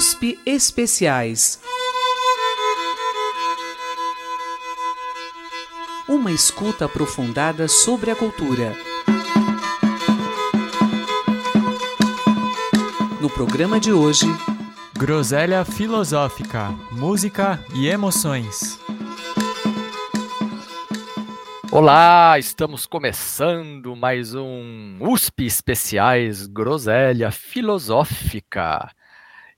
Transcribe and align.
USP 0.00 0.40
Especiais. 0.46 1.60
Uma 6.08 6.32
escuta 6.32 6.86
aprofundada 6.86 7.68
sobre 7.68 8.10
a 8.10 8.16
cultura. 8.16 8.74
No 13.20 13.28
programa 13.28 13.78
de 13.78 13.92
hoje, 13.92 14.24
Groselha 14.96 15.66
Filosófica, 15.66 16.70
Música 16.92 17.62
e 17.74 17.86
Emoções. 17.86 18.80
Olá, 21.70 22.38
estamos 22.38 22.86
começando 22.86 23.94
mais 23.94 24.34
um 24.34 24.96
USP 24.98 25.44
Especiais 25.44 26.46
Groselha 26.46 27.30
Filosófica. 27.30 28.90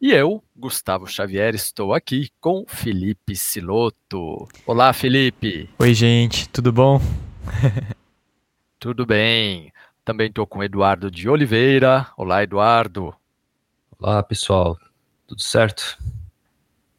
E 0.02 0.11
eu, 0.11 0.42
Gustavo 0.56 1.06
Xavier, 1.06 1.55
estou 1.55 1.95
aqui 1.95 2.29
com 2.41 2.65
Felipe 2.66 3.37
Siloto. 3.37 4.48
Olá, 4.66 4.92
Felipe. 4.92 5.70
Oi, 5.78 5.95
gente, 5.95 6.48
tudo 6.48 6.73
bom? 6.73 7.01
tudo 8.80 9.06
bem. 9.06 9.73
Também 10.05 10.27
estou 10.27 10.45
com 10.45 10.61
Eduardo 10.61 11.09
de 11.09 11.28
Oliveira. 11.28 12.09
Olá, 12.16 12.42
Eduardo. 12.42 13.15
Olá, 13.97 14.20
pessoal. 14.25 14.77
Tudo 15.25 15.41
certo? 15.41 15.97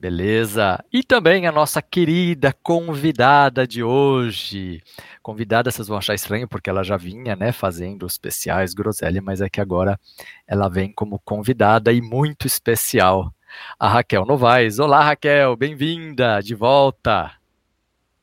Beleza. 0.03 0.83
E 0.91 1.01
também 1.01 1.47
a 1.47 1.51
nossa 1.53 1.81
querida 1.81 2.51
convidada 2.61 3.65
de 3.65 3.81
hoje. 3.81 4.83
Convidada, 5.21 5.71
vocês 5.71 5.87
vão 5.87 5.97
achar 5.97 6.13
estranho, 6.13 6.45
porque 6.45 6.69
ela 6.69 6.83
já 6.83 6.97
vinha, 6.97 7.37
né, 7.37 7.53
fazendo 7.53 8.05
especiais 8.05 8.73
Groselha, 8.73 9.21
mas 9.21 9.39
é 9.39 9.49
que 9.49 9.61
agora 9.61 9.97
ela 10.45 10.67
vem 10.67 10.91
como 10.91 11.19
convidada 11.19 11.93
e 11.93 12.01
muito 12.01 12.45
especial. 12.45 13.33
A 13.79 13.87
Raquel 13.87 14.25
Novaes. 14.25 14.77
Olá, 14.77 15.01
Raquel, 15.01 15.55
bem-vinda 15.55 16.41
de 16.41 16.53
volta. 16.53 17.31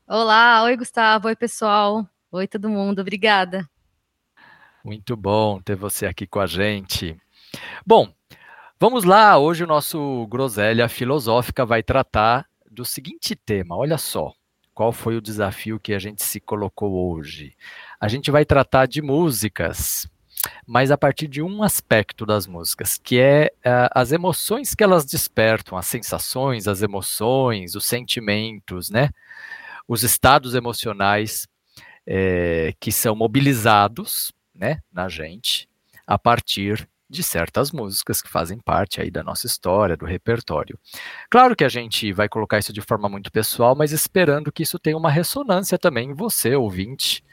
Olá, 0.06 0.62
oi, 0.64 0.76
Gustavo, 0.76 1.28
oi, 1.28 1.34
pessoal. 1.34 2.06
Oi, 2.30 2.46
todo 2.46 2.68
mundo, 2.68 3.00
obrigada. 3.00 3.66
Muito 4.84 5.16
bom 5.16 5.58
ter 5.62 5.76
você 5.76 6.04
aqui 6.04 6.26
com 6.26 6.40
a 6.40 6.46
gente. 6.46 7.18
Bom, 7.86 8.12
vamos 8.80 9.04
lá. 9.04 9.36
Hoje 9.36 9.62
o 9.62 9.66
nosso 9.66 10.26
Groselha 10.28 10.88
Filosófica 10.88 11.66
vai 11.66 11.82
tratar 11.82 12.46
do 12.70 12.82
seguinte 12.82 13.36
tema. 13.36 13.76
Olha 13.76 13.98
só. 13.98 14.32
Qual 14.72 14.90
foi 14.90 15.16
o 15.16 15.20
desafio 15.20 15.78
que 15.78 15.92
a 15.92 15.98
gente 15.98 16.24
se 16.24 16.40
colocou 16.40 17.12
hoje? 17.12 17.54
A 18.00 18.08
gente 18.08 18.30
vai 18.30 18.46
tratar 18.46 18.86
de 18.86 19.02
músicas, 19.02 20.08
mas 20.66 20.90
a 20.90 20.96
partir 20.96 21.28
de 21.28 21.42
um 21.42 21.62
aspecto 21.62 22.24
das 22.24 22.46
músicas, 22.46 22.96
que 22.96 23.20
é 23.20 23.52
uh, 23.58 23.92
as 23.94 24.10
emoções 24.10 24.74
que 24.74 24.82
elas 24.82 25.04
despertam, 25.04 25.76
as 25.76 25.86
sensações, 25.86 26.66
as 26.66 26.80
emoções, 26.80 27.74
os 27.74 27.84
sentimentos, 27.84 28.88
né? 28.88 29.10
Os 29.86 30.02
estados 30.02 30.54
emocionais 30.54 31.46
é, 32.06 32.72
que 32.80 32.90
são 32.90 33.14
mobilizados, 33.14 34.32
né, 34.54 34.80
na 34.90 35.08
gente 35.08 35.68
a 36.06 36.18
partir 36.18 36.88
de 37.10 37.24
certas 37.24 37.72
músicas 37.72 38.22
que 38.22 38.28
fazem 38.30 38.58
parte 38.58 39.00
aí 39.00 39.10
da 39.10 39.22
nossa 39.22 39.46
história, 39.46 39.96
do 39.96 40.06
repertório. 40.06 40.78
Claro 41.28 41.56
que 41.56 41.64
a 41.64 41.68
gente 41.68 42.12
vai 42.12 42.28
colocar 42.28 42.58
isso 42.58 42.72
de 42.72 42.80
forma 42.80 43.08
muito 43.08 43.32
pessoal, 43.32 43.74
mas 43.74 43.90
esperando 43.90 44.52
que 44.52 44.62
isso 44.62 44.78
tenha 44.78 44.96
uma 44.96 45.10
ressonância 45.10 45.76
também 45.76 46.10
em 46.10 46.14
você, 46.14 46.54
ouvinte, 46.54 47.24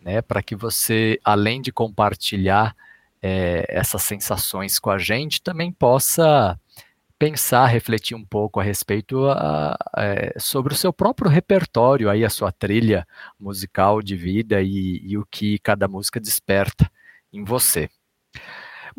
né, 0.00 0.20
para 0.20 0.42
que 0.42 0.56
você, 0.56 1.20
além 1.24 1.62
de 1.62 1.70
compartilhar 1.70 2.74
é, 3.22 3.64
essas 3.68 4.02
sensações 4.02 4.78
com 4.78 4.90
a 4.90 4.98
gente, 4.98 5.40
também 5.40 5.70
possa 5.70 6.58
pensar, 7.18 7.66
refletir 7.66 8.16
um 8.16 8.24
pouco 8.24 8.58
a 8.58 8.62
respeito 8.62 9.26
a, 9.26 9.76
a, 9.94 10.04
é, 10.04 10.32
sobre 10.38 10.72
o 10.72 10.76
seu 10.76 10.90
próprio 10.90 11.30
repertório, 11.30 12.08
aí 12.08 12.24
a 12.24 12.30
sua 12.30 12.50
trilha 12.50 13.06
musical 13.38 14.02
de 14.02 14.16
vida 14.16 14.62
e, 14.62 15.02
e 15.04 15.18
o 15.18 15.26
que 15.30 15.58
cada 15.58 15.86
música 15.86 16.18
desperta 16.18 16.90
em 17.32 17.44
você. 17.44 17.90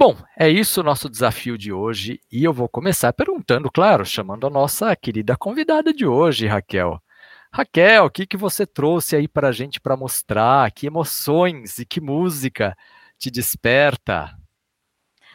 Bom, 0.04 0.18
é 0.36 0.50
isso 0.50 0.82
o 0.82 0.84
nosso 0.84 1.08
desafio 1.08 1.56
de 1.56 1.72
hoje 1.72 2.20
e 2.32 2.44
eu 2.44 2.52
vou 2.52 2.68
começar 2.68 3.14
perguntando, 3.14 3.70
claro, 3.70 4.04
chamando 4.04 4.48
a 4.48 4.50
nossa 4.50 4.96
querida 4.96 5.38
convidada 5.38 5.94
de 5.94 6.08
hoje, 6.08 6.48
Raquel. 6.48 7.00
Raquel, 7.54 8.06
o 8.06 8.10
que, 8.10 8.26
que 8.26 8.36
você 8.36 8.66
trouxe 8.66 9.16
aí 9.16 9.28
para 9.28 9.50
a 9.50 9.52
gente 9.52 9.80
para 9.80 9.96
mostrar? 9.96 10.72
Que 10.72 10.88
emoções 10.88 11.78
e 11.78 11.86
que 11.86 12.02
música 12.02 12.76
te 13.20 13.30
desperta? 13.30 14.36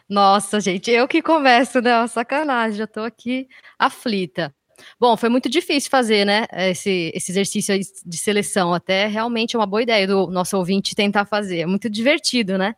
Nossa, 0.09 0.59
gente, 0.59 0.91
eu 0.91 1.07
que 1.07 1.23
começo, 1.23 1.81
né? 1.81 2.05
Sacanagem, 2.09 2.79
já 2.79 2.85
estou 2.87 3.05
aqui 3.05 3.47
aflita. 3.79 4.53
Bom, 4.99 5.17
foi 5.17 5.29
muito 5.29 5.49
difícil 5.49 5.89
fazer, 5.89 6.25
né, 6.25 6.45
esse, 6.53 7.13
esse 7.15 7.31
exercício 7.31 7.79
de 8.05 8.19
seleção. 8.19 8.75
Até 8.75 9.07
realmente 9.07 9.55
é 9.55 9.59
uma 9.61 9.65
boa 9.65 9.83
ideia 9.83 10.09
do 10.09 10.27
nosso 10.27 10.57
ouvinte 10.57 10.97
tentar 10.97 11.25
fazer. 11.25 11.61
É 11.61 11.67
muito 11.67 11.89
divertido, 11.89 12.59
né? 12.59 12.75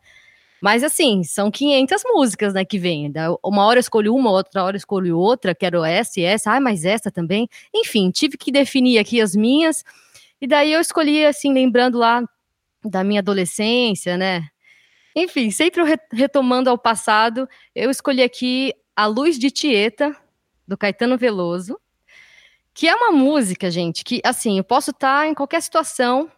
Mas 0.61 0.83
assim, 0.83 1.23
são 1.23 1.49
500 1.49 2.01
músicas, 2.05 2.53
né, 2.53 2.65
que 2.65 2.77
vem. 2.77 3.11
Uma 3.43 3.65
hora 3.65 3.77
eu 3.77 3.81
escolho 3.81 4.15
uma, 4.15 4.31
outra 4.31 4.63
hora 4.63 4.75
eu 4.75 4.79
escolho 4.79 5.17
outra, 5.17 5.55
quero 5.55 5.83
essa 5.83 6.19
e 6.19 6.23
essa, 6.23 6.53
ah, 6.53 6.59
mas 6.59 6.85
essa 6.85 7.09
também. 7.09 7.47
Enfim, 7.73 8.11
tive 8.11 8.37
que 8.37 8.51
definir 8.51 8.99
aqui 8.99 9.21
as 9.21 9.35
minhas. 9.35 9.83
E 10.41 10.47
daí 10.47 10.71
eu 10.71 10.81
escolhi, 10.81 11.25
assim, 11.25 11.53
lembrando 11.53 11.97
lá 11.97 12.23
da 12.83 13.03
minha 13.03 13.19
adolescência, 13.19 14.17
né? 14.17 14.47
Enfim, 15.15 15.51
sempre 15.51 15.81
retomando 16.11 16.69
ao 16.69 16.77
passado, 16.77 17.47
eu 17.75 17.89
escolhi 17.89 18.21
aqui 18.21 18.73
A 18.95 19.05
Luz 19.05 19.37
de 19.37 19.49
Tieta, 19.51 20.15
do 20.67 20.77
Caetano 20.77 21.17
Veloso, 21.17 21.79
que 22.73 22.87
é 22.87 22.95
uma 22.95 23.11
música, 23.11 23.69
gente, 23.71 24.03
que, 24.03 24.21
assim, 24.23 24.57
eu 24.57 24.63
posso 24.63 24.91
estar 24.91 25.27
em 25.27 25.33
qualquer 25.33 25.61
situação, 25.61 26.31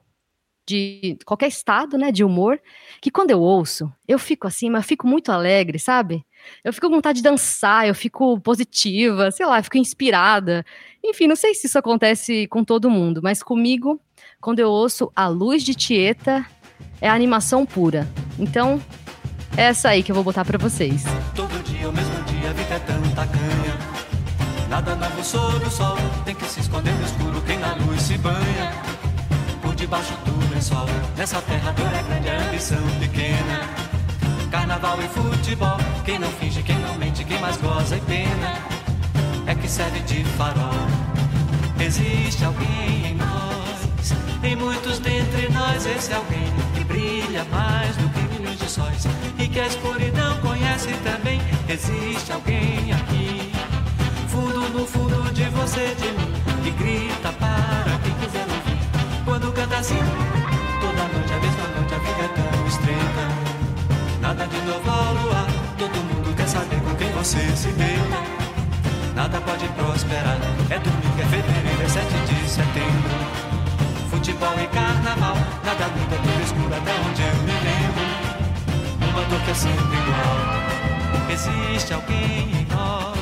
de 0.72 1.18
qualquer 1.26 1.48
estado, 1.48 1.98
né, 1.98 2.12
de 2.12 2.24
humor, 2.24 2.60
que 3.02 3.12
quando 3.12 3.32
eu 3.32 3.42
ouço, 3.42 3.92
eu 4.08 4.18
fico 4.18 4.48
assim, 4.48 4.70
mas 4.70 4.86
fico 4.86 5.06
muito 5.06 5.32
alegre, 5.32 5.78
sabe? 5.78 6.26
Eu 6.64 6.72
fico 6.72 6.88
com 6.88 6.96
vontade 6.96 7.18
de 7.18 7.24
dançar, 7.24 7.88
eu 7.88 7.94
fico 7.94 8.40
positiva, 8.40 9.30
sei 9.32 9.46
lá, 9.46 9.62
fico 9.62 9.78
inspirada. 9.78 10.66
Enfim, 11.04 11.28
não 11.28 11.36
sei 11.36 11.54
se 11.54 11.68
isso 11.68 11.78
acontece 11.78 12.48
com 12.48 12.64
todo 12.64 12.90
mundo, 12.90 13.22
mas 13.22 13.44
comigo, 13.44 14.00
quando 14.40 14.60
eu 14.60 14.70
ouço 14.70 15.12
A 15.16 15.28
Luz 15.28 15.62
de 15.62 15.76
Tieta, 15.76 16.46
é 17.00 17.10
animação 17.10 17.66
pura. 17.66 18.08
Então, 18.40 18.82
é 19.58 19.64
essa 19.64 19.90
aí 19.90 20.02
que 20.02 20.12
eu 20.12 20.16
vou 20.16 20.24
botar 20.24 20.46
para 20.46 20.58
vocês. 20.58 21.04
Todo 21.36 21.64
dia, 21.64 21.90
o 21.90 21.94
mesmo 21.94 22.24
dia, 22.24 22.50
a 22.50 22.54
vida 22.54 22.76
é 22.76 22.80
tanta 22.80 23.28
canha. 23.28 23.82
Nada 24.70 24.96
novo 24.96 25.20
o 25.20 25.70
sol, 25.70 25.98
tem 26.24 26.34
que 26.34 26.46
se 26.46 26.62
esconder 26.62 26.94
no 26.94 27.06
escuro 27.06 27.42
quem 27.46 27.60
na 27.60 27.76
luz 27.76 28.02
se 28.02 28.18
banha 28.18 28.72
debaixo 29.82 30.14
do 30.26 30.51
Nessa 31.18 31.42
terra 31.42 31.72
dura 31.72 31.98
é 31.98 32.04
grande, 32.04 32.30
a 32.30 32.48
ambição 32.48 32.78
pequena. 33.00 33.68
Carnaval 34.52 35.00
e 35.02 35.08
futebol, 35.08 35.78
quem 36.06 36.20
não 36.20 36.30
finge, 36.34 36.62
quem 36.62 36.78
não 36.78 36.94
mente, 37.00 37.24
quem 37.24 37.40
mais 37.40 37.58
goza 37.58 37.98
e 37.98 38.02
pena, 38.02 38.60
é 39.48 39.56
que 39.56 39.68
serve 39.68 40.02
de 40.02 40.24
farol. 40.24 40.86
Existe 41.80 42.46
alguém 42.46 43.08
em 43.08 43.16
nós, 43.16 44.14
em 44.44 44.56
muitos 44.56 45.00
dentre 45.00 45.50
nós, 45.50 45.84
esse 45.84 46.14
alguém 46.14 46.54
que 46.76 46.84
brilha 46.84 47.44
mais 47.46 47.96
do 47.98 48.08
que 48.10 48.38
milhões 48.38 48.60
de 48.60 48.70
sóis 48.70 49.08
e 49.40 49.48
que 49.48 49.60
a 49.60 49.66
escuridão 49.66 50.38
conhece 50.42 50.90
também. 51.04 51.42
Existe 51.68 52.32
alguém 52.32 52.94
aqui, 52.94 53.52
fundo 54.28 54.70
no 54.70 54.86
fundo 54.86 55.34
de 55.34 55.46
você, 55.46 55.96
de 55.96 56.12
mim, 56.12 56.34
que 56.64 56.70
grita 56.70 57.34
para 57.34 57.98
quem 58.04 58.14
quiser 58.14 58.46
quando 59.26 59.52
canta 59.54 59.78
assim 59.78 60.31
de 64.52 64.62
novo 64.62 64.90
ao 64.90 65.14
luar 65.14 65.48
Todo 65.78 65.96
mundo 66.04 66.36
quer 66.36 66.48
saber 66.48 66.80
com 66.82 66.94
quem 66.96 67.12
você 67.12 67.40
se 67.56 67.70
deita. 67.70 68.20
Nada 69.16 69.40
pode 69.42 69.68
prosperar 69.70 70.38
É 70.70 70.78
domingo, 70.80 71.20
é 71.20 71.26
fevereiro, 71.26 71.82
é 71.82 71.88
7 71.88 72.06
de 72.28 72.50
setembro. 72.50 73.12
Futebol 74.10 74.54
e 74.62 74.68
carnaval 74.68 75.38
Nada 75.64 75.88
muda, 75.88 76.16
tudo 76.18 76.44
escuro 76.44 76.74
até 76.76 76.94
onde 77.08 77.22
eu 77.22 77.36
me 77.48 77.56
lembro. 77.68 78.06
Uma 79.10 79.24
dor 79.30 79.42
que 79.42 79.52
é 79.52 79.54
sempre 79.54 79.98
igual 79.98 80.62
Existe 81.32 81.94
alguém 81.94 82.52
em 82.62 82.68
nós. 82.76 83.18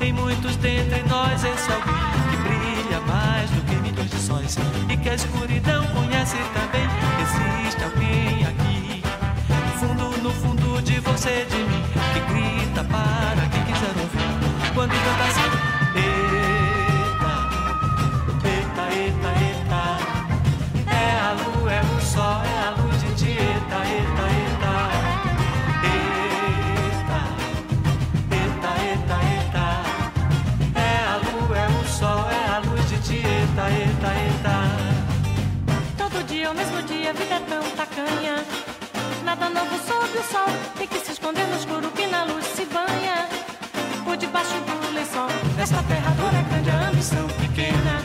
Em 0.00 0.12
muitos 0.12 0.56
dentre 0.56 1.02
nós 1.08 1.42
Esse 1.42 1.72
alguém 1.72 1.94
que 2.30 2.36
brilha 2.36 3.00
mais 3.00 3.50
do 3.50 3.60
que 3.62 3.80
e 4.88 4.96
que 4.96 5.08
a 5.08 5.14
escuridão 5.14 5.84
conhece 5.88 6.36
também. 6.54 6.86
Existe 7.22 7.84
alguém 7.84 8.44
aqui, 8.44 8.69
de 10.90 10.98
você, 11.00 11.46
de 11.48 11.58
mim, 11.58 11.82
que 12.12 12.20
grita 12.32 12.82
para 12.84 13.48
quem 13.48 13.62
quiser 13.64 13.94
ouvir. 14.02 14.30
Quando 14.74 14.90
canta 14.90 15.24
assim, 15.30 15.50
eita, 16.02 17.34
eita, 18.50 18.84
eita, 18.98 19.30
eita. 19.44 19.82
É 20.90 21.06
a 21.20 21.30
lua, 21.42 21.72
é 21.72 21.80
o 21.80 22.00
sol, 22.00 22.42
é 22.42 22.58
a 22.66 22.70
luz 22.70 22.98
de 23.02 23.10
ti 23.14 23.30
eita, 23.30 23.78
eita, 23.94 24.24
eita. 24.38 24.74
Eita, 25.92 27.20
eita, 28.34 28.70
eita, 28.88 29.16
eita. 29.30 29.66
É 30.74 30.92
a 31.06 31.16
lua, 31.24 31.56
é 31.56 31.68
o 31.68 31.84
sol, 31.86 32.22
é 32.30 32.42
a 32.48 32.58
luz 32.58 32.84
de 32.88 32.98
ti 32.98 33.18
eita, 33.24 33.64
eita, 33.70 34.10
eita. 34.22 34.54
Todo 35.96 36.16
dia, 36.26 36.50
o 36.50 36.54
mesmo 36.54 36.82
dia, 36.82 37.10
a 37.10 37.12
vida 37.12 37.34
é 37.34 37.40
tão 37.48 37.62
tacanha. 37.76 38.59
Novo 39.48 39.78
sob 39.84 40.18
o 40.18 40.22
sol, 40.22 40.46
tem 40.76 40.86
que 40.86 40.98
se 41.00 41.12
esconder 41.12 41.46
no 41.46 41.56
escuro 41.56 41.90
que 41.92 42.06
na 42.06 42.24
luz 42.24 42.44
se 42.44 42.66
banha. 42.66 43.26
Por 44.04 44.16
debaixo 44.16 44.54
do 44.60 44.94
lençol, 44.94 45.28
dura 46.16 46.38
é 46.38 46.42
grande 46.42 46.70
a 46.70 46.88
ambição 46.88 47.26
pequena. 47.26 48.02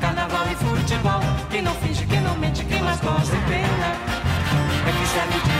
Carnaval 0.00 0.46
e 0.52 0.54
futebol, 0.54 1.20
quem 1.50 1.62
não 1.62 1.74
finge, 1.76 2.06
quem 2.06 2.20
não 2.20 2.36
mente, 2.36 2.64
quem 2.64 2.82
mais 2.82 3.00
gosta 3.00 3.34
e 3.34 3.40
pena. 3.50 3.96
É 4.86 4.92
que 4.92 5.06
serve 5.08 5.40
de 5.40 5.51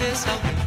dentre 0.00 0.26
nós, 0.26 0.59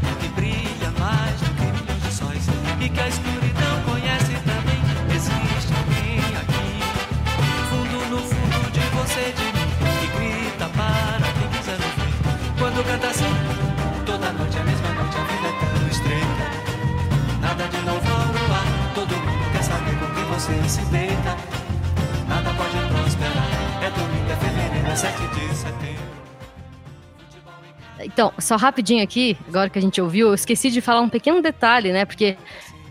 só 28.44 28.56
rapidinho 28.56 29.04
aqui, 29.04 29.38
agora 29.48 29.70
que 29.70 29.80
a 29.80 29.82
gente 29.82 30.02
ouviu, 30.02 30.28
eu 30.28 30.34
esqueci 30.34 30.70
de 30.70 30.82
falar 30.82 31.02
um 31.02 31.10
pequeno 31.10 31.42
detalhe, 31.42 31.92
né? 31.92 32.06
Porque 32.06 32.38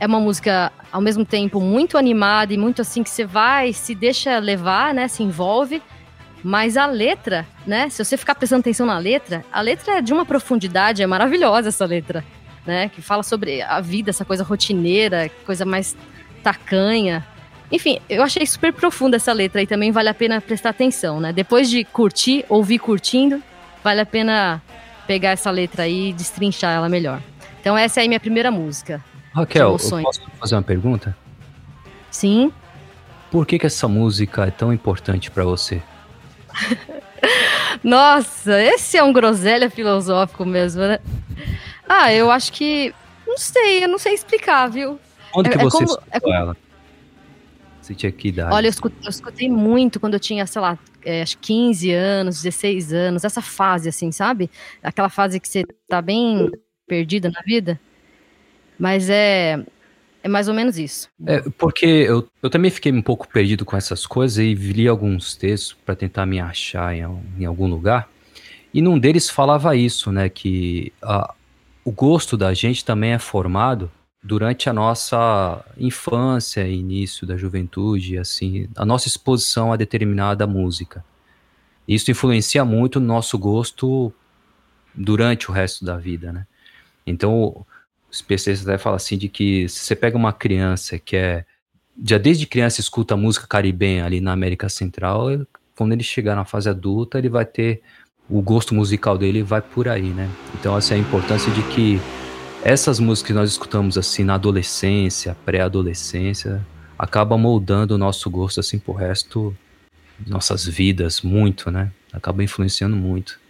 é 0.01 0.07
uma 0.07 0.19
música, 0.19 0.73
ao 0.91 1.01
mesmo 1.01 1.25
tempo, 1.25 1.61
muito 1.61 1.97
animada 1.97 2.53
e 2.53 2.59
muito 2.59 2.83
assim 2.83 3.03
que 3.03 3.11
você 3.11 3.25
vai, 3.25 3.73
se 3.73 3.95
deixa 3.95 4.39
levar, 4.39 4.93
né? 4.93 5.07
Se 5.07 5.23
envolve. 5.23 5.81
Mas 6.43 6.77
a 6.77 6.87
letra, 6.87 7.47
né? 7.65 7.89
Se 7.89 8.05
você 8.05 8.17
ficar 8.17 8.35
prestando 8.35 8.61
atenção 8.61 8.85
na 8.85 8.99
letra, 8.99 9.45
a 9.53 9.61
letra 9.61 9.99
é 9.99 10.03
de 10.03 10.13
uma 10.13 10.27
profundidade, 10.27 11.03
é 11.03 11.07
maravilhosa 11.07 11.69
essa 11.69 11.85
letra, 11.85 12.25
né? 12.67 12.89
Que 12.89 13.01
fala 13.01 13.23
sobre 13.23 13.63
a 13.63 13.81
vida, 13.81 14.11
essa 14.11 14.25
coisa 14.25 14.43
rotineira, 14.43 15.31
coisa 15.47 15.65
mais 15.65 15.97
tacanha. 16.43 17.25
Enfim, 17.71 18.01
eu 18.09 18.23
achei 18.23 18.45
super 18.45 18.73
profunda 18.73 19.17
essa 19.17 19.33
letra 19.33 19.63
e 19.63 19.67
também 19.67 19.93
vale 19.93 20.09
a 20.09 20.15
pena 20.15 20.41
prestar 20.41 20.71
atenção, 20.71 21.21
né? 21.21 21.33
Depois 21.33 21.71
de 21.71 21.85
curtir, 21.85 22.45
ouvir 22.49 22.81
curtindo, 22.81 23.41
vale 23.85 24.01
a 24.01 24.07
pena 24.07 24.61
pegar 25.13 25.31
essa 25.33 25.51
letra 25.51 25.83
aí 25.83 26.09
e 26.09 26.13
destrinchar 26.15 26.75
ela 26.75 26.89
melhor. 26.89 27.21
Então 27.61 27.77
essa 27.77 28.01
é 28.01 28.05
a 28.07 28.09
minha 28.09 28.19
primeira 28.19 28.51
música. 28.51 29.05
Raquel, 29.35 29.77
eu 29.79 30.01
posso 30.03 30.23
fazer 30.41 30.55
uma 30.55 30.63
pergunta? 30.63 31.15
Sim. 32.11 32.51
Por 33.31 33.47
que, 33.47 33.59
que 33.59 33.67
essa 33.67 33.87
música 33.87 34.47
é 34.47 34.51
tão 34.51 34.73
importante 34.73 35.31
pra 35.31 35.45
você? 35.45 35.83
Nossa, 37.85 38.59
esse 38.63 38.97
é 38.97 39.03
um 39.03 39.13
groselha 39.13 39.69
filosófico 39.71 40.45
mesmo, 40.47 40.81
né? 40.83 40.99
Ah, 41.87 42.13
eu 42.13 42.31
acho 42.31 42.53
que. 42.53 42.95
Não 43.27 43.37
sei, 43.37 43.85
eu 43.85 43.89
não 43.89 43.99
sei 43.99 44.15
explicar, 44.15 44.69
viu? 44.69 44.99
Onde 45.35 45.49
É- 45.51 45.53
que 45.53 45.59
é 45.59 45.63
você 45.65 45.77
como- 45.79 45.89
escutou 45.91 46.09
é 46.11 46.21
como- 46.21 46.35
ela? 46.35 46.57
Você 47.81 47.95
tinha 47.95 48.13
que 48.13 48.29
idade? 48.29 48.55
Olha, 48.55 48.67
eu 48.67 48.71
escutei, 48.71 48.99
eu 49.07 49.11
escutei 49.11 49.49
muito 49.51 49.99
quando 50.01 50.15
eu 50.15 50.21
tinha, 50.21 50.47
sei 50.47 50.61
lá, 50.63 50.79
é, 51.05 51.23
acho 51.23 51.37
que 51.39 51.47
15 51.49 51.91
anos, 51.93 52.43
16 52.43 52.93
anos, 52.93 53.25
essa 53.25 53.43
fase, 53.43 53.89
assim, 53.89 54.11
sabe? 54.13 54.51
Aquela 54.83 55.09
fase 55.09 55.39
que 55.41 55.49
você 55.49 55.65
tá 55.89 56.01
bem 56.03 56.51
perdida 56.87 57.31
na 57.31 57.41
vida. 57.43 57.81
Mas 58.79 59.09
é. 59.11 59.63
É 60.25 60.29
mais 60.29 60.47
ou 60.47 60.55
menos 60.55 60.79
isso. 60.79 61.09
É, 61.27 61.41
porque 61.59 61.85
eu, 61.85 62.29
eu 62.41 62.49
também 62.49 62.71
fiquei 62.71 62.93
um 62.93 63.03
pouco 63.03 63.27
perdido 63.27 63.65
com 63.65 63.77
essas 63.77 64.07
coisas 64.07 64.39
e 64.39 64.55
li 64.55 64.87
alguns 64.87 65.35
textos 65.35 65.77
para 65.85 65.97
tentar 65.97 66.25
me 66.27 66.39
achar 66.39 66.95
em, 66.95 67.03
em 67.41 67.45
algum 67.45 67.67
lugar. 67.67 68.09
E 68.73 68.81
num 68.81 69.01
deles 69.01 69.29
falava 69.29 69.75
isso, 69.75 70.13
né? 70.13 70.29
Que 70.29 70.93
a- 71.03 71.35
o 71.85 71.91
gosto 71.91 72.37
da 72.37 72.55
gente 72.55 72.85
também 72.85 73.11
é 73.13 73.19
formado 73.19 73.91
durante 74.23 74.71
a 74.71 74.73
nossa 74.73 75.65
infância, 75.77 76.67
início 76.67 77.27
da 77.27 77.37
juventude, 77.37 78.19
assim, 78.19 78.69
a 78.77 78.85
nossa 78.85 79.09
exposição 79.09 79.73
a 79.73 79.77
determinada 79.77 80.47
música. 80.47 81.05
Isso 81.89 82.11
influencia 82.11 82.65
muito 82.65 83.01
no 83.01 83.07
nosso 83.07 83.37
gosto 83.37 84.13
durante 84.95 85.51
o 85.51 85.55
resto 85.55 85.85
da 85.85 85.97
vida, 85.97 86.33
né? 86.33 86.47
Então, 87.05 87.67
os 88.09 88.19
especialistas 88.19 88.69
até 88.69 88.79
falam 88.79 88.97
assim 88.97 89.19
de 89.19 89.29
que 89.29 89.69
se 89.69 89.81
você 89.81 89.97
pega 89.97 90.17
uma 90.17 90.33
criança 90.33 90.99
que 90.99 91.17
é 91.17 91.45
já 92.05 92.17
desde 92.17 92.47
criança 92.47 92.81
escuta 92.81 93.17
música 93.17 93.47
caribenha 93.47 94.05
ali 94.05 94.21
na 94.21 94.33
América 94.33 94.69
Central, 94.69 95.27
quando 95.77 95.93
ele 95.93 96.03
chegar 96.03 96.37
na 96.37 96.45
fase 96.45 96.69
adulta, 96.69 97.19
ele 97.19 97.29
vai 97.29 97.45
ter 97.45 97.83
o 98.31 98.41
gosto 98.41 98.75
musical 98.75 99.19
dele 99.19 99.43
vai 99.43 99.61
por 99.61 99.89
aí, 99.89 100.11
né? 100.11 100.31
Então 100.55 100.77
essa 100.77 100.95
é 100.95 100.97
a 100.97 101.01
importância 101.01 101.53
de 101.53 101.63
que 101.65 102.01
essas 102.65 103.01
músicas 103.01 103.27
que 103.27 103.33
nós 103.33 103.51
escutamos 103.51 103.99
assim 103.99 104.25
na 104.25 104.35
adolescência, 104.35 105.37
pré-adolescência, 105.45 106.65
acaba 106.99 107.37
moldando 107.37 107.95
o 107.95 107.99
nosso 107.99 108.31
gosto 108.31 108.61
assim 108.61 108.79
pro 108.79 108.93
resto 108.93 109.57
de 110.19 110.31
nossas 110.31 110.65
vidas 110.67 111.23
muito, 111.23 111.71
né? 111.71 111.91
Acaba 112.13 112.43
influenciando 112.43 112.95
muito. 112.95 113.41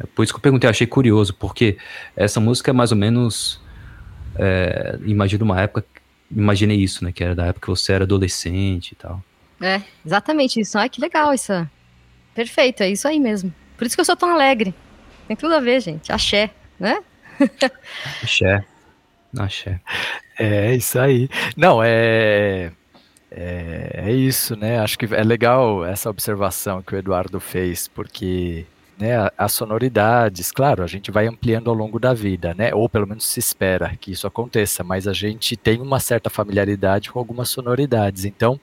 É 0.00 0.06
por 0.06 0.22
isso 0.22 0.32
que 0.32 0.38
eu 0.38 0.42
perguntei, 0.42 0.68
achei 0.68 0.86
curioso, 0.86 1.34
porque 1.34 1.76
essa 2.16 2.40
música 2.40 2.70
é 2.70 2.74
mais 2.74 2.90
ou 2.90 2.96
menos 2.96 3.60
é, 4.36 4.98
imagino 5.04 5.44
uma 5.44 5.60
época, 5.60 5.86
imaginei 6.30 6.78
isso, 6.78 7.04
né? 7.04 7.12
Que 7.12 7.22
era 7.22 7.34
da 7.34 7.46
época 7.46 7.66
que 7.66 7.70
você 7.70 7.92
era 7.92 8.04
adolescente 8.04 8.92
e 8.92 8.94
tal. 8.94 9.22
É, 9.60 9.82
exatamente 10.04 10.58
isso. 10.58 10.78
Ai, 10.78 10.88
que 10.88 11.00
legal 11.00 11.32
isso. 11.34 11.52
Perfeito, 12.34 12.82
é 12.82 12.90
isso 12.90 13.06
aí 13.06 13.20
mesmo. 13.20 13.54
Por 13.76 13.86
isso 13.86 13.94
que 13.94 14.00
eu 14.00 14.04
sou 14.04 14.16
tão 14.16 14.30
alegre. 14.30 14.74
Tem 15.28 15.36
tudo 15.36 15.54
a 15.54 15.60
ver, 15.60 15.80
gente. 15.80 16.10
Axé, 16.10 16.50
né? 16.78 16.98
Axé. 18.22 18.64
Axé. 19.36 19.80
É 20.38 20.74
isso 20.74 20.98
aí. 20.98 21.28
Não, 21.56 21.82
é, 21.82 22.72
é, 23.30 24.04
é 24.06 24.12
isso, 24.12 24.56
né? 24.56 24.78
Acho 24.78 24.98
que 24.98 25.06
é 25.14 25.22
legal 25.22 25.84
essa 25.84 26.10
observação 26.10 26.82
que 26.82 26.94
o 26.94 26.98
Eduardo 26.98 27.40
fez, 27.40 27.88
porque 27.88 28.64
né, 28.98 29.28
as 29.36 29.52
sonoridades, 29.52 30.52
claro, 30.52 30.82
a 30.82 30.86
gente 30.86 31.10
vai 31.10 31.26
ampliando 31.26 31.68
ao 31.68 31.74
longo 31.74 31.98
da 31.98 32.14
vida, 32.14 32.54
né? 32.54 32.72
Ou 32.74 32.88
pelo 32.88 33.06
menos 33.06 33.26
se 33.26 33.40
espera 33.40 33.96
que 34.00 34.12
isso 34.12 34.26
aconteça, 34.26 34.84
mas 34.84 35.08
a 35.08 35.12
gente 35.12 35.56
tem 35.56 35.80
uma 35.80 35.98
certa 35.98 36.30
familiaridade 36.30 37.10
com 37.10 37.18
algumas 37.18 37.48
sonoridades. 37.48 38.24
Então, 38.24 38.58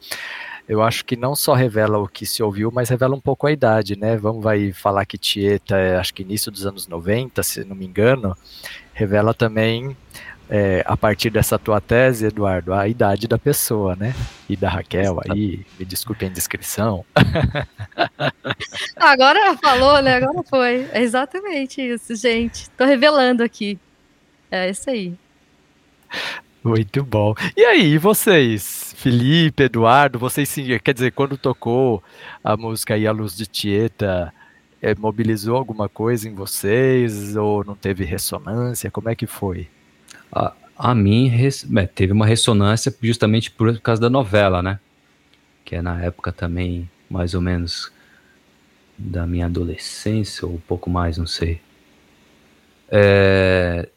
eu 0.72 0.82
acho 0.82 1.04
que 1.04 1.18
não 1.18 1.36
só 1.36 1.54
revela 1.54 1.98
o 1.98 2.08
que 2.08 2.25
se 2.25 2.42
ouviu, 2.42 2.72
mas 2.72 2.88
revela 2.88 3.13
um 3.13 3.20
pouco 3.20 3.46
a 3.46 3.51
idade, 3.51 3.98
né? 3.98 4.16
Vamos 4.16 4.42
vai 4.42 4.72
falar 4.72 5.06
que 5.06 5.18
Tieta 5.18 5.75
é, 5.78 5.98
acho 5.98 6.13
que 6.13 6.22
início 6.22 6.50
dos 6.50 6.66
anos 6.66 6.88
90, 6.88 7.44
se 7.44 7.66
não 7.66 7.75
me 7.75 7.86
engano, 7.86 8.38
revela 8.94 9.34
também 9.34 9.98
é, 10.50 10.82
a 10.88 10.96
partir 10.96 11.30
dessa 11.30 11.60
tua 11.60 11.82
tese, 11.82 12.28
Eduardo, 12.28 12.74
a 12.74 12.88
idade 12.88 13.28
da 13.28 13.38
pessoa, 13.38 13.98
né? 13.98 14.16
E 14.48 14.56
da 14.56 14.70
Raquel 14.70 15.20
aí, 15.30 15.66
me 15.78 15.84
desculpe 15.84 16.24
a 16.24 16.30
indiscrição. 16.30 17.04
Agora 18.96 19.58
falou, 19.58 20.01
né? 20.01 20.16
Agora 20.16 20.42
foi. 20.50 20.88
É 20.94 21.01
exatamente 21.01 21.82
isso, 21.82 22.16
gente. 22.16 22.70
Tô 22.78 22.86
revelando 22.86 23.44
aqui. 23.44 23.78
É 24.50 24.70
isso 24.70 24.90
aí. 24.90 25.18
Muito 26.63 27.03
bom. 27.03 27.34
E 27.58 27.63
aí, 27.65 27.98
vocês? 27.98 28.94
Felipe, 28.98 29.63
Eduardo, 29.63 30.20
vocês 30.20 30.48
sim, 30.48 30.65
quer 30.80 30.94
dizer, 30.94 31.12
quando 31.12 31.36
tocou 31.38 32.03
a 32.44 32.56
música 32.56 32.94
aí, 32.94 33.08
A 33.08 33.12
Luz 33.12 33.36
de 33.36 33.48
Tieta, 33.48 34.32
é, 34.80 34.94
mobilizou 34.94 35.58
alguma 35.58 35.89
coisa 35.89 36.30
em 36.30 36.36
vocês? 36.36 37.36
Ou 37.36 37.63
não 37.63 37.75
teve 37.75 38.03
ressonância? 38.06 38.91
Como 38.91 39.10
é 39.10 39.15
que 39.15 39.25
foi? 39.25 39.68
A, 40.32 40.53
a 40.77 40.94
mim 40.94 41.27
res- 41.30 41.68
é, 41.75 41.88
teve 41.88 42.13
uma 42.13 42.27
ressonância 42.27 42.94
justamente 43.01 43.50
por 43.50 43.80
causa 43.80 44.01
da 44.01 44.10
novela, 44.10 44.62
né? 44.62 44.80
Que 45.65 45.77
é 45.77 45.82
na 45.82 46.00
época 46.03 46.32
também, 46.32 46.88
mais 47.10 47.34
ou 47.34 47.41
menos, 47.41 47.91
da 48.98 49.25
minha 49.25 49.48
adolescência, 49.48 50.48
ou 50.48 50.53
um 50.56 50.60
pouco 50.60 50.91
mais, 50.91 51.18
não 51.18 51.25
sei. 51.25 51.60
É, 52.88 53.89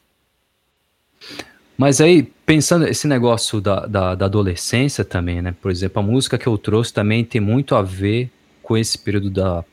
Mas 1.77 1.99
aí, 1.99 2.23
pensando 2.45 2.87
esse 2.87 3.07
negócio 3.07 3.59
da, 3.59 3.85
da, 3.85 4.15
da 4.15 4.25
adolescência 4.25 5.03
também, 5.03 5.41
né? 5.41 5.53
Por 5.61 5.69
exemplo, 5.69 5.99
a 6.01 6.05
música 6.05 6.37
que 6.37 6.47
eu 6.47 6.57
trouxe 6.57 6.93
também 6.93 7.23
tem 7.23 7.41
muito 7.41 7.75
a 7.75 7.81
ver 7.81 8.29
com 8.63 8.77
esse 8.77 8.97
período 8.97 9.29
da 9.29 9.63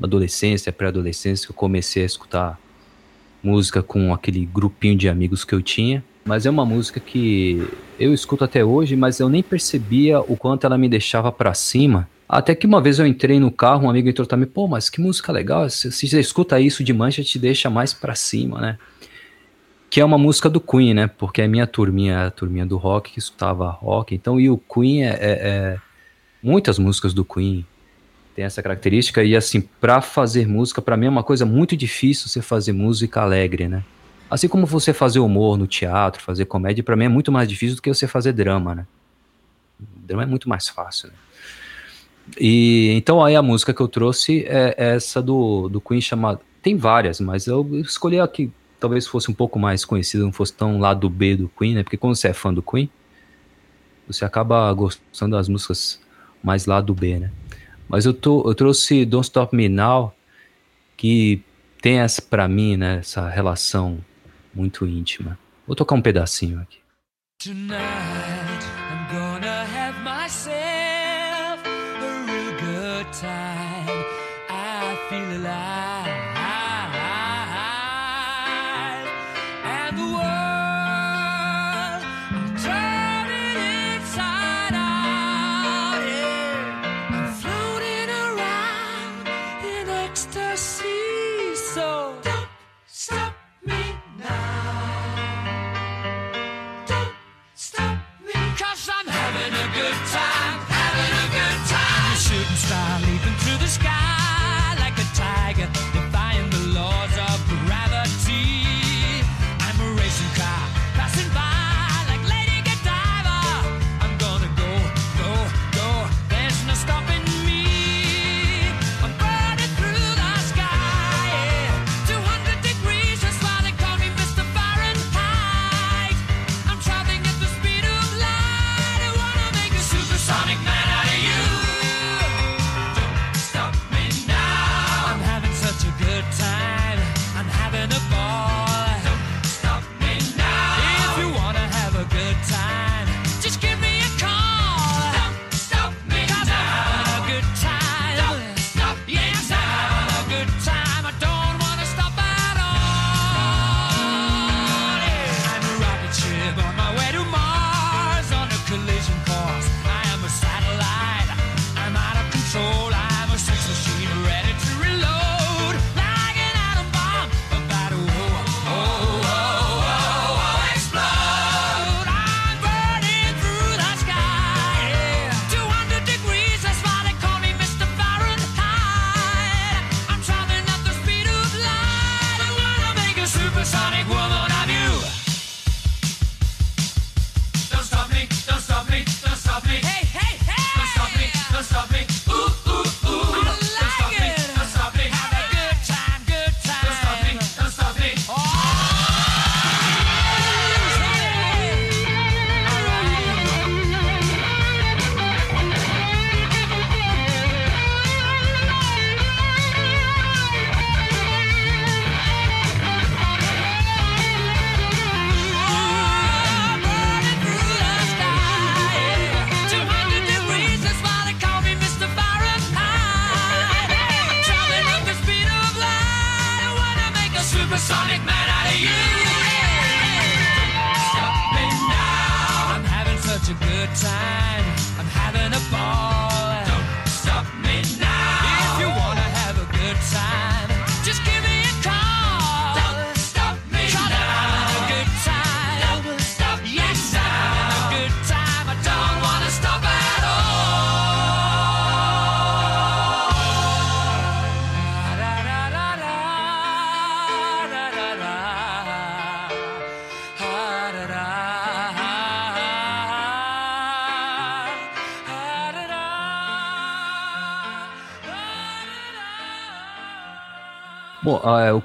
adolescência, 0.00 0.72
pré-adolescência, 0.72 1.46
que 1.46 1.52
eu 1.52 1.56
comecei 1.56 2.02
a 2.02 2.06
escutar 2.06 2.58
música 3.42 3.82
com 3.82 4.12
aquele 4.12 4.46
grupinho 4.46 4.96
de 4.96 5.08
amigos 5.08 5.44
que 5.44 5.54
eu 5.54 5.62
tinha. 5.62 6.04
mas 6.24 6.46
é 6.46 6.50
uma 6.50 6.64
música 6.64 7.00
que 7.00 7.66
eu 7.98 8.14
escuto 8.14 8.44
até 8.44 8.64
hoje, 8.64 8.94
mas 8.94 9.18
eu 9.18 9.28
nem 9.28 9.42
percebia 9.42 10.20
o 10.20 10.36
quanto 10.36 10.64
ela 10.64 10.78
me 10.78 10.88
deixava 10.88 11.32
pra 11.32 11.52
cima. 11.54 12.08
Até 12.28 12.54
que 12.54 12.66
uma 12.66 12.80
vez 12.80 12.98
eu 12.98 13.06
entrei 13.06 13.38
no 13.38 13.50
carro, 13.50 13.86
um 13.86 13.90
amigo 13.90 14.08
entrou 14.08 14.26
também, 14.26 14.46
pô, 14.46 14.66
mas 14.66 14.88
que 14.88 15.00
música 15.00 15.32
legal, 15.32 15.68
se 15.68 15.90
você 15.90 16.20
escuta 16.20 16.60
isso 16.60 16.82
de 16.82 16.92
mancha, 16.92 17.22
te 17.22 17.38
deixa 17.38 17.68
mais 17.68 17.92
pra 17.92 18.14
cima, 18.14 18.60
né? 18.60 18.78
Que 19.92 20.00
é 20.00 20.04
uma 20.06 20.16
música 20.16 20.48
do 20.48 20.58
Queen, 20.58 20.94
né? 20.94 21.06
Porque 21.06 21.42
a 21.42 21.46
minha 21.46 21.66
turminha, 21.66 22.28
a 22.28 22.30
turminha 22.30 22.64
do 22.64 22.78
rock, 22.78 23.12
que 23.12 23.18
escutava 23.18 23.68
rock, 23.68 24.14
então, 24.14 24.40
e 24.40 24.48
o 24.48 24.56
Queen 24.56 25.04
é, 25.04 25.08
é- 25.10 25.16
é- 25.20 25.78
muitas 26.42 26.78
músicas 26.78 27.12
do 27.12 27.22
Queen 27.26 27.66
tem 28.34 28.42
essa 28.42 28.62
característica, 28.62 29.22
e 29.22 29.36
assim, 29.36 29.60
pra 29.60 30.00
fazer 30.00 30.48
música, 30.48 30.80
pra 30.80 30.96
mim 30.96 31.04
é 31.04 31.08
uma 31.10 31.22
coisa 31.22 31.44
muito 31.44 31.76
difícil 31.76 32.26
você 32.26 32.40
fazer 32.40 32.72
música 32.72 33.20
alegre, 33.20 33.68
né? 33.68 33.84
Assim 34.30 34.48
como 34.48 34.64
você 34.64 34.94
fazer 34.94 35.18
humor 35.18 35.58
no 35.58 35.66
teatro, 35.66 36.22
fazer 36.22 36.46
comédia, 36.46 36.82
pra 36.82 36.96
mim 36.96 37.04
é 37.04 37.08
muito 37.10 37.30
mais 37.30 37.46
difícil 37.46 37.76
do 37.76 37.82
que 37.82 37.92
você 37.92 38.08
fazer 38.08 38.32
drama, 38.32 38.74
né? 38.74 38.86
Drama 39.78 40.22
é 40.22 40.26
muito 40.26 40.48
mais 40.48 40.70
fácil, 40.70 41.08
né? 41.08 41.14
E 42.40 42.94
então 42.96 43.22
aí 43.22 43.36
a 43.36 43.42
música 43.42 43.74
que 43.74 43.82
eu 43.82 43.88
trouxe 43.88 44.42
é 44.46 44.74
essa 44.74 45.20
do, 45.20 45.68
do 45.68 45.82
Queen 45.82 46.00
chamada. 46.00 46.40
Tem 46.62 46.78
várias, 46.78 47.20
mas 47.20 47.46
eu 47.46 47.68
escolhi 47.82 48.18
a 48.18 48.26
que 48.26 48.50
talvez 48.82 49.06
fosse 49.06 49.30
um 49.30 49.34
pouco 49.34 49.60
mais 49.60 49.84
conhecida, 49.84 50.24
não 50.24 50.32
fosse 50.32 50.52
tão 50.52 50.80
lá 50.80 50.92
do 50.92 51.08
B 51.08 51.36
do 51.36 51.48
Queen, 51.48 51.76
né? 51.76 51.84
Porque 51.84 51.96
quando 51.96 52.16
você 52.16 52.26
é 52.28 52.32
fã 52.32 52.52
do 52.52 52.60
Queen, 52.60 52.90
você 54.08 54.24
acaba 54.24 54.72
gostando 54.72 55.36
das 55.36 55.48
músicas 55.48 56.00
mais 56.42 56.66
lá 56.66 56.80
do 56.80 56.92
B, 56.92 57.20
né? 57.20 57.30
Mas 57.88 58.04
eu, 58.06 58.12
tô, 58.12 58.42
eu 58.48 58.54
trouxe 58.56 59.04
Don't 59.04 59.24
Stop 59.24 59.54
Me 59.54 59.68
Now, 59.68 60.12
que 60.96 61.40
tem 61.80 62.00
essa, 62.00 62.20
pra 62.20 62.48
mim, 62.48 62.76
né, 62.76 62.98
essa 62.98 63.28
relação 63.28 63.98
muito 64.52 64.84
íntima. 64.84 65.38
Vou 65.64 65.76
tocar 65.76 65.94
um 65.94 66.02
pedacinho 66.02 66.60
aqui. 66.60 66.78
Tonight 67.38 68.66
I'm 68.90 69.14
gonna 69.14 69.64
have 69.64 69.96
myself 70.02 71.62
a 71.64 72.26
real 72.26 72.52
good 72.58 73.06
time. 73.12 74.04
I 74.50 74.96
feel 75.08 75.38
alive. 75.38 76.01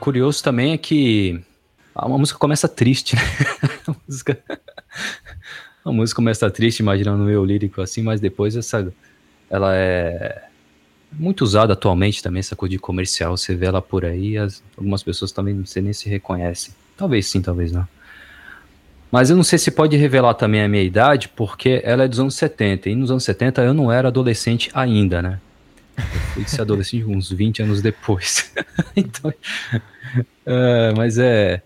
Curioso 0.07 0.41
também 0.41 0.71
é 0.71 0.77
que 0.77 1.37
a 1.93 2.07
música 2.07 2.39
começa 2.39 2.65
triste, 2.65 3.13
né? 3.13 3.21
a, 3.85 3.95
música... 4.07 4.39
a 5.83 5.91
música 5.91 6.15
começa 6.15 6.49
triste, 6.49 6.79
imaginando 6.79 7.29
eu 7.29 7.43
lírico 7.43 7.81
assim, 7.81 8.01
mas 8.03 8.21
depois 8.21 8.55
essa 8.55 8.89
ela 9.49 9.75
é 9.75 10.43
muito 11.11 11.41
usada 11.41 11.73
atualmente 11.73 12.23
também, 12.23 12.39
essa 12.39 12.55
coisa 12.55 12.71
de 12.71 12.79
comercial, 12.79 13.35
você 13.35 13.53
vê 13.53 13.65
ela 13.65 13.81
por 13.81 14.05
aí, 14.05 14.37
as- 14.37 14.63
algumas 14.77 15.03
pessoas 15.03 15.33
também 15.33 15.65
sei 15.65 15.81
nem 15.81 15.91
se 15.91 16.07
reconhecem. 16.07 16.73
Talvez 16.95 17.27
sim, 17.27 17.41
talvez 17.41 17.73
não. 17.73 17.85
Mas 19.11 19.29
eu 19.29 19.35
não 19.35 19.43
sei 19.43 19.59
se 19.59 19.71
pode 19.71 19.97
revelar 19.97 20.35
também 20.35 20.61
a 20.61 20.69
minha 20.69 20.83
idade, 20.83 21.27
porque 21.27 21.81
ela 21.83 22.05
é 22.05 22.07
dos 22.07 22.19
anos 22.21 22.35
70, 22.35 22.89
e 22.89 22.95
nos 22.95 23.11
anos 23.11 23.25
70 23.25 23.61
eu 23.61 23.73
não 23.73 23.91
era 23.91 24.07
adolescente 24.07 24.69
ainda, 24.73 25.21
né? 25.21 25.41
Fui 26.38 26.48
ser 26.48 26.62
adolescente 26.62 27.03
uns 27.03 27.32
20 27.32 27.63
anos 27.63 27.82
depois. 27.82 28.53
então, 28.96 29.34
é, 30.46 30.94
mas 30.96 31.17
é. 31.17 31.63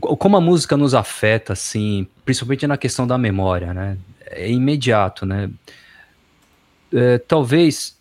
como 0.00 0.36
a 0.36 0.40
música 0.40 0.76
nos 0.76 0.94
afeta, 0.94 1.52
assim, 1.52 2.08
principalmente 2.24 2.66
na 2.66 2.76
questão 2.76 3.06
da 3.06 3.16
memória, 3.16 3.72
né? 3.72 3.96
É 4.26 4.50
imediato, 4.50 5.24
né? 5.24 5.48
É, 6.92 7.18
talvez 7.18 7.96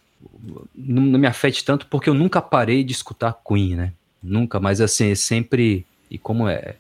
não, 0.76 1.04
me 1.04 1.28
afete 1.28 1.64
tanto 1.64 1.86
porque 1.86 2.10
eu 2.10 2.16
nunca 2.16 2.42
parei 2.42 2.84
de 2.84 2.92
escutar 2.94 3.40
Queen, 3.48 3.76
né? 3.76 3.94
Nunca, 4.24 4.60
mas 4.60 4.82
assim, 4.82 5.12
é 5.12 5.16
sempre. 5.16 5.86
E 6.10 6.18
como 6.18 6.48
é, 6.48 6.76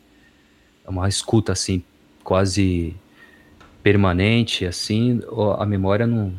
é 0.83 0.89
uma 0.89 1.07
escuta 1.07 1.51
assim, 1.51 1.83
quase 2.23 2.95
permanente, 3.83 4.65
assim, 4.65 5.21
a 5.59 5.67
memória 5.67 6.07
não. 6.07 6.33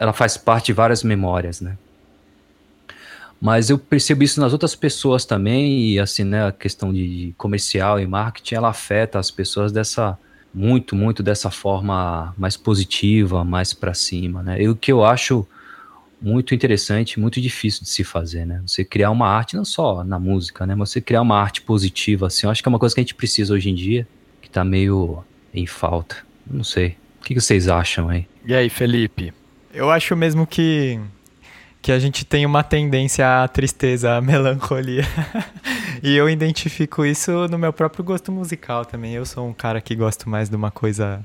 Ela 0.00 0.12
faz 0.12 0.36
parte 0.36 0.66
de 0.66 0.72
várias 0.72 1.02
memórias, 1.02 1.60
né? 1.60 1.76
Mas 3.40 3.70
eu 3.70 3.78
percebo 3.78 4.22
isso 4.22 4.40
nas 4.40 4.52
outras 4.52 4.74
pessoas 4.76 5.24
também, 5.24 5.90
e 5.90 5.98
assim, 5.98 6.22
né, 6.22 6.46
a 6.46 6.52
questão 6.52 6.92
de 6.92 7.34
comercial 7.36 7.98
e 7.98 8.06
marketing, 8.06 8.54
ela 8.54 8.68
afeta 8.68 9.18
as 9.18 9.32
pessoas 9.32 9.72
dessa, 9.72 10.16
muito, 10.54 10.94
muito 10.94 11.24
dessa 11.24 11.50
forma 11.50 12.32
mais 12.38 12.56
positiva, 12.56 13.42
mais 13.42 13.74
pra 13.74 13.94
cima, 13.94 14.44
né? 14.44 14.62
E 14.62 14.68
o 14.68 14.76
que 14.76 14.92
eu 14.92 15.04
acho 15.04 15.44
muito 16.20 16.54
interessante, 16.54 17.18
muito 17.18 17.40
difícil 17.40 17.82
de 17.82 17.88
se 17.88 18.04
fazer, 18.04 18.46
né? 18.46 18.62
Você 18.64 18.84
criar 18.84 19.10
uma 19.10 19.26
arte, 19.26 19.56
não 19.56 19.64
só 19.64 20.04
na 20.04 20.20
música, 20.20 20.64
né? 20.64 20.76
Mas 20.76 20.90
você 20.90 21.00
criar 21.00 21.22
uma 21.22 21.36
arte 21.36 21.62
positiva, 21.62 22.28
assim, 22.28 22.46
eu 22.46 22.50
acho 22.50 22.62
que 22.62 22.68
é 22.68 22.70
uma 22.70 22.78
coisa 22.78 22.94
que 22.94 23.00
a 23.00 23.02
gente 23.02 23.16
precisa 23.16 23.52
hoje 23.52 23.68
em 23.68 23.74
dia, 23.74 24.06
que 24.40 24.48
tá 24.48 24.64
meio 24.64 25.24
em 25.52 25.66
falta. 25.66 26.16
Não 26.46 26.62
sei. 26.62 26.96
O 27.20 27.24
que 27.24 27.34
vocês 27.34 27.66
acham 27.66 28.08
aí? 28.08 28.26
E 28.44 28.54
aí, 28.54 28.68
Felipe? 28.68 29.32
Eu 29.74 29.90
acho 29.90 30.14
mesmo 30.14 30.46
que, 30.46 31.00
que 31.80 31.90
a 31.92 31.98
gente 31.98 32.26
tem 32.26 32.44
uma 32.44 32.62
tendência 32.62 33.42
à 33.42 33.48
tristeza, 33.48 34.16
à 34.16 34.20
melancolia. 34.20 35.04
e 36.02 36.14
eu 36.14 36.28
identifico 36.28 37.06
isso 37.06 37.48
no 37.48 37.58
meu 37.58 37.72
próprio 37.72 38.04
gosto 38.04 38.30
musical 38.30 38.84
também. 38.84 39.14
Eu 39.14 39.24
sou 39.24 39.48
um 39.48 39.54
cara 39.54 39.80
que 39.80 39.94
gosto 39.94 40.28
mais 40.28 40.50
de 40.50 40.56
uma 40.56 40.70
coisa 40.70 41.24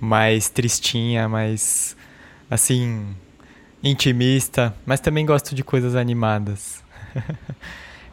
mais 0.00 0.48
tristinha, 0.48 1.28
mais 1.28 1.96
assim, 2.48 3.16
intimista, 3.82 4.72
mas 4.86 5.00
também 5.00 5.26
gosto 5.26 5.52
de 5.52 5.64
coisas 5.64 5.96
animadas. 5.96 6.82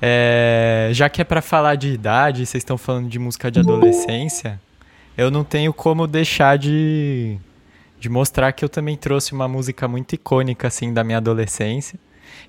É, 0.02 0.92
já 0.94 1.10
que 1.10 1.20
é 1.20 1.26
pra 1.26 1.42
falar 1.42 1.76
de 1.76 1.90
idade, 1.90 2.46
vocês 2.46 2.62
estão 2.62 2.78
falando 2.78 3.10
de 3.10 3.20
música 3.20 3.52
de 3.52 3.60
adolescência, 3.60 4.58
eu 5.18 5.30
não 5.30 5.44
tenho 5.44 5.74
como 5.74 6.08
deixar 6.08 6.58
de 6.58 7.38
de 8.00 8.10
mostrar 8.10 8.52
que 8.52 8.64
eu 8.64 8.70
também 8.70 8.96
trouxe 8.96 9.34
uma 9.34 9.48
música 9.48 9.88
muito 9.88 10.14
icônica 10.14 10.68
assim 10.68 10.94
da 10.94 11.04
minha 11.04 11.18
adolescência. 11.18 12.00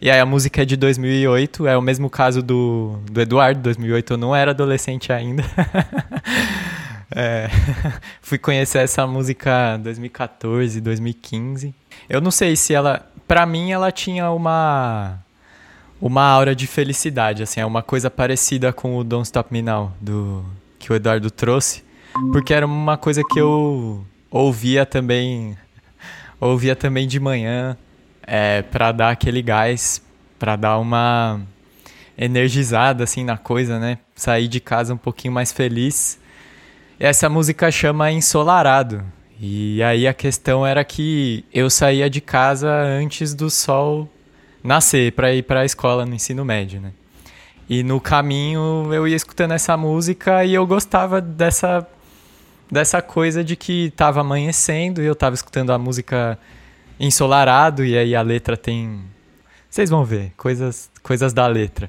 E 0.01 0.11
aí 0.11 0.19
a 0.19 0.27
música 0.27 0.63
é 0.63 0.65
de 0.65 0.77
2008, 0.77 1.67
é 1.67 1.77
o 1.77 1.83
mesmo 1.83 2.09
caso 2.09 2.43
do, 2.43 2.99
do 3.11 3.21
Eduardo, 3.21 3.61
2008 3.61 4.15
eu 4.15 4.17
não 4.17 4.35
era 4.35 4.51
adolescente 4.53 5.13
ainda. 5.13 5.45
É, 7.13 7.51
fui 8.23 8.39
conhecer 8.39 8.79
essa 8.79 9.05
música 9.05 9.75
em 9.77 9.83
2014, 9.83 10.81
2015. 10.81 11.75
Eu 12.09 12.21
não 12.21 12.31
sei 12.31 12.55
se 12.55 12.73
ela, 12.73 13.05
Pra 13.31 13.47
mim 13.47 13.71
ela 13.71 13.93
tinha 13.93 14.29
uma 14.33 15.17
uma 16.01 16.25
aura 16.25 16.53
de 16.53 16.67
felicidade, 16.67 17.45
assim, 17.45 17.61
é 17.61 17.65
uma 17.65 17.81
coisa 17.81 18.11
parecida 18.11 18.73
com 18.73 18.99
o 18.99 19.05
Don't 19.05 19.25
Stop 19.25 19.53
Me 19.53 19.63
Now 19.63 19.93
do 20.01 20.45
que 20.81 20.93
o 20.93 20.97
Eduardo 20.97 21.31
trouxe, 21.31 21.85
porque 22.33 22.53
era 22.53 22.67
uma 22.67 22.97
coisa 22.97 23.23
que 23.23 23.39
eu 23.39 24.05
ouvia 24.31 24.87
também 24.87 25.57
ouvia 26.41 26.75
também 26.75 27.07
de 27.07 27.21
manhã 27.21 27.77
é, 28.23 28.63
para 28.63 28.93
dar 28.93 29.11
aquele 29.11 29.43
gás, 29.43 30.03
para 30.39 30.57
dar 30.57 30.79
uma 30.79 31.41
energizada 32.17 33.05
assim 33.05 33.25
na 33.25 33.37
coisa, 33.37 33.79
né? 33.79 33.99
Sair 34.15 34.49
de 34.49 34.61
casa 34.61 34.95
um 34.95 34.97
pouquinho 34.97 35.35
mais 35.35 35.53
feliz. 35.53 36.19
Essa 36.99 37.29
música 37.29 37.71
chama 37.71 38.13
Ensolarado. 38.13 39.03
E 39.41 39.83
aí 39.83 40.07
a 40.07 40.13
questão 40.13 40.67
era 40.67 40.85
que 40.85 41.45
eu 41.53 41.71
saía 41.71 42.11
de 42.11 42.21
casa 42.21 42.71
antes 42.71 43.35
do 43.35 43.49
sol 43.51 44.09
nascer 44.63 45.13
para 45.13 45.33
ir 45.33 45.43
para 45.43 45.61
a 45.61 45.65
escola 45.65 46.05
no 46.05 46.15
ensino 46.15 46.45
médio, 46.45 46.81
né? 46.81 46.93
E 47.69 47.83
no 47.83 48.01
caminho 48.01 48.93
eu 48.93 49.09
ia 49.09 49.17
escutando 49.17 49.53
essa 49.53 49.77
música 49.77 50.45
e 50.45 50.53
eu 50.53 50.67
gostava 50.67 51.21
dessa 51.21 51.87
dessa 52.71 53.03
coisa 53.03 53.43
de 53.43 53.57
que 53.57 53.93
tava 53.97 54.21
amanhecendo 54.21 55.03
e 55.03 55.07
eu 55.07 55.15
tava 55.15 55.35
escutando 55.35 55.71
a 55.71 55.79
música 55.79 56.39
ensolarado 56.99 57.85
e 57.85 57.97
aí 57.97 58.15
a 58.15 58.23
letra 58.23 58.57
tem 58.57 59.01
vocês 59.69 59.89
vão 59.89 60.05
ver 60.05 60.33
coisas 60.37 60.91
coisas 61.03 61.33
da 61.33 61.47
letra. 61.47 61.89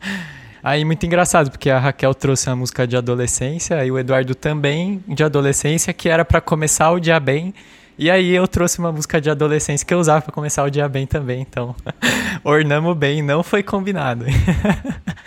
Aí 0.64 0.84
muito 0.84 1.04
engraçado 1.04 1.50
porque 1.50 1.68
a 1.68 1.78
Raquel 1.80 2.14
trouxe 2.14 2.48
uma 2.48 2.54
música 2.54 2.86
de 2.86 2.96
adolescência 2.96 3.84
e 3.84 3.90
o 3.90 3.98
Eduardo 3.98 4.32
também 4.32 5.02
de 5.08 5.24
adolescência 5.24 5.92
que 5.92 6.08
era 6.08 6.24
para 6.24 6.40
começar 6.40 6.92
o 6.92 7.00
dia 7.00 7.18
bem. 7.18 7.52
E 7.98 8.08
aí 8.08 8.30
eu 8.30 8.46
trouxe 8.46 8.78
uma 8.78 8.92
música 8.92 9.20
de 9.20 9.28
adolescência 9.28 9.84
que 9.84 9.92
eu 9.92 9.98
usava 9.98 10.22
para 10.22 10.32
começar 10.32 10.62
o 10.62 10.70
dia 10.70 10.88
bem 10.88 11.04
também 11.06 11.42
então 11.42 11.74
ornamos 12.44 12.96
bem 12.96 13.22
não 13.22 13.42
foi 13.42 13.62
combinado 13.62 14.24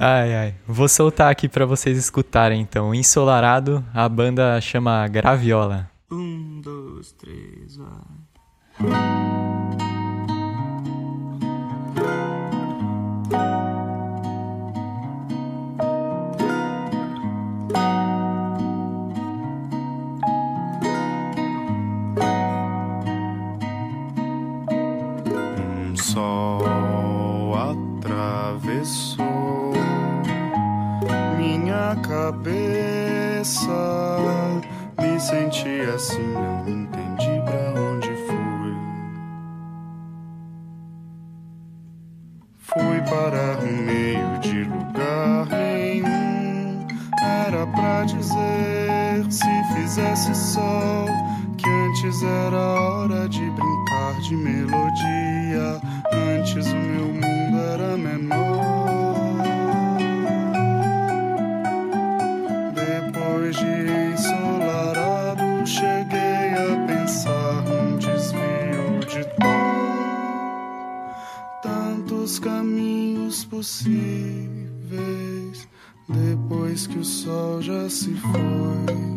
Ai, 0.00 0.34
ai. 0.34 0.54
Vou 0.66 0.88
soltar 0.88 1.30
aqui 1.30 1.48
para 1.48 1.66
vocês 1.66 1.98
escutarem, 1.98 2.60
então. 2.60 2.94
Ensolarado, 2.94 3.84
a 3.92 4.08
banda 4.08 4.60
chama 4.60 5.06
Graviola. 5.08 5.90
Um, 6.10 6.60
dois, 6.62 7.12
três, 7.12 7.76
vai. 7.76 9.87
Assim, 35.98 36.32
não 36.32 36.68
entendi 36.68 37.42
pra 37.44 37.82
onde 37.82 38.08
fui. 38.28 38.76
Fui 42.56 43.00
parar 43.10 43.60
no 43.60 43.82
meio 43.82 44.38
de 44.38 44.62
lugar 44.62 45.46
nenhum. 45.46 46.86
Era 47.20 47.66
pra 47.66 48.04
dizer, 48.04 49.26
se 49.28 49.74
fizesse 49.74 50.32
sol, 50.36 51.06
que 51.56 51.68
antes 51.68 52.22
era 52.22 52.56
hora 52.56 53.28
de 53.28 53.50
brincar 53.50 54.20
de 54.22 54.36
melodia. 54.36 55.80
Antes 56.12 56.64
o 56.70 56.76
meu 56.76 57.06
mundo 57.08 57.58
era 57.74 57.96
menor. 57.96 58.67
Depois 76.08 76.86
que 76.86 76.98
o 76.98 77.04
sol 77.04 77.60
já 77.60 77.88
se 77.90 78.14
foi. 78.14 79.07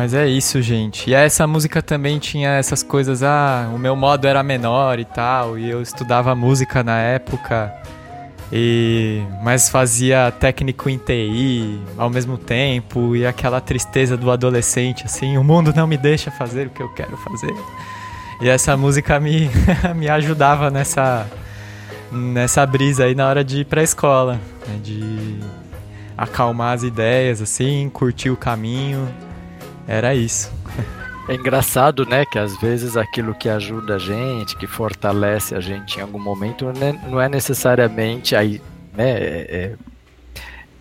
Mas 0.00 0.14
é 0.14 0.26
isso, 0.26 0.62
gente. 0.62 1.10
E 1.10 1.12
essa 1.12 1.46
música 1.46 1.82
também 1.82 2.18
tinha 2.18 2.52
essas 2.52 2.82
coisas, 2.82 3.22
ah, 3.22 3.70
o 3.70 3.78
meu 3.78 3.94
modo 3.94 4.26
era 4.26 4.42
menor 4.42 4.98
e 4.98 5.04
tal, 5.04 5.58
e 5.58 5.68
eu 5.68 5.82
estudava 5.82 6.34
música 6.34 6.82
na 6.82 6.98
época, 6.98 7.70
e 8.50 9.20
mas 9.42 9.68
fazia 9.68 10.32
técnico 10.32 10.88
em 10.88 10.96
TI 10.96 11.78
ao 11.98 12.08
mesmo 12.08 12.38
tempo, 12.38 13.14
e 13.14 13.26
aquela 13.26 13.60
tristeza 13.60 14.16
do 14.16 14.30
adolescente, 14.30 15.04
assim, 15.04 15.36
o 15.36 15.44
mundo 15.44 15.70
não 15.76 15.86
me 15.86 15.98
deixa 15.98 16.30
fazer 16.30 16.68
o 16.68 16.70
que 16.70 16.82
eu 16.82 16.88
quero 16.94 17.18
fazer. 17.18 17.54
E 18.40 18.48
essa 18.48 18.74
música 18.78 19.20
me, 19.20 19.50
me 19.94 20.08
ajudava 20.08 20.70
nessa, 20.70 21.26
nessa 22.10 22.64
brisa 22.64 23.04
aí 23.04 23.14
na 23.14 23.28
hora 23.28 23.44
de 23.44 23.60
ir 23.60 23.64
pra 23.66 23.82
escola, 23.82 24.40
né, 24.66 24.78
de 24.82 25.40
acalmar 26.16 26.72
as 26.72 26.84
ideias, 26.84 27.42
assim, 27.42 27.90
curtir 27.92 28.30
o 28.30 28.36
caminho. 28.36 29.06
Era 29.86 30.14
isso. 30.14 30.52
É 31.28 31.34
engraçado, 31.34 32.04
né, 32.04 32.24
que 32.24 32.38
às 32.38 32.56
vezes 32.60 32.96
aquilo 32.96 33.34
que 33.34 33.48
ajuda 33.48 33.96
a 33.96 33.98
gente, 33.98 34.56
que 34.56 34.66
fortalece 34.66 35.54
a 35.54 35.60
gente 35.60 35.98
em 35.98 36.02
algum 36.02 36.18
momento, 36.18 36.72
né, 36.72 37.00
não 37.08 37.20
é 37.20 37.28
necessariamente 37.28 38.34
aí, 38.34 38.60
né, 38.92 39.10
é, 39.10 39.76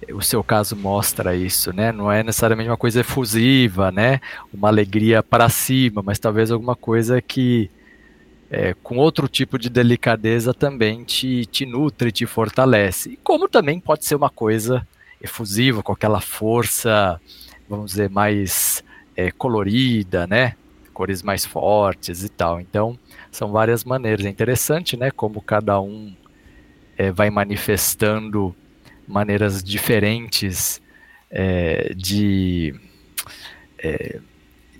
é, 0.07 0.13
o 0.13 0.21
seu 0.23 0.43
caso 0.43 0.75
mostra 0.75 1.35
isso, 1.35 1.71
né, 1.71 1.91
não 1.91 2.11
é 2.11 2.23
necessariamente 2.23 2.67
uma 2.67 2.77
coisa 2.77 3.01
efusiva, 3.01 3.91
né, 3.91 4.19
uma 4.51 4.69
alegria 4.69 5.21
para 5.21 5.49
cima, 5.49 6.01
mas 6.01 6.17
talvez 6.17 6.49
alguma 6.49 6.75
coisa 6.75 7.21
que 7.21 7.69
é, 8.49 8.73
com 8.81 8.97
outro 8.97 9.27
tipo 9.27 9.59
de 9.59 9.69
delicadeza 9.69 10.53
também 10.53 11.03
te, 11.03 11.45
te 11.45 11.65
nutre, 11.65 12.11
te 12.11 12.25
fortalece. 12.25 13.19
Como 13.23 13.47
também 13.47 13.79
pode 13.79 14.03
ser 14.05 14.15
uma 14.15 14.29
coisa 14.31 14.87
efusiva, 15.21 15.83
com 15.83 15.93
aquela 15.93 16.19
força, 16.19 17.21
vamos 17.69 17.91
dizer, 17.91 18.09
mais 18.09 18.83
é, 19.19 19.31
colorida, 19.31 20.25
né? 20.25 20.55
Cores 20.93 21.21
mais 21.21 21.45
fortes 21.45 22.23
e 22.23 22.29
tal. 22.29 22.61
Então, 22.61 22.97
são 23.29 23.51
várias 23.51 23.83
maneiras. 23.83 24.25
É 24.25 24.29
interessante, 24.29 24.95
né? 24.95 25.11
Como 25.11 25.41
cada 25.41 25.81
um 25.81 26.15
é, 26.97 27.11
vai 27.11 27.29
manifestando 27.29 28.55
maneiras 29.05 29.61
diferentes 29.61 30.81
é, 31.29 31.93
de, 31.93 32.73
é, 33.77 34.21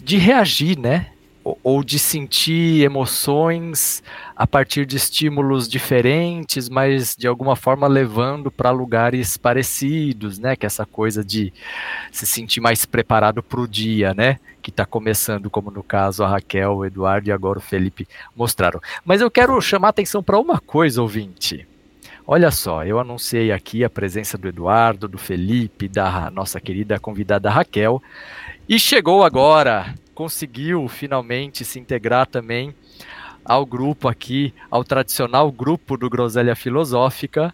de 0.02 0.18
reagir, 0.18 0.80
né? 0.80 1.12
Ou 1.44 1.84
de 1.84 1.98
sentir 1.98 2.84
emoções 2.84 4.04
a 4.36 4.46
partir 4.46 4.86
de 4.86 4.98
estímulos 4.98 5.68
diferentes, 5.68 6.70
mas 6.70 7.16
de 7.16 7.28
alguma 7.28 7.56
forma 7.56 7.88
levando 7.88 8.52
para 8.52 8.72
lugares 8.72 9.38
parecidos, 9.38 10.38
né? 10.38 10.56
Que 10.56 10.66
é 10.66 10.68
essa 10.68 10.86
coisa 10.86 11.24
de 11.24 11.54
se 12.12 12.26
sentir 12.26 12.62
mais 12.62 12.86
preparado 12.86 13.42
para 13.42 13.60
o 13.60 13.68
dia, 13.68 14.14
né? 14.14 14.40
Que 14.62 14.70
está 14.70 14.86
começando, 14.86 15.50
como 15.50 15.72
no 15.72 15.84
caso 15.84 16.24
a 16.24 16.28
Raquel, 16.28 16.78
o 16.78 16.86
Eduardo 16.86 17.30
e 17.30 17.32
agora 17.32 17.60
o 17.60 17.62
Felipe 17.62 18.08
mostraram. 18.36 18.80
Mas 19.04 19.22
eu 19.22 19.32
quero 19.32 19.60
chamar 19.62 19.90
atenção 19.90 20.22
para 20.22 20.40
uma 20.40 20.60
coisa, 20.60 21.02
ouvinte. 21.02 21.68
Olha 22.28 22.52
só, 22.52 22.86
eu 22.86 23.00
anunciei 23.00 23.52
aqui 23.52 23.84
a 23.84 23.90
presença 23.90 24.38
do 24.38 24.48
Eduardo, 24.48 25.08
do 25.08 25.18
Felipe, 25.18 25.88
da 25.88 26.30
nossa 26.30 26.62
querida 26.62 27.00
convidada 27.00 27.50
Raquel, 27.50 28.00
e 28.68 28.78
chegou 28.78 29.24
agora 29.24 29.96
conseguiu 30.20 30.86
finalmente 30.90 31.64
se 31.64 31.80
integrar 31.80 32.28
também 32.28 32.76
ao 33.46 33.66
grupo 33.66 34.06
aqui, 34.10 34.54
ao 34.70 34.84
tradicional 34.84 35.50
grupo 35.50 35.96
do 35.96 36.10
Groselha 36.10 36.58
Filosófica, 36.58 37.54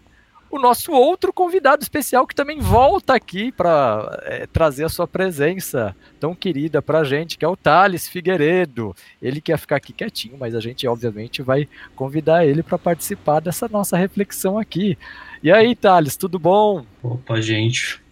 o 0.50 0.58
nosso 0.58 0.90
outro 0.90 1.32
convidado 1.32 1.84
especial 1.84 2.26
que 2.26 2.34
também 2.34 2.58
volta 2.58 3.14
aqui 3.14 3.52
para 3.52 4.20
é, 4.24 4.48
trazer 4.48 4.82
a 4.82 4.88
sua 4.88 5.06
presença 5.06 5.94
tão 6.18 6.34
querida 6.34 6.82
para 6.82 6.98
a 6.98 7.04
gente, 7.04 7.38
que 7.38 7.44
é 7.44 7.48
o 7.48 7.56
Thales 7.56 8.08
Figueiredo. 8.08 8.96
Ele 9.22 9.40
quer 9.40 9.58
ficar 9.58 9.76
aqui 9.76 9.92
quietinho, 9.92 10.36
mas 10.36 10.52
a 10.52 10.60
gente 10.60 10.88
obviamente 10.88 11.42
vai 11.42 11.68
convidar 11.94 12.44
ele 12.44 12.64
para 12.64 12.78
participar 12.78 13.38
dessa 13.38 13.68
nossa 13.68 13.96
reflexão 13.96 14.58
aqui. 14.58 14.98
E 15.40 15.52
aí, 15.52 15.76
Thales, 15.76 16.16
tudo 16.16 16.36
bom? 16.36 16.84
Opa, 17.00 17.40
gente, 17.40 18.02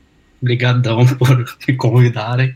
Obrigadão 0.45 1.07
por 1.17 1.43
me 1.67 1.75
convidarem. 1.75 2.55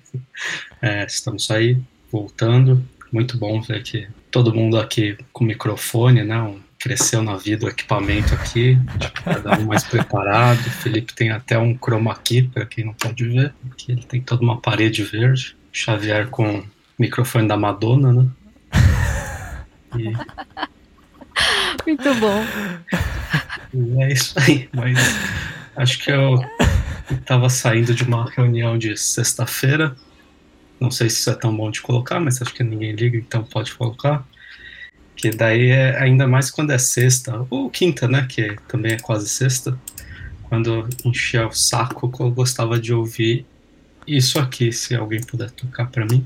É, 0.83 1.07
estamos 1.07 1.51
aí 1.51 1.79
voltando. 2.13 2.85
Muito 3.11 3.39
bom 3.39 3.63
ver 3.63 3.83
que 3.83 4.07
todo 4.31 4.55
mundo 4.55 4.79
aqui 4.79 5.17
com 5.33 5.43
microfone, 5.43 6.23
né? 6.23 6.39
Um, 6.39 6.61
cresceu 6.79 7.23
na 7.23 7.35
vida 7.35 7.65
o 7.65 7.69
equipamento 7.69 8.35
aqui, 8.35 8.79
cada 9.25 9.59
um 9.59 9.65
mais 9.65 9.85
preparado. 9.85 10.61
O 10.61 10.71
Felipe 10.71 11.15
tem 11.15 11.31
até 11.31 11.59
um 11.59 11.75
chroma 11.75 12.15
key, 12.15 12.43
para 12.43 12.67
quem 12.67 12.85
não 12.85 12.93
pode 12.93 13.27
ver. 13.27 13.55
Aqui 13.73 13.93
ele 13.93 14.03
tem 14.03 14.21
toda 14.21 14.43
uma 14.43 14.61
parede 14.61 15.03
verde. 15.03 15.57
Xavier 15.73 16.29
com 16.29 16.63
microfone 16.99 17.49
da 17.49 17.57
Madonna, 17.57 18.13
né? 18.13 18.29
E... 19.97 20.13
Muito 21.87 22.15
bom. 22.17 22.45
E 23.73 24.03
é 24.03 24.13
isso 24.13 24.35
aí, 24.39 24.69
mas 24.75 24.99
acho 25.75 25.99
que 25.99 26.11
eu 26.11 26.39
estava 27.11 27.49
saindo 27.49 27.95
de 27.95 28.05
uma 28.05 28.31
reunião 28.31 28.77
de 28.79 28.97
sexta-feira. 28.97 29.97
Não 30.81 30.91
sei 30.91 31.11
se 31.11 31.21
isso 31.21 31.31
é 31.31 31.35
tão 31.35 31.57
bom 31.57 31.71
de 31.71 31.81
colocar, 31.81 32.21
mas 32.21 32.41
acho 32.41 32.55
que 32.55 32.63
ninguém 32.63 32.93
liga, 32.93 33.17
então 33.17 33.43
pode 33.43 33.75
colocar. 33.75 34.27
Que 35.17 35.31
daí 35.31 35.71
é 35.71 36.01
ainda 36.01 36.29
mais 36.29 36.51
quando 36.51 36.71
é 36.71 36.79
sexta, 36.79 37.45
ou 37.51 37.69
quinta, 37.69 38.07
né? 38.07 38.27
Que 38.29 38.57
também 38.69 38.93
é 38.93 38.99
quase 38.99 39.29
sexta. 39.29 39.79
Quando 40.45 40.89
enchia 41.05 41.47
o 41.47 41.53
saco, 41.53 42.11
eu 42.21 42.31
gostava 42.31 42.79
de 42.79 42.95
ouvir 42.95 43.45
isso 44.07 44.39
aqui, 44.39 44.73
se 44.73 44.95
alguém 44.95 45.21
puder 45.21 45.51
tocar 45.51 45.91
para 45.91 46.07
mim. 46.07 46.25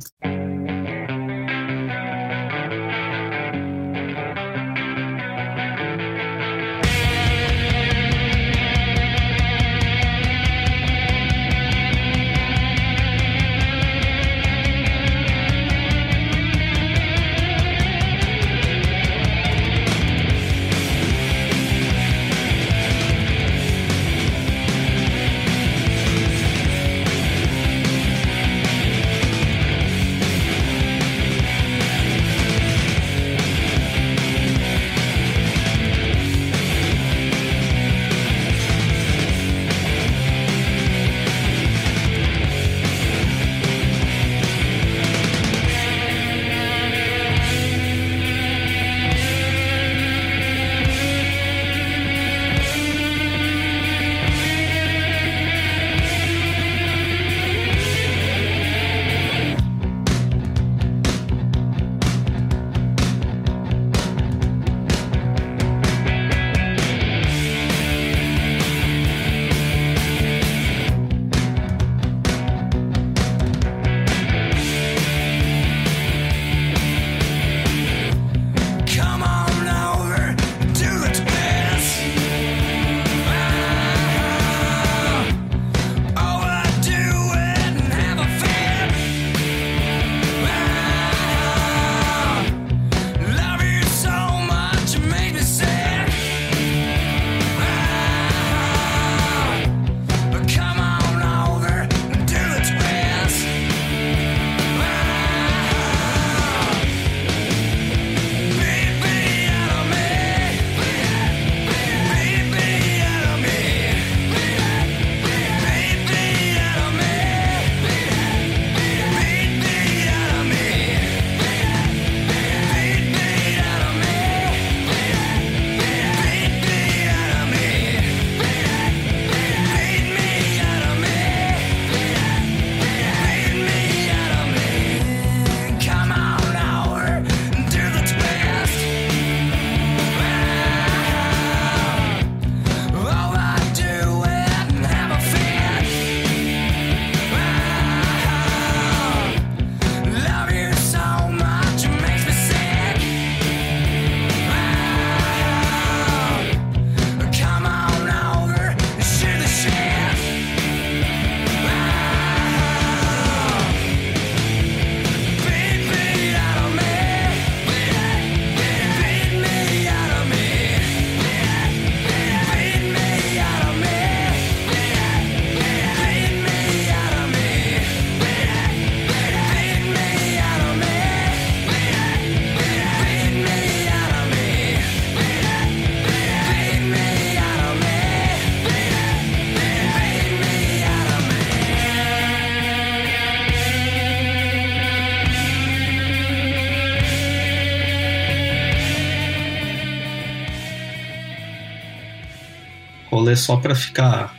Rolê 203.33 203.37
só 203.37 203.57
pra 203.57 203.75
ficar. 203.75 204.35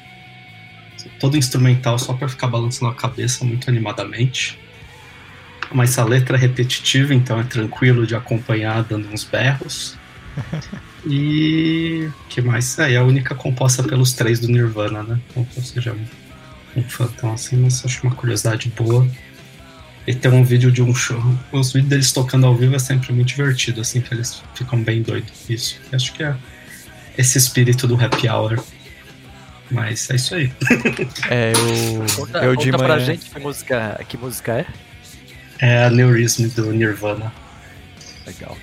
Todo 1.19 1.37
instrumental 1.37 1.99
só 1.99 2.13
pra 2.13 2.29
ficar 2.29 2.47
balançando 2.47 2.91
a 2.91 2.95
cabeça 2.95 3.43
muito 3.43 3.69
animadamente. 3.69 4.59
Mas 5.71 5.97
a 5.97 6.05
letra 6.05 6.37
é 6.37 6.39
repetitiva, 6.39 7.13
então 7.13 7.39
é 7.39 7.43
tranquilo 7.43 8.05
de 8.05 8.15
acompanhar 8.15 8.83
dando 8.83 9.09
uns 9.11 9.23
berros. 9.23 9.97
E 11.05 12.09
que 12.29 12.41
mais? 12.41 12.79
É, 12.79 12.93
é 12.93 12.95
a 12.95 13.03
única 13.03 13.35
composta 13.35 13.83
pelos 13.83 14.13
três 14.13 14.39
do 14.39 14.47
Nirvana, 14.47 15.03
né? 15.03 15.19
Então, 15.29 15.45
ou 15.53 15.61
seja, 15.61 15.91
um, 15.91 16.79
um 16.79 16.83
fã 16.83 17.07
tão 17.07 17.33
assim, 17.33 17.57
mas 17.57 17.83
acho 17.83 18.07
uma 18.07 18.15
curiosidade 18.15 18.69
boa. 18.69 19.05
E 20.07 20.15
tem 20.15 20.31
um 20.31 20.45
vídeo 20.45 20.71
de 20.71 20.81
um 20.81 20.95
show. 20.95 21.21
Os 21.51 21.73
vídeos 21.73 21.89
deles 21.89 22.11
tocando 22.13 22.45
ao 22.45 22.55
vivo 22.55 22.73
é 22.73 22.79
sempre 22.79 23.11
muito 23.11 23.27
divertido, 23.27 23.81
assim, 23.81 23.99
que 23.99 24.13
eles 24.13 24.41
ficam 24.55 24.81
bem 24.81 25.01
doidos. 25.01 25.49
Isso. 25.49 25.77
Acho 25.91 26.13
que 26.13 26.23
é 26.23 26.37
esse 27.17 27.37
espírito 27.37 27.85
do 27.85 28.01
happy 28.01 28.29
hour. 28.29 28.63
Mas 29.73 30.09
é 30.09 30.15
isso 30.15 30.35
aí. 30.35 30.51
É, 31.29 31.51
eu, 31.51 32.05
Conta, 32.15 32.37
eu 32.39 32.55
conta 32.55 32.63
de 32.63 32.71
pra 32.71 32.87
manhã. 32.95 32.99
gente 32.99 33.29
que 33.29 33.39
música, 33.39 33.99
que 34.07 34.17
música 34.17 34.51
é. 34.59 34.65
É 35.59 35.83
a 35.85 35.89
Neurism 35.89 36.47
do 36.49 36.71
Nirvana. 36.71 37.31
Legal. 38.25 38.57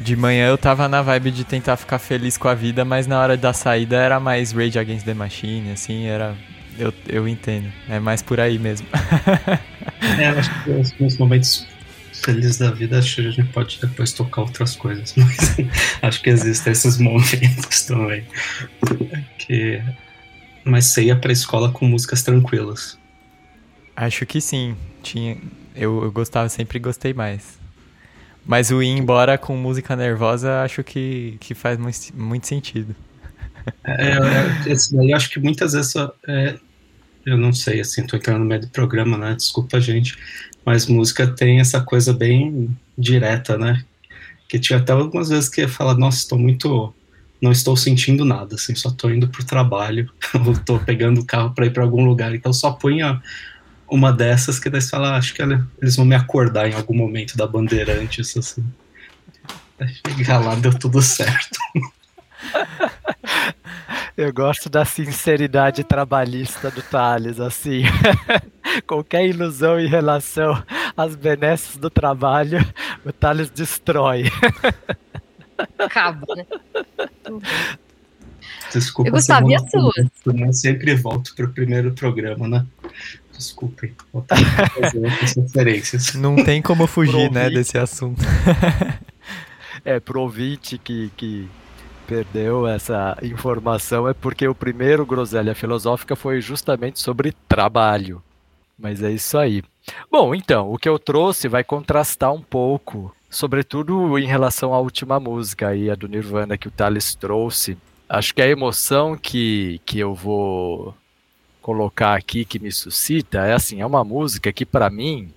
De 0.00 0.16
manhã 0.16 0.48
eu 0.48 0.58
tava 0.58 0.88
na 0.88 1.02
vibe 1.02 1.30
de 1.30 1.44
tentar 1.44 1.76
ficar 1.76 1.98
feliz 1.98 2.36
com 2.36 2.48
a 2.48 2.54
vida, 2.54 2.84
mas 2.84 3.06
na 3.06 3.20
hora 3.20 3.36
da 3.36 3.52
saída 3.52 3.96
era 3.96 4.18
mais 4.18 4.52
Rage 4.52 4.78
Against 4.78 5.04
the 5.04 5.14
Machine, 5.14 5.70
assim, 5.72 6.06
era. 6.06 6.34
Eu, 6.78 6.92
eu 7.06 7.28
entendo. 7.28 7.70
É 7.88 8.00
mais 8.00 8.22
por 8.22 8.40
aí 8.40 8.58
mesmo. 8.58 8.86
É, 10.18 10.30
eu 10.30 10.38
acho 10.40 10.64
que 10.64 10.70
os 10.70 10.92
meus 10.98 11.16
momentos 11.16 11.66
felizes 12.12 12.58
da 12.58 12.72
vida, 12.72 12.98
acho 12.98 13.16
que 13.16 13.26
a 13.28 13.30
gente 13.30 13.48
pode 13.50 13.78
depois 13.80 14.12
tocar 14.12 14.42
outras 14.42 14.74
coisas. 14.74 15.14
Mas 15.16 15.56
acho 16.02 16.22
que 16.22 16.30
existem 16.30 16.72
esses 16.72 16.98
momentos 16.98 17.82
também. 17.82 18.24
Que... 19.38 19.80
Mas 20.64 20.86
você 20.86 21.04
ia 21.04 21.16
pra 21.16 21.32
escola 21.32 21.70
com 21.72 21.86
músicas 21.86 22.22
tranquilas. 22.22 22.98
Acho 23.96 24.24
que 24.24 24.40
sim. 24.40 24.76
Tinha, 25.02 25.36
eu, 25.74 26.04
eu 26.04 26.12
gostava, 26.12 26.48
sempre 26.48 26.78
gostei 26.78 27.12
mais. 27.12 27.58
Mas 28.44 28.70
o 28.70 28.82
ir 28.82 28.88
embora 28.88 29.38
com 29.38 29.56
música 29.56 29.94
nervosa 29.94 30.62
acho 30.62 30.82
que, 30.82 31.36
que 31.40 31.54
faz 31.54 31.78
muito, 31.78 31.98
muito 32.14 32.46
sentido. 32.46 32.94
É, 33.84 34.16
esse 34.66 34.94
daí 34.94 35.10
eu 35.10 35.16
acho 35.16 35.30
que 35.30 35.38
muitas 35.38 35.72
vezes 35.72 35.94
é, 36.26 36.58
eu 37.24 37.36
não 37.36 37.52
sei, 37.52 37.80
assim, 37.80 38.04
tô 38.04 38.16
entrando 38.16 38.40
no 38.40 38.44
meio 38.44 38.60
do 38.60 38.68
programa, 38.68 39.16
né? 39.16 39.34
Desculpa, 39.34 39.80
gente. 39.80 40.18
Mas 40.64 40.86
música 40.86 41.26
tem 41.26 41.60
essa 41.60 41.80
coisa 41.80 42.12
bem 42.12 42.76
direta, 42.98 43.56
né? 43.56 43.84
Que 44.48 44.58
tinha 44.58 44.78
até 44.78 44.92
algumas 44.92 45.28
vezes 45.28 45.48
que 45.48 45.66
fala, 45.68 45.94
nossa, 45.94 46.18
estou 46.18 46.38
muito. 46.38 46.94
Não 47.42 47.50
estou 47.50 47.76
sentindo 47.76 48.24
nada, 48.24 48.54
assim, 48.54 48.72
só 48.76 48.88
estou 48.88 49.10
indo 49.10 49.26
pro 49.28 49.44
trabalho, 49.44 50.08
ou 50.46 50.56
tô 50.56 50.78
pegando 50.78 51.20
o 51.20 51.26
carro 51.26 51.50
para 51.52 51.66
ir 51.66 51.70
para 51.72 51.82
algum 51.82 52.04
lugar, 52.04 52.32
então 52.34 52.52
só 52.52 52.70
ponha 52.70 53.20
uma 53.90 54.12
dessas 54.12 54.58
que 54.60 54.70
daí 54.70 54.80
você 54.80 54.88
fala, 54.90 55.10
ah, 55.10 55.16
acho 55.16 55.34
que 55.34 55.42
ela- 55.42 55.66
eles 55.80 55.96
vão 55.96 56.04
me 56.06 56.14
acordar 56.14 56.70
em 56.70 56.74
algum 56.74 56.94
momento 56.94 57.36
da 57.36 57.46
Bandeirantes, 57.46 58.36
assim. 58.36 58.64
Chegar 60.16 60.38
lá, 60.38 60.54
deu 60.54 60.72
tudo 60.78 61.02
certo. 61.02 61.58
Eu 64.16 64.32
gosto 64.32 64.68
da 64.70 64.84
sinceridade 64.84 65.82
trabalhista 65.82 66.70
do 66.70 66.80
Thales, 66.82 67.40
assim. 67.40 67.82
Qualquer 68.86 69.26
ilusão 69.26 69.80
em 69.80 69.88
relação 69.88 70.62
às 70.96 71.16
benesses 71.16 71.76
do 71.76 71.90
trabalho, 71.90 72.64
o 73.04 73.12
Thales 73.12 73.50
destrói. 73.50 74.24
Acaba, 75.78 76.34
né? 76.34 76.46
Desculpa. 78.72 79.10
Eu 79.10 79.16
e 79.16 79.20
suas? 79.22 79.94
que 80.22 80.32
vem, 80.32 80.46
Eu 80.46 80.52
sempre 80.52 80.94
volto 80.94 81.34
pro 81.34 81.52
primeiro 81.52 81.92
programa, 81.92 82.48
né? 82.48 82.66
Desculpem. 83.36 83.94
Vou 84.12 84.24
fazer 84.28 85.06
essas 85.06 85.36
referências. 85.36 86.14
Não 86.16 86.36
tem 86.36 86.62
como 86.62 86.86
fugir, 86.86 87.30
né, 87.30 87.50
desse 87.50 87.78
assunto. 87.78 88.22
É, 89.84 89.98
pro 89.98 90.20
ouvinte 90.20 90.78
que, 90.78 91.10
que 91.16 91.48
perdeu 92.06 92.68
essa 92.68 93.18
informação, 93.20 94.08
é 94.08 94.14
porque 94.14 94.46
o 94.46 94.54
primeiro 94.54 95.04
Groselha 95.04 95.56
Filosófica 95.56 96.14
foi 96.14 96.40
justamente 96.40 97.00
sobre 97.00 97.34
trabalho. 97.48 98.22
Mas 98.78 99.02
é 99.02 99.10
isso 99.10 99.36
aí. 99.36 99.62
Bom, 100.10 100.34
então, 100.34 100.72
o 100.72 100.78
que 100.78 100.88
eu 100.88 100.98
trouxe 100.98 101.48
vai 101.48 101.64
contrastar 101.64 102.32
um 102.32 102.40
pouco, 102.40 103.12
sobretudo 103.32 104.18
em 104.18 104.26
relação 104.26 104.74
à 104.74 104.80
última 104.80 105.18
música 105.20 105.68
aí, 105.68 105.90
a 105.90 105.96
do 105.96 106.08
Nirvana 106.08 106.58
que 106.58 106.68
o 106.68 106.72
Thales 106.72 107.14
trouxe. 107.16 107.78
Acho 108.08 108.34
que 108.34 108.42
a 108.42 108.48
emoção 108.48 109.16
que, 109.16 109.80
que 109.86 109.98
eu 109.98 110.14
vou 110.14 110.94
colocar 111.62 112.16
aqui, 112.16 112.44
que 112.44 112.58
me 112.60 112.72
suscita, 112.72 113.46
é 113.46 113.54
assim, 113.54 113.80
é 113.80 113.86
uma 113.86 114.04
música 114.04 114.52
que 114.52 114.66
para 114.66 114.90
mim 114.90 115.32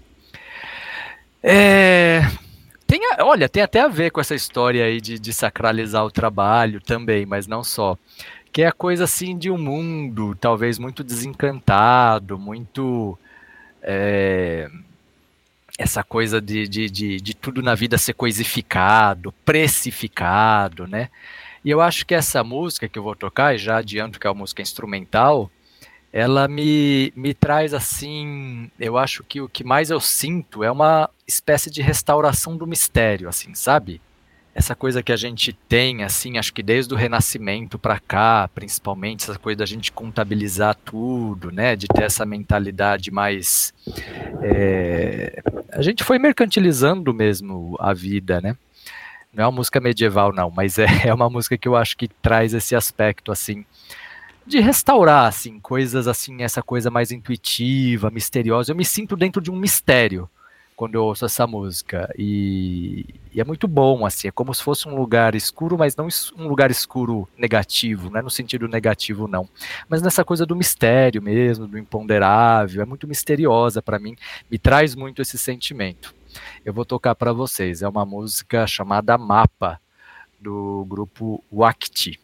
é, 1.43 2.21
tem, 2.87 3.01
a- 3.13 3.25
olha, 3.25 3.49
tem 3.49 3.63
até 3.63 3.81
a 3.81 3.87
ver 3.87 4.11
com 4.11 4.21
essa 4.21 4.35
história 4.35 4.85
aí 4.85 4.99
de, 5.01 5.19
de 5.19 5.33
sacralizar 5.33 6.05
o 6.05 6.11
trabalho 6.11 6.81
também, 6.81 7.25
mas 7.25 7.47
não 7.47 7.63
só. 7.63 7.97
Que 8.51 8.63
é 8.63 8.67
a 8.67 8.71
coisa 8.73 9.03
assim 9.05 9.37
de 9.37 9.51
um 9.51 9.57
mundo 9.57 10.35
talvez 10.39 10.79
muito 10.79 11.03
desencantado, 11.03 12.39
muito. 12.39 13.17
é, 13.83 14.69
essa 15.77 16.03
coisa 16.03 16.41
de, 16.41 16.67
de, 16.67 16.89
de, 16.89 17.21
de 17.21 17.33
tudo 17.33 17.61
na 17.61 17.75
vida 17.75 17.97
ser 17.97 18.13
coisificado, 18.13 19.31
precificado, 19.43 20.87
né? 20.87 21.09
E 21.63 21.69
eu 21.69 21.81
acho 21.81 22.05
que 22.05 22.13
essa 22.13 22.43
música 22.43 22.87
que 22.87 22.97
eu 22.97 23.03
vou 23.03 23.15
tocar, 23.15 23.55
e 23.55 23.57
já 23.57 23.77
adianto 23.77 24.19
que 24.19 24.27
é 24.27 24.29
uma 24.29 24.39
música 24.39 24.61
instrumental, 24.61 25.49
ela 26.13 26.47
me, 26.47 27.11
me 27.15 27.33
traz 27.33 27.73
assim, 27.73 28.71
eu 28.79 28.97
acho 28.97 29.23
que 29.23 29.41
o 29.41 29.49
que 29.49 29.63
mais 29.63 29.89
eu 29.89 29.99
sinto 29.99 30.63
é 30.63 30.71
uma 30.71 31.09
espécie 31.27 31.69
de 31.69 31.81
restauração 31.81 32.55
do 32.55 32.65
mistério, 32.65 33.27
assim, 33.27 33.53
sabe? 33.53 33.99
Essa 34.55 34.73
coisa 34.73 35.03
que 35.03 35.11
a 35.11 35.17
gente 35.17 35.51
tem, 35.51 36.01
assim, 36.01 36.37
acho 36.37 36.53
que 36.53 36.63
desde 36.63 36.93
o 36.93 36.97
Renascimento 36.97 37.77
para 37.77 37.99
cá, 37.99 38.49
principalmente, 38.55 39.29
essa 39.29 39.37
coisa 39.37 39.57
da 39.57 39.65
gente 39.65 39.91
contabilizar 39.91 40.73
tudo, 40.75 41.51
né? 41.51 41.75
De 41.75 41.87
ter 41.87 42.03
essa 42.03 42.25
mentalidade 42.25 43.11
mais. 43.11 43.73
é, 44.41 45.43
A 45.73 45.81
gente 45.81 46.05
foi 46.05 46.17
mercantilizando 46.17 47.13
mesmo 47.13 47.75
a 47.81 47.93
vida, 47.93 48.39
né? 48.39 48.55
Não 49.33 49.43
é 49.43 49.47
uma 49.47 49.57
música 49.57 49.81
medieval, 49.81 50.31
não, 50.33 50.49
mas 50.49 50.79
é, 50.79 50.85
é 51.05 51.13
uma 51.13 51.29
música 51.29 51.57
que 51.57 51.67
eu 51.67 51.75
acho 51.75 51.97
que 51.97 52.07
traz 52.07 52.53
esse 52.53 52.73
aspecto, 52.77 53.33
assim, 53.33 53.65
de 54.47 54.61
restaurar, 54.61 55.25
assim, 55.25 55.59
coisas 55.59 56.07
assim, 56.07 56.43
essa 56.43 56.63
coisa 56.63 56.89
mais 56.89 57.11
intuitiva, 57.11 58.09
misteriosa. 58.09 58.71
Eu 58.71 58.75
me 58.77 58.85
sinto 58.85 59.17
dentro 59.17 59.41
de 59.41 59.51
um 59.51 59.55
mistério 59.57 60.29
quando 60.75 60.95
eu 60.95 61.03
ouço 61.03 61.25
essa 61.25 61.47
música. 61.47 62.13
E, 62.17 63.05
e 63.33 63.39
é 63.39 63.43
muito 63.43 63.67
bom, 63.67 64.05
assim, 64.05 64.27
é 64.27 64.31
como 64.31 64.53
se 64.53 64.61
fosse 64.61 64.87
um 64.87 64.95
lugar 64.95 65.35
escuro, 65.35 65.77
mas 65.77 65.95
não 65.95 66.07
um 66.37 66.47
lugar 66.47 66.69
escuro 66.69 67.27
negativo, 67.37 68.09
não 68.09 68.19
é 68.19 68.21
no 68.21 68.29
sentido 68.29 68.67
negativo, 68.67 69.27
não. 69.27 69.47
Mas 69.87 70.01
nessa 70.01 70.23
coisa 70.23 70.45
do 70.45 70.55
mistério 70.55 71.21
mesmo, 71.21 71.67
do 71.67 71.77
imponderável, 71.77 72.81
é 72.81 72.85
muito 72.85 73.07
misteriosa 73.07 73.81
para 73.81 73.99
mim, 73.99 74.15
me 74.49 74.57
traz 74.57 74.95
muito 74.95 75.21
esse 75.21 75.37
sentimento. 75.37 76.13
Eu 76.65 76.73
vou 76.73 76.85
tocar 76.85 77.15
para 77.15 77.31
vocês, 77.31 77.81
é 77.81 77.87
uma 77.87 78.05
música 78.05 78.67
chamada 78.67 79.17
Mapa, 79.17 79.79
do 80.39 80.85
grupo 80.87 81.43
Wakti. 81.51 82.19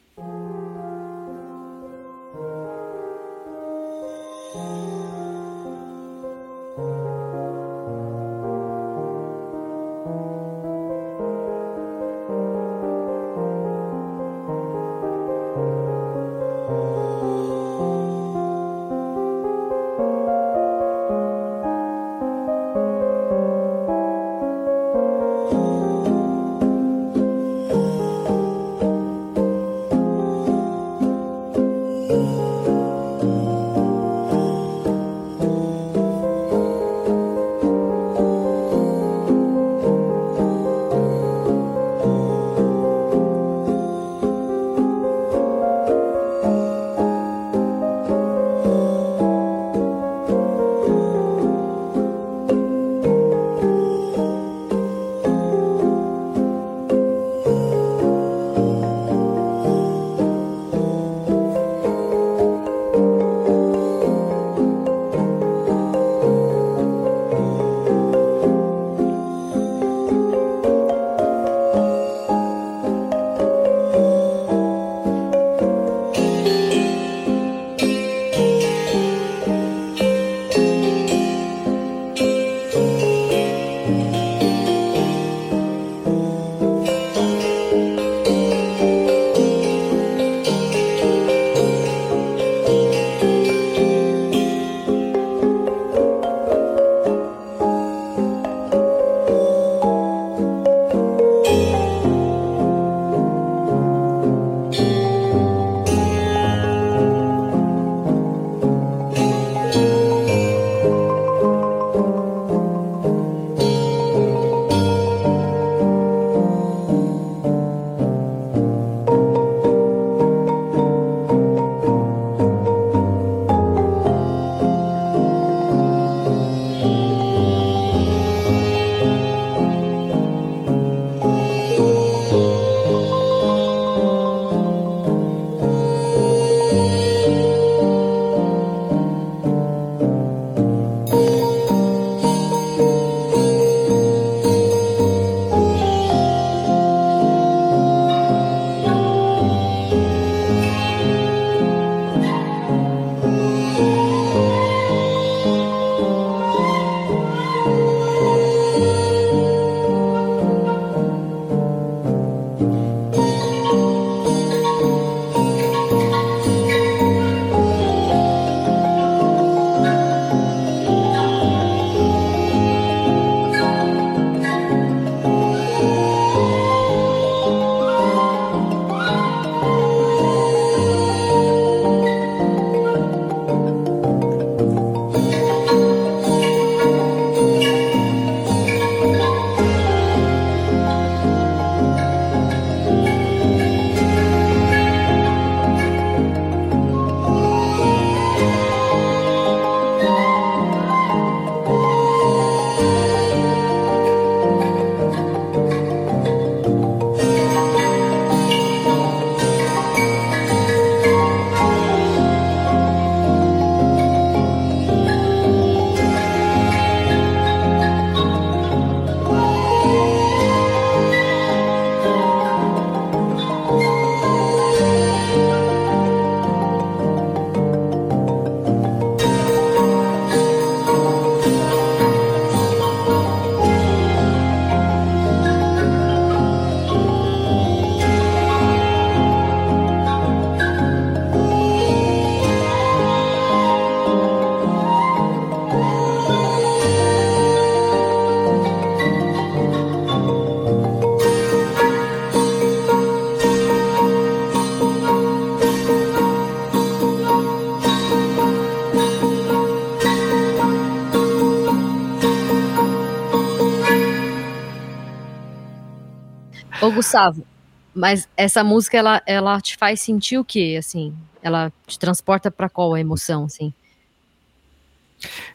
Gustavo, 266.94 267.46
mas 267.94 268.28
essa 268.38 268.64
música, 268.64 268.98
ela, 268.98 269.22
ela 269.26 269.60
te 269.62 269.78
faz 269.78 270.02
sentir 270.02 270.38
o 270.38 270.46
quê, 270.46 270.76
assim? 270.80 271.14
Ela 271.42 271.72
te 271.86 272.00
transporta 272.00 272.50
para 272.50 272.70
qual 272.70 272.98
emoção, 272.98 273.46
assim? 273.46 273.74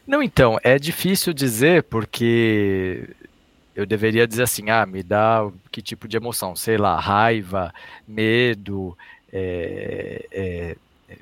Não, 0.05 0.23
então, 0.23 0.57
é 0.63 0.79
difícil 0.79 1.33
dizer 1.33 1.83
porque 1.83 3.09
eu 3.75 3.85
deveria 3.85 4.27
dizer 4.27 4.43
assim, 4.43 4.69
ah, 4.69 4.85
me 4.85 5.03
dá 5.03 5.47
que 5.71 5.81
tipo 5.81 6.07
de 6.07 6.17
emoção, 6.17 6.55
sei 6.55 6.77
lá, 6.77 6.99
raiva, 6.99 7.73
medo, 8.07 8.97
é, 9.31 10.25
é, 10.31 10.75
é, 11.09 11.17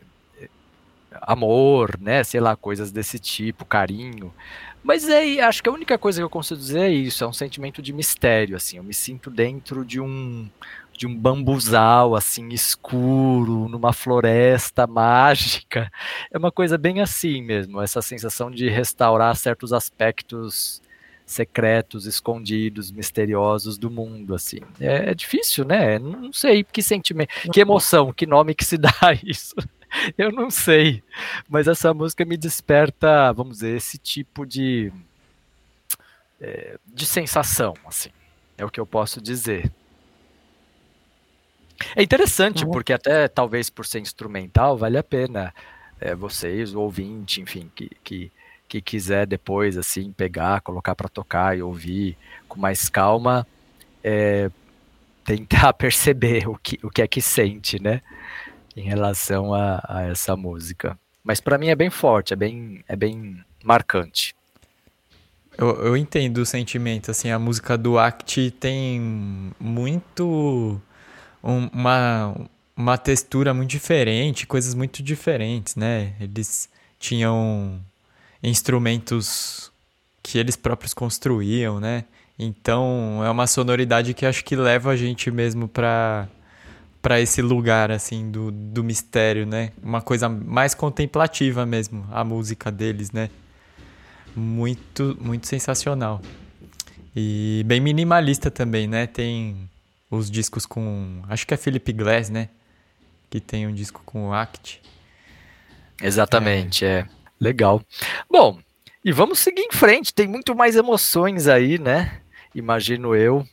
amor, 1.22 2.00
né, 2.00 2.24
sei 2.24 2.40
lá, 2.40 2.56
coisas 2.56 2.92
desse 2.92 3.20
tipo, 3.20 3.66
carinho. 3.66 4.34
Mas 4.86 5.10
é, 5.10 5.40
acho 5.42 5.64
que 5.64 5.68
a 5.68 5.72
única 5.72 5.98
coisa 5.98 6.20
que 6.20 6.24
eu 6.24 6.30
consigo 6.30 6.60
dizer 6.60 6.82
é 6.82 6.90
isso, 6.90 7.24
é 7.24 7.28
um 7.28 7.34
sentimento 7.34 7.82
de 7.82 7.92
mistério, 7.92 8.56
assim, 8.56 8.78
eu 8.78 8.84
me 8.84 8.94
sinto 8.94 9.32
dentro 9.32 9.84
de 9.84 10.00
um 10.00 10.48
de 10.94 11.06
um 11.06 11.14
bambuzal 11.14 12.16
assim 12.16 12.48
escuro, 12.50 13.68
numa 13.68 13.92
floresta 13.92 14.88
mágica. 14.88 15.92
É 16.32 16.38
uma 16.38 16.52
coisa 16.52 16.78
bem 16.78 17.02
assim 17.02 17.42
mesmo, 17.42 17.82
essa 17.82 18.02
sensação 18.02 18.50
de 18.50 18.70
restaurar 18.70 19.36
certos 19.36 19.74
aspectos 19.74 20.82
secretos, 21.26 22.06
escondidos, 22.06 22.92
misteriosos 22.92 23.78
do 23.80 23.90
mundo, 23.90 24.36
assim. 24.36 24.60
É, 24.80 25.10
é 25.10 25.14
difícil, 25.16 25.66
né? 25.66 25.98
Não 25.98 26.32
sei 26.32 26.64
que 26.64 26.84
sentimento, 26.84 27.30
que 27.52 27.60
emoção, 27.60 28.14
que 28.14 28.28
nome 28.28 28.54
que 28.54 28.64
se 28.64 28.78
dá 28.78 28.94
a 29.02 29.14
isso. 29.14 29.56
Eu 30.18 30.32
não 30.32 30.50
sei. 30.50 31.04
Mas 31.50 31.68
essa 31.68 31.94
música 31.94 32.26
me 32.26 32.38
desperta, 32.38 33.32
vamos 33.34 33.58
dizer, 33.58 33.76
esse 33.76 33.98
tipo 33.98 34.46
de 34.46 34.92
é, 36.40 36.78
de 36.86 37.06
sensação, 37.06 37.74
assim. 37.86 38.10
É 38.58 38.64
o 38.64 38.70
que 38.70 38.80
eu 38.80 38.86
posso 38.86 39.22
dizer. 39.22 39.72
É 41.96 42.02
interessante, 42.02 42.64
uhum. 42.64 42.72
porque 42.72 42.94
até 42.94 43.28
talvez 43.28 43.70
por 43.70 43.86
ser 43.86 44.00
instrumental, 44.00 44.78
vale 44.78 44.98
a 44.98 45.04
pena 45.04 45.54
é, 46.00 46.16
vocês, 46.16 46.74
o 46.74 46.82
ouvinte, 46.82 47.42
enfim, 47.42 47.70
que, 47.76 47.90
que, 48.04 48.32
que 48.68 48.82
quiser 48.82 49.26
depois, 49.26 49.78
assim, 49.78 50.12
pegar, 50.12 50.62
colocar 50.62 50.96
para 50.96 51.10
tocar 51.10 51.58
e 51.58 51.62
ouvir 51.62 52.18
com 52.48 52.60
mais 52.60 52.88
calma, 52.88 53.46
é, 54.04 54.50
tentar 55.26 55.74
perceber 55.76 56.48
o 56.48 56.58
que, 56.58 56.80
o 56.82 56.90
que 56.90 57.02
é 57.02 57.08
que 57.08 57.22
sente, 57.22 57.82
né, 57.82 58.02
em 58.76 58.84
relação 58.84 59.54
a, 59.54 59.84
a 59.88 60.04
essa 60.04 60.36
música. 60.36 60.98
Mas 61.24 61.40
para 61.40 61.58
mim 61.58 61.70
é 61.70 61.76
bem 61.76 61.90
forte, 61.90 62.34
é 62.34 62.36
bem, 62.36 62.84
é 62.88 62.96
bem 62.96 63.44
marcante. 63.64 64.36
Eu, 65.58 65.70
eu 65.84 65.98
entendo 65.98 66.40
o 66.40 66.46
sentimento, 66.46 67.10
assim, 67.10 67.32
a 67.32 67.40
música 67.40 67.78
do 67.78 67.98
Act 67.98 68.52
tem 68.60 69.00
muito 69.60 70.80
um, 71.42 71.68
uma, 71.74 72.36
uma 72.76 72.98
textura 72.98 73.54
muito 73.54 73.70
diferente, 73.70 74.46
coisas 74.46 74.74
muito 74.74 75.02
diferentes, 75.02 75.76
né? 75.76 76.14
Eles 76.20 76.70
tinham 77.00 77.80
instrumentos 78.44 79.72
que 80.22 80.38
eles 80.38 80.56
próprios 80.56 80.94
construíam, 80.94 81.80
né? 81.80 82.04
Então 82.38 83.22
é 83.24 83.30
uma 83.30 83.48
sonoridade 83.48 84.14
que 84.14 84.26
acho 84.26 84.44
que 84.44 84.56
leva 84.56 84.92
a 84.92 84.96
gente 84.96 85.32
mesmo 85.32 85.68
para 85.68 86.28
para 87.06 87.22
esse 87.22 87.40
lugar 87.40 87.92
assim 87.92 88.32
do, 88.32 88.50
do 88.50 88.84
mistério, 88.84 89.46
né? 89.46 89.72
Uma 89.84 90.02
coisa 90.02 90.28
mais 90.28 90.74
contemplativa 90.74 91.64
mesmo, 91.64 92.04
a 92.12 92.24
música 92.24 92.72
deles, 92.72 93.12
né? 93.12 93.30
Muito 94.36 95.16
muito 95.22 95.46
sensacional. 95.46 96.20
E 97.16 97.64
bem 97.68 97.80
minimalista 97.80 98.50
também, 98.50 98.88
né? 98.88 99.06
Tem 99.06 99.70
os 100.10 100.32
discos 100.32 100.66
com. 100.66 101.22
Acho 101.30 101.46
que 101.46 101.54
é 101.54 101.58
Philip 101.58 101.94
Glass, 101.94 102.32
né? 102.32 102.50
Que 103.30 103.40
tem 103.40 103.68
um 103.68 103.72
disco 103.72 104.02
com 104.04 104.30
o 104.30 104.34
Act. 104.34 104.82
Exatamente, 106.02 106.86
é. 106.86 106.90
é. 106.90 107.08
Legal. 107.40 107.84
Bom, 108.28 108.58
e 109.04 109.12
vamos 109.12 109.38
seguir 109.38 109.62
em 109.62 109.72
frente. 109.72 110.12
Tem 110.12 110.28
muito 110.28 110.56
mais 110.56 110.76
emoções 110.76 111.48
aí, 111.48 111.78
né? 111.78 112.20
Imagino 112.56 113.16
eu. 113.16 113.48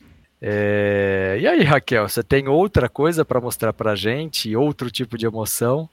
É... 0.45 1.37
E 1.39 1.47
aí, 1.47 1.63
Raquel, 1.63 2.09
você 2.09 2.21
tem 2.21 2.49
outra 2.49 2.89
coisa 2.89 3.23
para 3.23 3.39
mostrar 3.39 3.71
pra 3.71 3.95
gente? 3.95 4.53
Outro 4.53 4.91
tipo 4.91 5.17
de 5.17 5.25
emoção? 5.25 5.87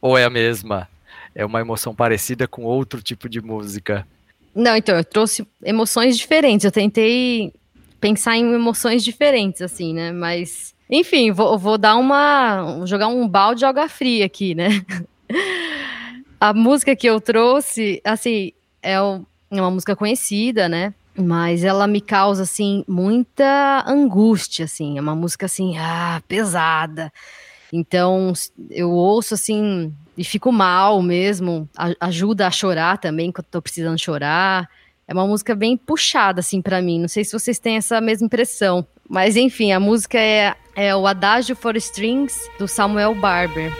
Ou 0.00 0.16
é 0.16 0.24
a 0.24 0.30
mesma? 0.30 0.88
É 1.34 1.44
uma 1.44 1.60
emoção 1.60 1.94
parecida 1.94 2.48
com 2.48 2.62
outro 2.62 3.02
tipo 3.02 3.28
de 3.28 3.42
música? 3.42 4.06
Não, 4.54 4.74
então, 4.74 4.96
eu 4.96 5.04
trouxe 5.04 5.46
emoções 5.62 6.16
diferentes. 6.16 6.64
Eu 6.64 6.72
tentei 6.72 7.52
pensar 8.00 8.38
em 8.38 8.54
emoções 8.54 9.04
diferentes, 9.04 9.60
assim, 9.60 9.92
né? 9.92 10.12
Mas, 10.12 10.74
enfim, 10.88 11.30
vou, 11.30 11.58
vou 11.58 11.76
dar 11.76 11.96
uma. 11.96 12.82
jogar 12.86 13.08
um 13.08 13.28
balde 13.28 13.58
de 13.58 13.66
água 13.66 13.86
fria 13.86 14.24
aqui, 14.24 14.54
né? 14.54 14.82
A 16.40 16.54
música 16.54 16.96
que 16.96 17.06
eu 17.06 17.20
trouxe, 17.20 18.00
assim, 18.02 18.52
é, 18.82 18.94
é 18.94 19.00
uma 19.60 19.70
música 19.70 19.94
conhecida, 19.94 20.70
né? 20.70 20.94
Mas 21.16 21.64
ela 21.64 21.86
me 21.86 22.00
causa, 22.00 22.44
assim, 22.44 22.84
muita 22.86 23.84
angústia, 23.86 24.64
assim. 24.64 24.96
É 24.96 25.00
uma 25.00 25.14
música, 25.14 25.46
assim, 25.46 25.76
ah, 25.76 26.22
pesada. 26.28 27.12
Então, 27.72 28.32
eu 28.70 28.90
ouço, 28.90 29.34
assim, 29.34 29.94
e 30.16 30.24
fico 30.24 30.50
mal 30.52 31.02
mesmo. 31.02 31.68
ajuda 32.00 32.46
a 32.46 32.50
chorar 32.50 32.98
também, 32.98 33.32
quando 33.32 33.46
tô 33.46 33.62
precisando 33.62 33.98
chorar. 33.98 34.68
É 35.06 35.12
uma 35.12 35.26
música 35.26 35.54
bem 35.54 35.76
puxada, 35.76 36.40
assim, 36.40 36.62
para 36.62 36.80
mim. 36.80 37.00
Não 37.00 37.08
sei 37.08 37.24
se 37.24 37.32
vocês 37.32 37.58
têm 37.58 37.76
essa 37.76 38.00
mesma 38.00 38.26
impressão. 38.26 38.86
Mas, 39.08 39.36
enfim, 39.36 39.72
a 39.72 39.80
música 39.80 40.18
é, 40.18 40.54
é 40.76 40.94
o 40.94 41.06
Adagio 41.06 41.56
for 41.56 41.76
Strings, 41.76 42.48
do 42.58 42.68
Samuel 42.68 43.14
Barber. 43.16 43.72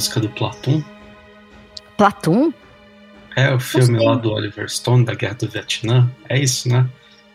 Música 0.00 0.18
do 0.18 0.30
Platum? 0.30 0.82
Platum? 1.98 2.50
É 3.36 3.52
o 3.52 3.60
filme 3.60 4.02
lá 4.02 4.14
do 4.14 4.32
Oliver 4.32 4.66
Stone, 4.66 5.04
da 5.04 5.14
Guerra 5.14 5.34
do 5.34 5.46
Vietnã. 5.46 6.10
É 6.26 6.38
isso, 6.38 6.70
né? 6.70 6.88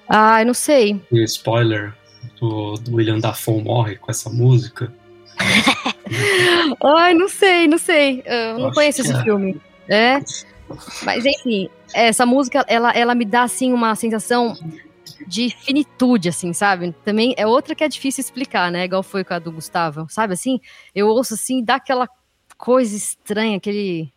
Ah, 0.09 0.41
eu 0.41 0.47
não 0.47 0.53
sei. 0.55 0.99
E 1.11 1.19
o 1.19 1.23
spoiler 1.23 1.93
do 2.41 2.73
William 2.91 3.19
Dafoe 3.19 3.61
morre 3.61 3.97
com 3.97 4.09
essa 4.09 4.31
música. 4.31 4.91
Ai, 6.83 7.13
não 7.13 7.29
sei, 7.29 7.67
não 7.67 7.77
sei. 7.77 8.23
Eu 8.25 8.57
não 8.57 8.65
Acho 8.69 8.75
conheço 8.75 9.01
esse 9.01 9.13
é. 9.13 9.21
filme. 9.21 9.61
É. 9.87 10.19
Mas 11.03 11.23
enfim, 11.23 11.69
essa 11.93 12.25
música, 12.25 12.65
ela, 12.67 12.91
ela 12.93 13.13
me 13.13 13.25
dá 13.25 13.43
assim 13.43 13.71
uma 13.71 13.93
sensação 13.93 14.57
de 15.27 15.51
finitude, 15.51 16.29
assim, 16.29 16.51
sabe? 16.51 16.95
Também 17.05 17.35
é 17.37 17.45
outra 17.45 17.75
que 17.75 17.83
é 17.83 17.87
difícil 17.87 18.21
explicar, 18.21 18.71
né? 18.71 18.85
Igual 18.85 19.03
foi 19.03 19.23
com 19.23 19.35
a 19.35 19.39
do 19.39 19.51
Gustavo, 19.51 20.07
sabe? 20.09 20.33
Assim, 20.33 20.59
eu 20.95 21.07
ouço 21.07 21.35
assim, 21.35 21.63
dá 21.63 21.75
aquela 21.75 22.09
coisa 22.57 22.95
estranha, 22.95 23.57
aquele, 23.57 24.11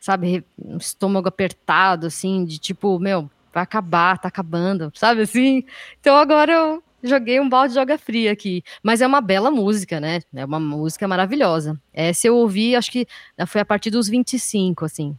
sabe, 0.00 0.44
estômago 0.78 1.28
apertado, 1.28 2.06
assim, 2.06 2.44
de 2.44 2.58
tipo, 2.58 2.98
meu, 2.98 3.30
vai 3.52 3.62
acabar, 3.62 4.18
tá 4.18 4.28
acabando, 4.28 4.92
sabe 4.94 5.22
assim? 5.22 5.64
Então 6.00 6.16
agora 6.16 6.52
eu 6.52 6.82
joguei 7.02 7.40
um 7.40 7.48
balde 7.48 7.74
de 7.74 7.80
joga 7.80 7.98
fria 7.98 8.32
aqui. 8.32 8.62
Mas 8.82 9.00
é 9.00 9.06
uma 9.06 9.20
bela 9.20 9.50
música, 9.50 10.00
né? 10.00 10.20
É 10.34 10.44
uma 10.44 10.60
música 10.60 11.06
maravilhosa. 11.08 11.80
Essa 11.92 12.28
eu 12.28 12.36
ouvi, 12.36 12.76
acho 12.76 12.90
que 12.90 13.06
foi 13.46 13.60
a 13.60 13.64
partir 13.64 13.90
dos 13.90 14.08
25, 14.08 14.84
assim. 14.84 15.16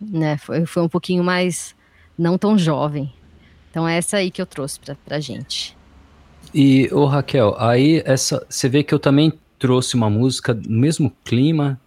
Né? 0.00 0.36
Foi, 0.38 0.66
foi 0.66 0.82
um 0.82 0.88
pouquinho 0.88 1.22
mais 1.22 1.74
não 2.18 2.36
tão 2.36 2.58
jovem. 2.58 3.12
Então 3.70 3.88
é 3.88 3.96
essa 3.96 4.18
aí 4.18 4.30
que 4.30 4.42
eu 4.42 4.46
trouxe 4.46 4.80
pra, 4.80 4.96
pra 5.04 5.20
gente. 5.20 5.76
E, 6.54 6.88
ô 6.92 7.06
Raquel, 7.06 7.54
aí 7.58 8.02
essa, 8.04 8.44
você 8.48 8.68
vê 8.68 8.82
que 8.82 8.92
eu 8.92 8.98
também 8.98 9.32
trouxe 9.58 9.94
uma 9.94 10.10
música 10.10 10.52
no 10.52 10.78
mesmo 10.78 11.10
clima 11.24 11.80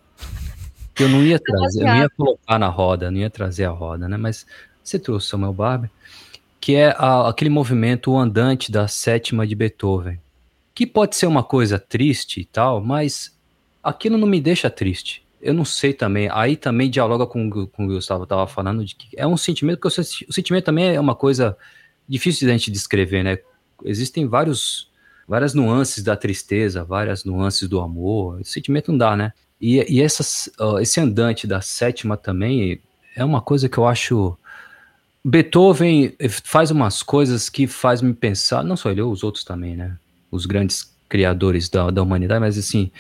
eu 0.99 1.09
não 1.09 1.23
ia 1.23 1.39
trazer, 1.39 1.81
eu 1.81 1.87
não 1.87 1.95
ia 1.97 2.09
colocar 2.09 2.59
na 2.59 2.67
roda, 2.67 3.11
não 3.11 3.19
ia 3.19 3.29
trazer 3.29 3.65
a 3.65 3.69
roda, 3.71 4.07
né? 4.07 4.17
Mas 4.17 4.45
você 4.83 4.97
trouxe 4.99 5.27
o 5.27 5.29
Samuel 5.29 5.53
Barber, 5.53 5.89
que 6.59 6.75
é 6.75 6.89
a- 6.97 7.27
aquele 7.29 7.49
movimento 7.49 8.11
o 8.11 8.17
andante 8.17 8.71
da 8.71 8.87
sétima 8.87 9.45
de 9.45 9.55
Beethoven, 9.55 10.19
que 10.73 10.85
pode 10.85 11.15
ser 11.15 11.27
uma 11.27 11.43
coisa 11.43 11.77
triste 11.79 12.41
e 12.41 12.45
tal, 12.45 12.81
mas 12.81 13.35
aquilo 13.83 14.17
não 14.17 14.27
me 14.27 14.39
deixa 14.41 14.69
triste. 14.69 15.23
Eu 15.41 15.53
não 15.53 15.63
sei 15.65 15.93
também, 15.93 16.27
aí 16.31 16.55
também 16.55 16.89
dialoga 16.89 17.27
com, 17.27 17.47
o- 17.47 17.67
com 17.67 17.83
o 17.83 17.87
que 17.87 17.93
o 17.93 17.95
Gustavo 17.95 18.23
estava 18.23 18.47
falando, 18.47 18.83
de 18.83 18.95
que 18.95 19.07
é 19.15 19.27
um 19.27 19.37
sentimento, 19.37 19.77
porque 19.79 19.99
o 19.99 20.03
sen- 20.03 20.25
o 20.27 20.33
sentimento 20.33 20.65
também 20.65 20.95
é 20.95 20.99
uma 20.99 21.13
coisa 21.15 21.55
difícil 22.07 22.47
de 22.47 22.51
a 22.53 22.57
gente 22.57 22.71
descrever, 22.71 23.23
né? 23.23 23.37
Existem 23.83 24.25
vários, 24.27 24.89
várias 25.27 25.53
nuances 25.53 26.03
da 26.03 26.15
tristeza, 26.15 26.83
várias 26.83 27.23
nuances 27.25 27.67
do 27.69 27.79
amor, 27.79 28.41
esse 28.41 28.51
sentimento 28.53 28.91
não 28.91 28.97
dá, 28.97 29.15
né? 29.15 29.33
E, 29.59 29.83
e 29.89 30.01
essas, 30.01 30.49
ó, 30.59 30.79
esse 30.79 30.99
andante 30.99 31.47
da 31.47 31.61
sétima 31.61 32.17
também 32.17 32.81
é 33.15 33.23
uma 33.23 33.41
coisa 33.41 33.69
que 33.69 33.77
eu 33.77 33.87
acho. 33.87 34.37
Beethoven 35.23 36.13
faz 36.43 36.69
umas 36.69 37.01
coisas 37.01 37.49
que 37.49 37.65
faz 37.65 38.01
me 38.01 38.13
pensar, 38.13 38.63
não 38.63 38.77
só 38.77 38.91
ele, 38.91 39.01
os 39.01 39.23
outros 39.23 39.43
também, 39.43 39.75
né? 39.75 39.97
Os 40.29 40.45
grandes 40.45 40.93
criadores 41.09 41.69
da, 41.69 41.89
da 41.89 42.03
humanidade, 42.03 42.39
mas 42.39 42.57
assim, 42.57 42.91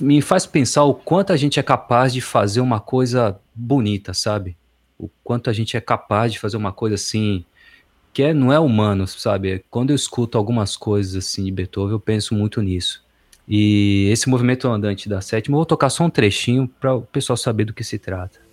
me 0.00 0.20
faz 0.20 0.46
pensar 0.46 0.84
o 0.84 0.94
quanto 0.94 1.32
a 1.32 1.36
gente 1.36 1.58
é 1.58 1.62
capaz 1.62 2.12
de 2.12 2.20
fazer 2.20 2.60
uma 2.60 2.80
coisa 2.80 3.38
bonita, 3.54 4.12
sabe? 4.12 4.56
O 4.98 5.08
quanto 5.22 5.48
a 5.48 5.52
gente 5.52 5.76
é 5.76 5.80
capaz 5.80 6.32
de 6.32 6.38
fazer 6.38 6.56
uma 6.56 6.72
coisa 6.72 6.96
assim, 6.96 7.44
que 8.12 8.22
é, 8.22 8.34
não 8.34 8.52
é 8.52 8.58
humano, 8.58 9.06
sabe? 9.06 9.64
Quando 9.70 9.90
eu 9.90 9.96
escuto 9.96 10.38
algumas 10.38 10.76
coisas 10.76 11.16
assim 11.16 11.44
de 11.44 11.50
Beethoven, 11.50 11.92
eu 11.92 12.00
penso 12.00 12.34
muito 12.34 12.60
nisso. 12.62 13.02
E 13.46 14.08
esse 14.10 14.28
movimento 14.28 14.68
andante 14.68 15.08
da 15.08 15.20
sétima, 15.20 15.54
eu 15.54 15.58
vou 15.58 15.66
tocar 15.66 15.90
só 15.90 16.04
um 16.04 16.10
trechinho 16.10 16.68
para 16.80 16.94
o 16.94 17.02
pessoal 17.02 17.36
saber 17.36 17.64
do 17.64 17.74
que 17.74 17.84
se 17.84 17.98
trata. 17.98 18.43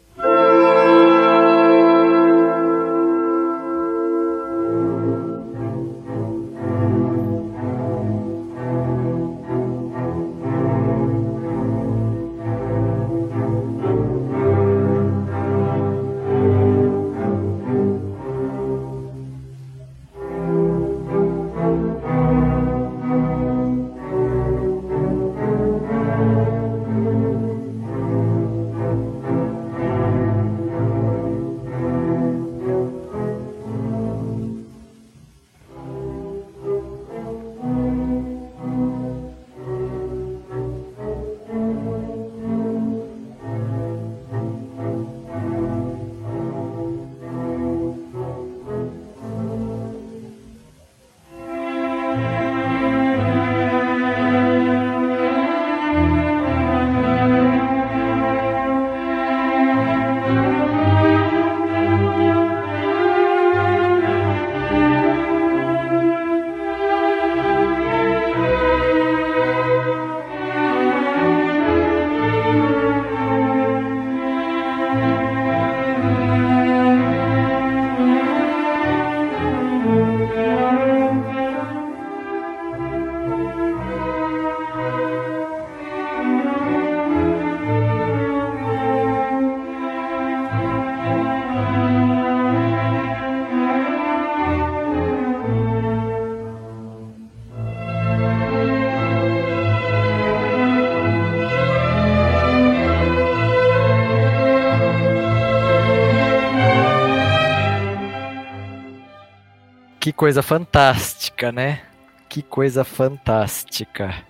Coisa 110.21 110.43
fantástica, 110.43 111.51
né? 111.51 111.81
Que 112.29 112.43
coisa 112.43 112.83
fantástica. 112.83 114.23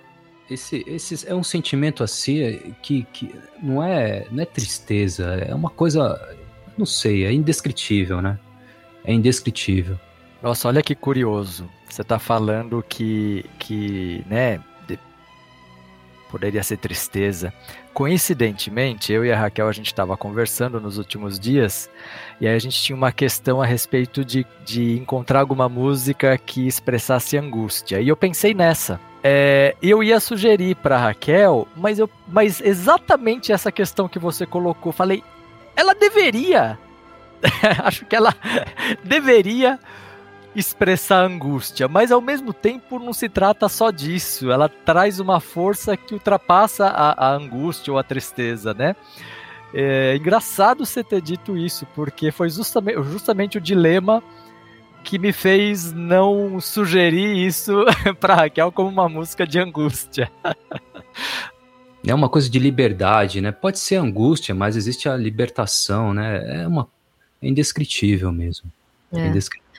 Esse, 0.50 0.86
esse 0.88 1.28
é 1.28 1.36
um 1.36 1.44
sentimento 1.44 2.02
assim 2.02 2.74
que, 2.82 3.06
que 3.12 3.36
não, 3.62 3.84
é, 3.84 4.26
não 4.32 4.42
é 4.42 4.46
tristeza, 4.46 5.26
é 5.46 5.54
uma 5.54 5.70
coisa, 5.70 6.18
não 6.78 6.86
sei, 6.86 7.26
é 7.26 7.34
indescritível, 7.34 8.22
né? 8.22 8.40
É 9.04 9.12
indescritível. 9.12 10.00
Nossa, 10.42 10.70
olha 10.70 10.82
que 10.82 10.96
curioso. 10.96 11.70
Você 11.90 12.06
tá 12.06 12.18
falando 12.18 12.82
que, 12.88 13.44
que 13.60 14.24
né, 14.30 14.62
poderia 16.32 16.64
ser 16.64 16.78
tristeza. 16.78 17.54
Coincidentemente, 17.94 19.12
eu 19.12 19.26
e 19.26 19.32
a 19.32 19.38
Raquel 19.38 19.68
a 19.68 19.72
gente 19.74 19.88
estava 19.88 20.16
conversando 20.16 20.80
nos 20.80 20.98
últimos 20.98 21.38
dias 21.38 21.90
e 22.40 22.48
aí 22.48 22.56
a 22.56 22.60
gente 22.60 22.82
tinha 22.82 22.96
uma 22.96 23.12
questão 23.12 23.62
a 23.62 23.66
respeito 23.66 24.24
de, 24.24 24.48
de 24.66 24.98
encontrar 24.98 25.42
alguma 25.42 25.68
música 25.68 26.38
que 26.38 26.66
expressasse 26.66 27.38
angústia. 27.38 28.00
E 28.00 28.08
eu 28.08 28.16
pensei 28.16 28.54
nessa. 28.54 29.00
É, 29.24 29.76
eu 29.82 30.02
ia 30.02 30.20
sugerir 30.20 30.76
para 30.78 30.98
Raquel, 30.98 31.68
mas, 31.76 32.00
eu, 32.00 32.10
mas 32.28 32.62
exatamente 32.62 33.52
essa 33.52 33.72
questão 33.72 34.08
que 34.08 34.18
você 34.18 34.46
colocou, 34.48 34.92
falei, 34.92 35.24
ela 35.76 35.94
deveria, 35.94 36.80
acho 37.84 38.06
que 38.06 38.16
ela 38.16 38.34
deveria 39.04 39.80
expressar 40.56 41.24
angústia, 41.26 41.88
mas 41.88 42.12
ao 42.12 42.22
mesmo 42.22 42.54
tempo 42.54 43.00
não 43.00 43.14
se 43.14 43.30
trata 43.30 43.70
só 43.70 43.90
disso. 43.90 44.52
Ela 44.52 44.68
traz 44.68 45.20
uma 45.20 45.40
força 45.40 45.96
que 45.96 46.14
ultrapassa 46.14 46.88
a, 46.88 47.28
a 47.28 47.36
angústia 47.36 47.94
ou 47.94 48.00
a 48.00 48.04
tristeza, 48.04 48.74
né? 48.74 48.96
É 49.74 50.18
engraçado 50.18 50.86
você 50.86 51.04
ter 51.04 51.22
dito 51.22 51.58
isso, 51.58 51.88
porque 51.96 52.32
foi 52.32 52.50
justamente, 52.50 53.02
justamente 53.04 53.58
o 53.58 53.62
dilema 53.62 54.22
que 55.04 55.18
me 55.18 55.32
fez 55.32 55.92
não 55.94 56.60
sugerir 56.60 57.38
isso 57.38 57.86
para 58.20 58.36
Raquel 58.36 58.72
como 58.72 58.90
uma 58.90 59.08
música 59.08 59.48
de 59.48 59.60
angústia. 59.60 60.32
É 62.04 62.16
uma 62.16 62.28
coisa 62.28 62.50
de 62.50 62.58
liberdade, 62.58 63.42
né? 63.42 63.52
Pode 63.52 63.78
ser 63.78 63.98
angústia, 63.98 64.56
mas 64.56 64.76
existe 64.76 65.08
a 65.08 65.16
libertação, 65.16 66.16
né? 66.16 66.64
É 66.64 66.68
uma 66.68 66.88
é 67.40 67.48
indescritível 67.48 68.32
mesmo. 68.32 68.72
É. 69.12 69.28
Indescritível. 69.28 69.71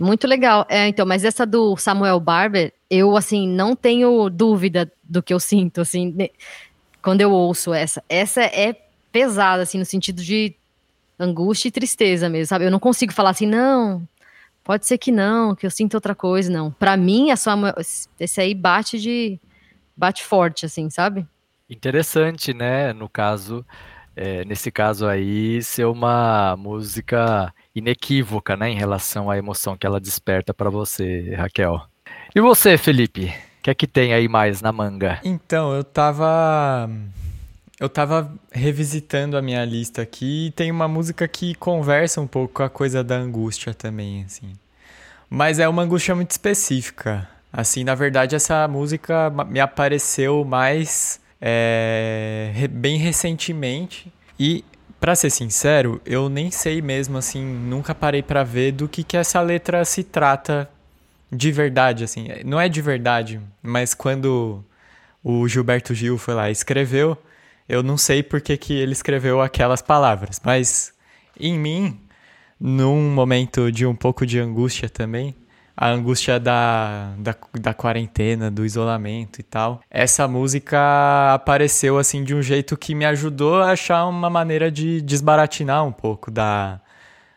Muito 0.00 0.26
legal. 0.26 0.66
É, 0.66 0.88
então, 0.88 1.04
mas 1.04 1.24
essa 1.24 1.44
do 1.44 1.76
Samuel 1.76 2.18
Barber, 2.18 2.72
eu 2.88 3.18
assim 3.18 3.46
não 3.46 3.76
tenho 3.76 4.30
dúvida 4.30 4.90
do 5.04 5.22
que 5.22 5.34
eu 5.34 5.38
sinto, 5.38 5.82
assim, 5.82 6.16
quando 7.02 7.20
eu 7.20 7.30
ouço 7.30 7.74
essa. 7.74 8.02
Essa 8.08 8.40
é 8.42 8.74
pesada, 9.12 9.62
assim, 9.62 9.78
no 9.78 9.84
sentido 9.84 10.22
de 10.22 10.54
angústia 11.18 11.68
e 11.68 11.72
tristeza 11.72 12.30
mesmo, 12.30 12.46
sabe? 12.46 12.64
Eu 12.64 12.70
não 12.70 12.78
consigo 12.78 13.12
falar 13.12 13.30
assim, 13.30 13.44
não, 13.44 14.08
pode 14.64 14.86
ser 14.86 14.96
que 14.96 15.12
não, 15.12 15.54
que 15.54 15.66
eu 15.66 15.70
sinto 15.70 15.94
outra 15.94 16.14
coisa, 16.14 16.50
não. 16.50 16.70
Para 16.70 16.96
mim, 16.96 17.30
a 17.30 17.36
sua, 17.36 17.74
esse 18.18 18.40
aí 18.40 18.54
bate 18.54 18.98
de 18.98 19.38
bate 19.94 20.24
forte, 20.24 20.64
assim, 20.64 20.88
sabe? 20.88 21.26
Interessante, 21.68 22.54
né? 22.54 22.94
No 22.94 23.06
caso, 23.06 23.66
é, 24.16 24.46
nesse 24.46 24.70
caso 24.70 25.06
aí, 25.06 25.62
ser 25.62 25.84
uma 25.84 26.56
música 26.56 27.52
inequívoca, 27.74 28.56
né, 28.56 28.70
em 28.70 28.76
relação 28.76 29.30
à 29.30 29.38
emoção 29.38 29.76
que 29.76 29.86
ela 29.86 30.00
desperta 30.00 30.52
para 30.52 30.70
você, 30.70 31.34
Raquel. 31.34 31.80
E 32.34 32.40
você, 32.40 32.76
Felipe? 32.76 33.26
O 33.58 33.62
que 33.62 33.70
é 33.70 33.74
que 33.74 33.86
tem 33.86 34.14
aí 34.14 34.28
mais 34.28 34.62
na 34.62 34.72
manga? 34.72 35.20
Então, 35.22 35.74
eu 35.74 35.84
tava 35.84 36.88
eu 37.80 37.88
tava 37.88 38.30
revisitando 38.52 39.38
a 39.38 39.42
minha 39.42 39.64
lista 39.64 40.02
aqui 40.02 40.48
e 40.48 40.50
tem 40.50 40.70
uma 40.70 40.86
música 40.86 41.26
que 41.26 41.54
conversa 41.54 42.20
um 42.20 42.26
pouco 42.26 42.54
com 42.54 42.62
a 42.62 42.68
coisa 42.68 43.02
da 43.02 43.16
angústia 43.16 43.72
também, 43.72 44.24
assim. 44.24 44.52
Mas 45.30 45.58
é 45.58 45.66
uma 45.66 45.82
angústia 45.82 46.14
muito 46.14 46.30
específica. 46.30 47.26
Assim, 47.50 47.82
na 47.82 47.94
verdade, 47.94 48.36
essa 48.36 48.68
música 48.68 49.30
me 49.48 49.60
apareceu 49.60 50.44
mais 50.44 51.20
é, 51.40 52.68
bem 52.70 52.98
recentemente 52.98 54.12
e 54.38 54.62
para 55.00 55.16
ser 55.16 55.30
sincero, 55.30 56.00
eu 56.04 56.28
nem 56.28 56.50
sei 56.50 56.82
mesmo 56.82 57.16
assim, 57.16 57.42
nunca 57.42 57.94
parei 57.94 58.22
para 58.22 58.44
ver 58.44 58.72
do 58.72 58.86
que 58.86 59.02
que 59.02 59.16
essa 59.16 59.40
letra 59.40 59.84
se 59.84 60.04
trata 60.04 60.68
de 61.32 61.50
verdade 61.50 62.04
assim. 62.04 62.28
Não 62.44 62.60
é 62.60 62.68
de 62.68 62.82
verdade, 62.82 63.40
mas 63.62 63.94
quando 63.94 64.62
o 65.24 65.48
Gilberto 65.48 65.94
Gil 65.94 66.18
foi 66.18 66.34
lá 66.34 66.48
e 66.50 66.52
escreveu, 66.52 67.16
eu 67.68 67.82
não 67.82 67.96
sei 67.96 68.22
por 68.22 68.40
que, 68.40 68.56
que 68.56 68.74
ele 68.74 68.92
escreveu 68.92 69.40
aquelas 69.40 69.80
palavras, 69.80 70.40
mas 70.44 70.92
em 71.38 71.58
mim, 71.58 71.98
num 72.58 73.10
momento 73.10 73.72
de 73.72 73.86
um 73.86 73.94
pouco 73.94 74.26
de 74.26 74.38
angústia 74.38 74.88
também, 74.88 75.34
a 75.76 75.88
angústia 75.88 76.38
da, 76.38 77.12
da, 77.18 77.34
da, 77.58 77.74
quarentena, 77.74 78.50
do 78.50 78.64
isolamento 78.64 79.40
e 79.40 79.42
tal. 79.42 79.80
Essa 79.90 80.28
música 80.28 81.32
apareceu 81.32 81.98
assim 81.98 82.22
de 82.22 82.34
um 82.34 82.42
jeito 82.42 82.76
que 82.76 82.94
me 82.94 83.04
ajudou 83.04 83.62
a 83.62 83.70
achar 83.70 84.06
uma 84.06 84.28
maneira 84.28 84.70
de 84.70 85.00
desbaratinar 85.00 85.84
um 85.84 85.92
pouco 85.92 86.30
da, 86.30 86.80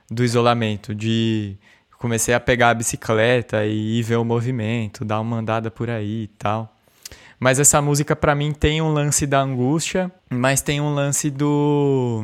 do 0.10 0.24
isolamento, 0.24 0.94
de 0.94 1.58
comecei 1.98 2.34
a 2.34 2.40
pegar 2.40 2.72
a 2.72 2.74
bicicleta 2.74 3.66
e 3.66 4.00
ir 4.00 4.04
ver 4.04 4.18
o 4.18 4.26
movimento, 4.26 5.06
dar 5.06 5.22
uma 5.22 5.38
andada 5.38 5.72
por 5.72 5.90
aí 5.90 6.24
e 6.24 6.28
tal. 6.38 6.76
Mas 7.40 7.60
essa 7.60 7.82
música 7.82 8.16
para 8.16 8.36
mim 8.36 8.52
tem 8.52 8.82
um 8.82 8.92
lance 8.92 9.26
da 9.26 9.40
angústia, 9.42 10.12
mas 10.30 10.62
tem 10.62 10.82
um 10.82 10.94
lance 10.94 11.30
do 11.30 12.24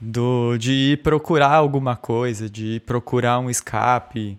do 0.00 0.56
de 0.58 0.72
ir 0.72 1.02
procurar 1.02 1.52
alguma 1.52 1.94
coisa, 1.94 2.50
de 2.50 2.76
ir 2.76 2.80
procurar 2.80 3.38
um 3.38 3.48
escape, 3.48 4.36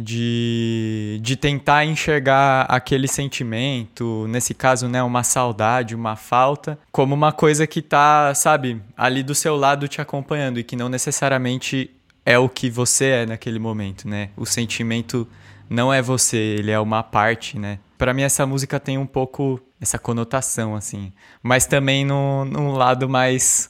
de, 0.00 1.18
de 1.20 1.34
tentar 1.34 1.84
enxergar 1.84 2.66
aquele 2.68 3.08
sentimento, 3.08 4.26
nesse 4.28 4.54
caso, 4.54 4.88
né, 4.88 5.02
uma 5.02 5.24
saudade, 5.24 5.92
uma 5.92 6.14
falta, 6.14 6.78
como 6.92 7.16
uma 7.16 7.32
coisa 7.32 7.66
que 7.66 7.82
tá, 7.82 8.32
sabe, 8.32 8.80
ali 8.96 9.24
do 9.24 9.34
seu 9.34 9.56
lado 9.56 9.88
te 9.88 10.00
acompanhando 10.00 10.60
e 10.60 10.62
que 10.62 10.76
não 10.76 10.88
necessariamente 10.88 11.90
é 12.24 12.38
o 12.38 12.48
que 12.48 12.70
você 12.70 13.06
é 13.06 13.26
naquele 13.26 13.58
momento, 13.58 14.06
né? 14.06 14.30
O 14.36 14.46
sentimento 14.46 15.26
não 15.68 15.92
é 15.92 16.00
você, 16.00 16.36
ele 16.36 16.70
é 16.70 16.78
uma 16.78 17.02
parte, 17.02 17.58
né? 17.58 17.80
Para 17.96 18.14
mim 18.14 18.22
essa 18.22 18.46
música 18.46 18.78
tem 18.78 18.96
um 18.96 19.06
pouco 19.06 19.60
essa 19.80 19.98
conotação 19.98 20.76
assim, 20.76 21.12
mas 21.42 21.66
também 21.66 22.04
no, 22.04 22.44
num 22.44 22.72
lado 22.72 23.08
mais 23.08 23.68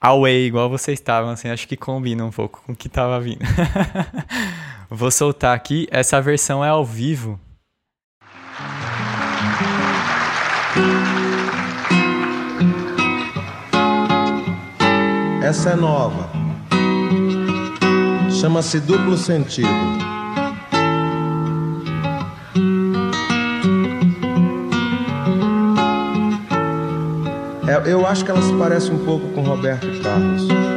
away, 0.00 0.46
igual 0.46 0.68
vocês 0.68 0.98
estavam, 0.98 1.30
assim, 1.30 1.48
acho 1.48 1.68
que 1.68 1.76
combina 1.76 2.24
um 2.24 2.30
pouco 2.30 2.60
com 2.66 2.72
o 2.72 2.76
que 2.76 2.88
tava 2.88 3.20
vindo. 3.20 3.44
Vou 4.92 5.08
soltar 5.08 5.54
aqui, 5.54 5.86
essa 5.88 6.20
versão 6.20 6.64
é 6.64 6.68
ao 6.68 6.84
vivo. 6.84 7.38
Essa 15.40 15.70
é 15.70 15.76
nova. 15.76 16.28
Chama-se 18.40 18.80
duplo 18.80 19.16
sentido. 19.16 19.68
É, 27.68 27.92
eu 27.92 28.04
acho 28.04 28.24
que 28.24 28.30
ela 28.32 28.42
se 28.42 28.52
parece 28.54 28.90
um 28.90 29.04
pouco 29.04 29.28
com 29.28 29.42
Roberto 29.42 29.86
Carlos. 30.02 30.69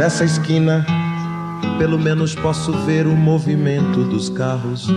Dessa 0.00 0.24
esquina, 0.24 0.86
pelo 1.76 1.98
menos 1.98 2.34
posso 2.34 2.72
ver 2.86 3.06
o 3.06 3.14
movimento 3.14 4.02
dos 4.02 4.30
carros. 4.30 4.88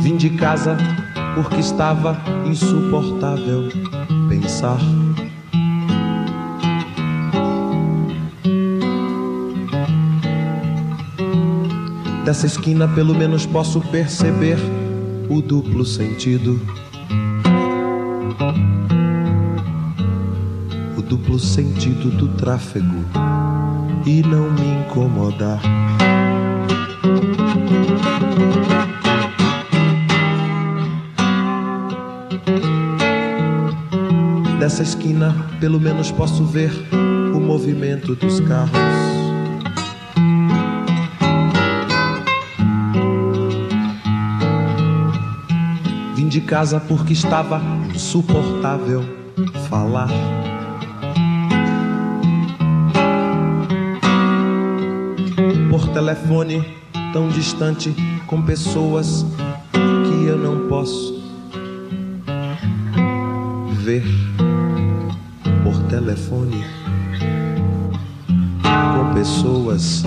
Vim 0.00 0.16
de 0.16 0.30
casa 0.30 0.78
porque 1.34 1.60
estava 1.60 2.16
insuportável 2.46 3.68
pensar. 4.26 4.78
Dessa 12.24 12.46
esquina, 12.46 12.88
pelo 12.88 13.14
menos 13.14 13.44
posso 13.44 13.78
perceber 13.82 14.56
o 15.28 15.42
duplo 15.42 15.84
sentido. 15.84 16.58
Duplo 21.10 21.40
sentido 21.40 22.08
do 22.08 22.28
tráfego 22.36 23.04
e 24.06 24.22
não 24.22 24.48
me 24.52 24.84
incomodar. 24.84 25.60
Dessa 34.60 34.84
esquina, 34.84 35.34
pelo 35.58 35.80
menos 35.80 36.12
posso 36.12 36.44
ver 36.44 36.70
o 37.34 37.40
movimento 37.40 38.14
dos 38.14 38.38
carros. 38.38 38.70
de 46.28 46.40
casa 46.40 46.78
porque 46.78 47.12
estava 47.12 47.60
insuportável 47.92 49.04
falar. 49.68 50.08
Telefone 55.92 56.64
tão 57.12 57.28
distante 57.28 57.94
com 58.26 58.42
pessoas 58.42 59.24
que 59.72 60.26
eu 60.26 60.38
não 60.38 60.68
posso 60.68 61.20
ver 63.84 64.04
por 65.62 65.82
telefone 65.88 66.64
com 68.62 69.14
pessoas 69.14 70.02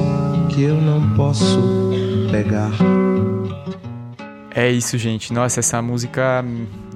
que 0.49 0.61
eu 0.61 0.75
não 0.75 1.15
posso 1.15 1.91
pegar. 2.31 2.71
É 4.55 4.71
isso, 4.71 4.97
gente. 4.97 5.33
Nossa, 5.33 5.59
essa 5.59 5.81
música, 5.81 6.45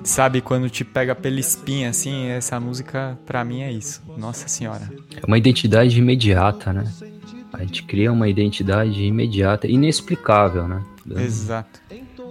sabe, 0.03 0.41
quando 0.41 0.69
te 0.69 0.85
pega 0.85 1.15
pela 1.15 1.39
espinha, 1.39 1.89
assim, 1.89 2.27
essa 2.27 2.59
música, 2.59 3.17
pra 3.25 3.43
mim, 3.43 3.61
é 3.61 3.71
isso. 3.71 4.01
Nossa 4.15 4.47
Senhora. 4.47 4.89
É 5.15 5.25
uma 5.25 5.37
identidade 5.37 5.97
imediata, 5.97 6.71
né? 6.71 6.83
A 7.53 7.59
gente 7.59 7.83
cria 7.83 8.11
uma 8.11 8.27
identidade 8.27 9.03
imediata, 9.03 9.67
inexplicável, 9.67 10.67
né? 10.67 10.83
Exato. 11.15 11.81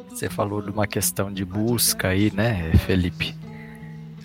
Você 0.09 0.29
falou 0.29 0.63
de 0.63 0.71
uma 0.71 0.87
questão 0.87 1.33
de 1.33 1.45
busca 1.45 2.09
aí, 2.09 2.33
né, 2.35 2.73
Felipe? 2.87 3.35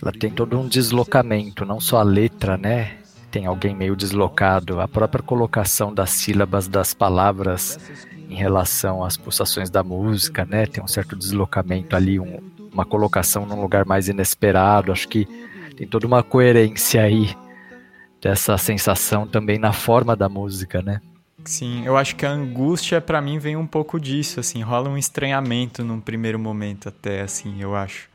Ela 0.01 0.11
tem 0.11 0.31
todo 0.31 0.59
um 0.59 0.67
deslocamento, 0.67 1.65
não 1.65 1.79
só 1.79 1.99
a 1.99 2.03
letra, 2.03 2.57
né? 2.57 2.97
Tem 3.29 3.45
alguém 3.45 3.75
meio 3.75 3.95
deslocado, 3.95 4.79
a 4.79 4.87
própria 4.87 5.23
colocação 5.23 5.93
das 5.93 6.09
sílabas 6.09 6.67
das 6.67 6.93
palavras 6.93 7.79
em 8.29 8.35
relação 8.35 9.03
às 9.03 9.15
pulsações 9.15 9.69
da 9.69 9.83
música, 9.83 10.45
né? 10.45 10.65
Tem 10.65 10.83
um 10.83 10.87
certo 10.87 11.15
deslocamento 11.15 11.95
ali, 11.95 12.19
um, 12.19 12.39
uma 12.73 12.85
colocação 12.85 13.45
num 13.45 13.61
lugar 13.61 13.85
mais 13.85 14.07
inesperado. 14.07 14.91
Acho 14.91 15.07
que 15.07 15.27
tem 15.75 15.87
toda 15.87 16.07
uma 16.07 16.23
coerência 16.23 17.01
aí 17.01 17.35
dessa 18.21 18.57
sensação 18.57 19.27
também 19.27 19.57
na 19.57 19.73
forma 19.73 20.15
da 20.15 20.29
música, 20.29 20.81
né? 20.81 21.01
Sim, 21.43 21.83
eu 21.85 21.97
acho 21.97 22.15
que 22.15 22.25
a 22.25 22.31
angústia 22.31 23.01
para 23.01 23.21
mim 23.21 23.39
vem 23.39 23.55
um 23.55 23.65
pouco 23.65 23.99
disso, 23.99 24.39
assim, 24.39 24.61
rola 24.61 24.89
um 24.89 24.97
estranhamento 24.97 25.83
num 25.83 25.99
primeiro 25.99 26.37
momento 26.37 26.89
até, 26.89 27.21
assim, 27.21 27.61
eu 27.61 27.75
acho. 27.75 28.09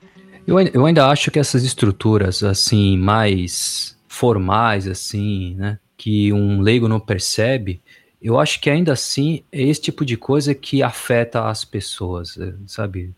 Eu, 0.47 0.61
eu 0.61 0.87
ainda 0.87 1.09
acho 1.09 1.31
que 1.31 1.39
essas 1.39 1.65
estruturas, 1.65 2.45
assim, 2.45 2.97
mais 2.97 3.99
formais, 4.07 4.87
assim, 4.87 5.57
né, 5.57 5.79
que 5.97 6.33
um 6.33 6.61
leigo 6.61 6.87
não 6.87 7.01
percebe, 7.01 7.83
eu 8.23 8.39
acho 8.39 8.61
que 8.61 8.71
ainda 8.71 8.93
assim 8.93 9.43
é 9.53 9.63
esse 9.63 9.81
tipo 9.81 10.05
de 10.05 10.17
coisa 10.17 10.55
que 10.55 10.83
afeta 10.83 11.49
as 11.49 11.65
pessoas, 11.65 12.39
sabe? 12.67 13.13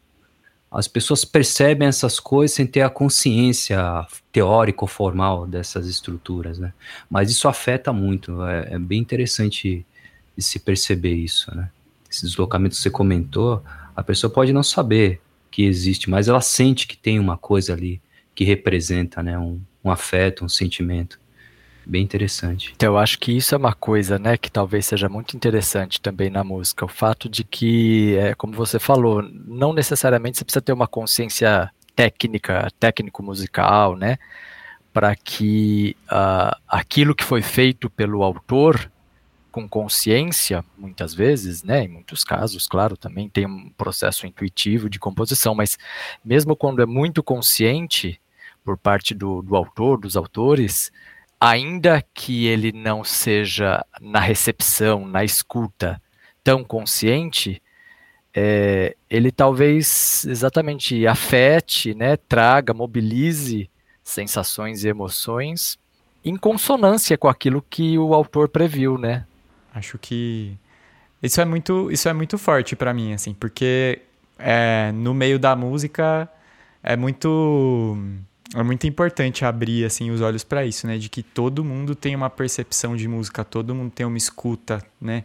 As 0.71 0.87
pessoas 0.87 1.25
percebem 1.25 1.89
essas 1.89 2.21
coisas 2.21 2.55
sem 2.55 2.67
ter 2.67 2.83
a 2.83 2.91
consciência 2.91 4.07
teórica 4.31 4.85
ou 4.85 4.89
formal 4.89 5.47
dessas 5.47 5.87
estruturas, 5.87 6.59
né? 6.59 6.73
Mas 7.09 7.31
isso 7.31 7.49
afeta 7.49 7.93
muito, 7.93 8.43
é, 8.45 8.75
é 8.75 8.79
bem 8.79 9.01
interessante 9.01 9.87
se 10.37 10.59
perceber 10.59 11.15
isso, 11.15 11.55
né? 11.55 11.71
Esse 12.11 12.27
deslocamento 12.27 12.77
que 12.77 12.83
você 12.83 12.91
comentou, 12.91 13.63
a 13.97 14.03
pessoa 14.03 14.31
pode 14.31 14.53
não 14.53 14.63
saber 14.63 15.21
que 15.51 15.65
existe, 15.65 16.09
mas 16.09 16.29
ela 16.29 16.41
sente 16.41 16.87
que 16.87 16.97
tem 16.97 17.19
uma 17.19 17.37
coisa 17.37 17.73
ali 17.73 18.01
que 18.35 18.45
representa, 18.45 19.23
né? 19.23 19.39
Um, 19.39 19.61
um 19.83 19.91
afeto, 19.91 20.45
um 20.45 20.49
sentimento 20.49 21.19
bem 21.89 22.03
interessante. 22.03 22.73
Então, 22.77 22.93
eu 22.93 22.99
acho 22.99 23.19
que 23.19 23.33
isso 23.33 23.55
é 23.55 23.59
uma 23.59 23.73
coisa, 23.73 24.19
né, 24.19 24.37
que 24.37 24.51
talvez 24.51 24.87
seja 24.87 25.09
muito 25.09 25.35
interessante 25.35 26.01
também 26.01 26.29
na 26.29 26.45
música, 26.45 26.85
o 26.85 26.89
fato 26.89 27.29
de 27.29 27.43
que, 27.43 28.15
é, 28.17 28.35
como 28.35 28.53
você 28.53 28.79
falou, 28.79 29.23
não 29.23 29.73
necessariamente 29.73 30.39
você 30.39 30.45
precisa 30.45 30.61
ter 30.61 30.73
uma 30.73 30.87
consciência 30.87 31.71
técnica, 31.97 32.69
técnico-musical, 32.79 33.97
né, 33.97 34.19
para 34.93 35.17
que 35.17 35.97
uh, 36.07 36.55
aquilo 36.69 37.15
que 37.15 37.25
foi 37.25 37.41
feito 37.41 37.89
pelo 37.89 38.23
autor 38.23 38.91
com 39.51 39.69
consciência, 39.69 40.65
muitas 40.77 41.15
vezes, 41.15 41.63
né, 41.63 41.85
em 41.85 41.89
muitos 41.89 42.23
casos, 42.23 42.67
claro, 42.67 42.97
também 42.97 43.29
tem 43.29 43.47
um 43.47 43.71
processo 43.71 44.27
intuitivo 44.27 44.91
de 44.91 44.99
composição, 44.99 45.55
mas 45.55 45.79
mesmo 46.25 46.55
quando 46.55 46.83
é 46.83 46.87
muito 46.87 47.23
consciente 47.23 48.21
por 48.65 48.77
parte 48.77 49.15
do, 49.15 49.41
do 49.41 49.57
autor, 49.57 49.99
dos 49.99 50.17
autores, 50.17 50.93
ainda 51.41 52.03
que 52.15 52.47
ele 52.47 52.73
não 52.73 53.05
seja 53.05 53.85
na 54.01 54.21
recepção, 54.21 55.07
na 55.07 55.25
escuta, 55.25 56.01
tão 56.43 56.65
consciente, 56.65 57.63
é, 58.35 58.97
ele 59.09 59.31
talvez 59.31 60.25
exatamente 60.27 61.07
afete, 61.07 61.95
né, 61.95 62.17
traga, 62.17 62.75
mobilize 62.75 63.71
sensações 64.03 64.85
e 64.85 64.89
emoções 64.89 65.79
em 66.25 66.37
consonância 66.37 67.17
com 67.17 67.29
aquilo 67.29 67.65
que 67.69 67.99
o 67.99 68.15
autor 68.15 68.49
previu, 68.49 68.99
né? 68.99 69.27
Acho 69.75 69.99
que 69.99 70.57
isso 71.23 71.41
é 71.41 71.45
muito, 71.45 71.91
isso 71.91 72.09
é 72.09 72.13
muito 72.13 72.39
forte 72.39 72.75
para 72.75 72.93
mim, 72.93 73.13
assim, 73.13 73.35
porque 73.35 74.01
é, 74.39 74.93
no 74.93 75.15
meio 75.15 75.39
da 75.39 75.55
música 75.55 76.29
é 76.83 76.97
muito 76.97 77.99
é 78.55 78.63
muito 78.63 78.87
importante 78.87 79.45
abrir 79.45 79.85
assim 79.85 80.11
os 80.11 80.21
olhos 80.21 80.43
para 80.43 80.65
isso, 80.65 80.87
né? 80.87 80.97
De 80.99 81.09
que 81.09 81.23
todo 81.23 81.65
mundo 81.65 81.95
tem 81.95 82.17
uma 82.17 82.31
percepção 82.31 82.97
de 82.97 83.07
música, 83.07 83.45
todo 83.45 83.75
mundo 83.75 83.91
tem 83.91 84.07
uma 84.07 84.17
escuta, 84.17 84.85
né? 85.01 85.25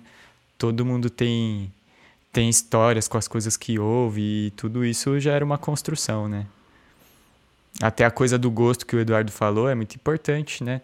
Todo 0.57 0.85
mundo 0.85 1.09
tem 1.09 1.71
tem 2.31 2.49
histórias 2.49 3.07
com 3.07 3.17
as 3.17 3.27
coisas 3.27 3.55
que 3.55 3.77
ouve 3.77 4.47
e 4.47 4.51
tudo 4.51 4.83
isso 4.83 5.19
já 5.19 5.33
era 5.33 5.45
uma 5.45 5.57
construção, 5.57 6.27
né? 6.27 6.47
Até 7.81 8.05
a 8.05 8.11
coisa 8.11 8.37
do 8.37 8.49
gosto 8.49 8.85
que 8.85 8.95
o 8.95 8.99
Eduardo 8.99 9.31
falou 9.31 9.69
é 9.69 9.75
muito 9.75 9.95
importante, 9.95 10.63
né? 10.63 10.81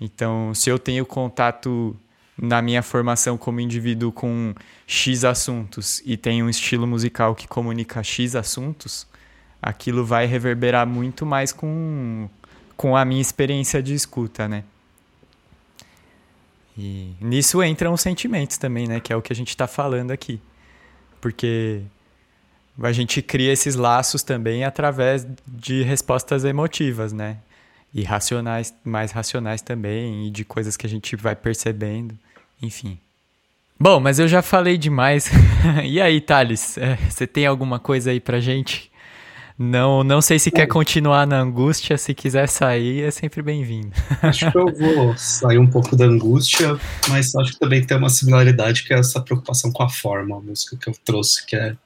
Então, 0.00 0.54
se 0.54 0.70
eu 0.70 0.78
tenho 0.78 1.04
contato 1.04 1.96
na 2.36 2.62
minha 2.62 2.82
formação 2.82 3.36
como 3.36 3.60
indivíduo 3.60 4.10
com 4.10 4.54
X 4.86 5.24
assuntos 5.24 6.00
e 6.04 6.16
tenho 6.16 6.46
um 6.46 6.48
estilo 6.48 6.86
musical 6.86 7.34
que 7.34 7.46
comunica 7.46 8.02
X 8.02 8.34
assuntos, 8.34 9.06
aquilo 9.62 10.04
vai 10.04 10.26
reverberar 10.26 10.86
muito 10.86 11.24
mais 11.24 11.52
com, 11.52 12.28
com 12.76 12.96
a 12.96 13.04
minha 13.04 13.22
experiência 13.22 13.80
de 13.80 13.94
escuta, 13.94 14.48
né? 14.48 14.64
E 16.76 17.12
nisso 17.20 17.62
entram 17.62 17.92
os 17.92 18.00
sentimentos 18.00 18.56
também, 18.56 18.88
né? 18.88 18.98
Que 18.98 19.12
é 19.12 19.16
o 19.16 19.22
que 19.22 19.32
a 19.32 19.36
gente 19.36 19.50
está 19.50 19.68
falando 19.68 20.10
aqui. 20.10 20.40
Porque 21.20 21.82
a 22.82 22.92
gente 22.92 23.22
cria 23.22 23.52
esses 23.52 23.76
laços 23.76 24.22
também 24.22 24.64
através 24.64 25.26
de 25.46 25.82
respostas 25.82 26.44
emotivas, 26.44 27.12
né? 27.12 27.36
E 27.94 28.02
racionais, 28.02 28.74
mais 28.82 29.12
racionais 29.12 29.60
também, 29.60 30.26
e 30.26 30.30
de 30.30 30.44
coisas 30.44 30.78
que 30.78 30.86
a 30.86 30.90
gente 30.90 31.14
vai 31.14 31.36
percebendo, 31.36 32.18
enfim. 32.60 32.98
Bom, 33.78 34.00
mas 34.00 34.18
eu 34.18 34.26
já 34.26 34.40
falei 34.40 34.78
demais. 34.78 35.30
e 35.84 36.00
aí, 36.00 36.20
Thales, 36.20 36.78
é, 36.78 36.96
você 36.96 37.26
tem 37.26 37.44
alguma 37.44 37.78
coisa 37.78 38.10
aí 38.10 38.18
pra 38.18 38.40
gente? 38.40 38.91
Não, 39.58 40.02
não 40.02 40.20
sei 40.20 40.38
se 40.38 40.50
quer 40.50 40.66
continuar 40.66 41.26
na 41.26 41.40
angústia, 41.40 41.98
se 41.98 42.14
quiser 42.14 42.48
sair, 42.48 43.02
é 43.02 43.10
sempre 43.10 43.42
bem-vindo. 43.42 43.92
Acho 44.22 44.50
que 44.50 44.58
eu 44.58 44.66
vou 44.72 45.16
sair 45.16 45.58
um 45.58 45.66
pouco 45.66 45.94
da 45.94 46.04
angústia, 46.04 46.78
mas 47.08 47.34
acho 47.34 47.52
que 47.52 47.58
também 47.58 47.84
tem 47.84 47.96
uma 47.96 48.08
similaridade 48.08 48.84
que 48.84 48.94
é 48.94 48.98
essa 48.98 49.20
preocupação 49.20 49.70
com 49.70 49.82
a 49.82 49.88
forma, 49.88 50.36
a 50.36 50.40
música 50.40 50.76
que 50.76 50.88
eu 50.88 50.94
trouxe, 51.04 51.44
que 51.46 51.56
é 51.56 51.76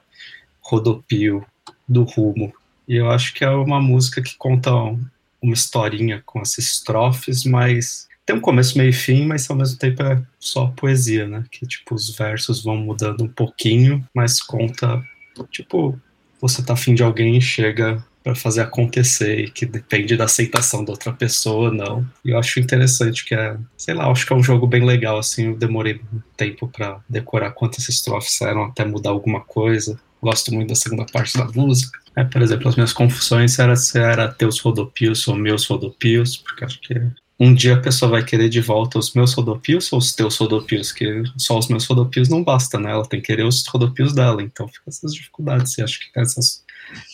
Rodopio, 0.61 1.45
do 1.87 2.03
Rumo. 2.03 2.53
E 2.87 2.95
eu 2.95 3.09
acho 3.09 3.33
que 3.33 3.43
é 3.43 3.49
uma 3.49 3.81
música 3.81 4.21
que 4.21 4.35
conta 4.37 4.71
uma 4.73 5.53
historinha 5.53 6.21
com 6.25 6.39
essas 6.39 6.65
estrofes, 6.65 7.43
mas 7.43 8.07
tem 8.25 8.35
um 8.35 8.41
começo, 8.41 8.77
meio 8.77 8.89
e 8.89 8.93
fim, 8.93 9.25
mas 9.25 9.49
ao 9.49 9.55
mesmo 9.55 9.77
tempo 9.77 10.03
é 10.03 10.21
só 10.39 10.67
poesia, 10.67 11.27
né? 11.27 11.43
Que 11.49 11.65
tipo, 11.65 11.95
os 11.95 12.09
versos 12.15 12.63
vão 12.63 12.75
mudando 12.75 13.23
um 13.23 13.27
pouquinho, 13.27 14.05
mas 14.13 14.41
conta, 14.41 15.01
tipo, 15.49 15.99
você 16.39 16.63
tá 16.63 16.73
afim 16.73 16.93
de 16.93 17.03
alguém 17.03 17.37
e 17.37 17.41
chega 17.41 18.03
para 18.23 18.35
fazer 18.35 18.61
acontecer 18.61 19.39
e 19.39 19.49
que 19.49 19.65
depende 19.65 20.17
da 20.17 20.25
aceitação 20.25 20.83
da 20.83 20.91
outra 20.91 21.13
pessoa, 21.13 21.71
não. 21.71 22.05
E 22.25 22.31
eu 22.31 22.37
acho 22.37 22.59
interessante 22.59 23.23
que 23.23 23.33
é, 23.33 23.55
sei 23.77 23.93
lá, 23.93 24.11
acho 24.11 24.25
que 24.25 24.33
é 24.33 24.35
um 24.35 24.43
jogo 24.43 24.67
bem 24.67 24.85
legal, 24.85 25.17
assim, 25.17 25.47
eu 25.47 25.55
demorei 25.55 26.01
um 26.13 26.19
tempo 26.35 26.67
para 26.67 26.99
decorar 27.07 27.51
quantas 27.51 27.87
estrofes 27.87 28.41
eram 28.41 28.65
até 28.65 28.83
mudar 28.83 29.11
alguma 29.11 29.39
coisa. 29.39 29.97
Gosto 30.21 30.53
muito 30.53 30.69
da 30.69 30.75
segunda 30.75 31.05
parte 31.05 31.37
da 31.37 31.45
música. 31.45 31.99
É, 32.17 32.23
por 32.23 32.41
exemplo, 32.41 32.67
as 32.67 32.75
minhas 32.75 32.91
confusões 32.91 33.59
era 33.59 33.75
se 33.75 33.97
era 33.97 34.27
teus 34.27 34.59
rodopios 34.59 35.25
ou 35.27 35.35
meus 35.35 35.65
rodopios, 35.65 36.35
porque 36.35 36.65
acho 36.65 36.81
que 36.81 36.99
um 37.39 37.53
dia 37.53 37.75
a 37.75 37.79
pessoa 37.79 38.11
vai 38.11 38.23
querer 38.23 38.49
de 38.49 38.61
volta 38.61 38.97
os 38.97 39.13
meus 39.13 39.33
rodopios 39.33 39.93
ou 39.93 39.99
os 39.99 40.13
teus 40.13 40.37
rodopios, 40.37 40.91
que 40.91 41.23
só 41.37 41.57
os 41.57 41.67
meus 41.67 41.85
rodopios 41.85 42.29
não 42.29 42.43
basta, 42.43 42.79
né? 42.79 42.91
Ela 42.91 43.05
tem 43.05 43.21
que 43.21 43.27
querer 43.27 43.43
os 43.43 43.65
rodopios 43.67 44.13
dela, 44.13 44.41
então 44.41 44.67
fica 44.67 44.83
essas 44.87 45.13
dificuldades. 45.13 45.77
E 45.77 45.83
acho 45.83 45.99
que 45.99 46.19
essas 46.19 46.63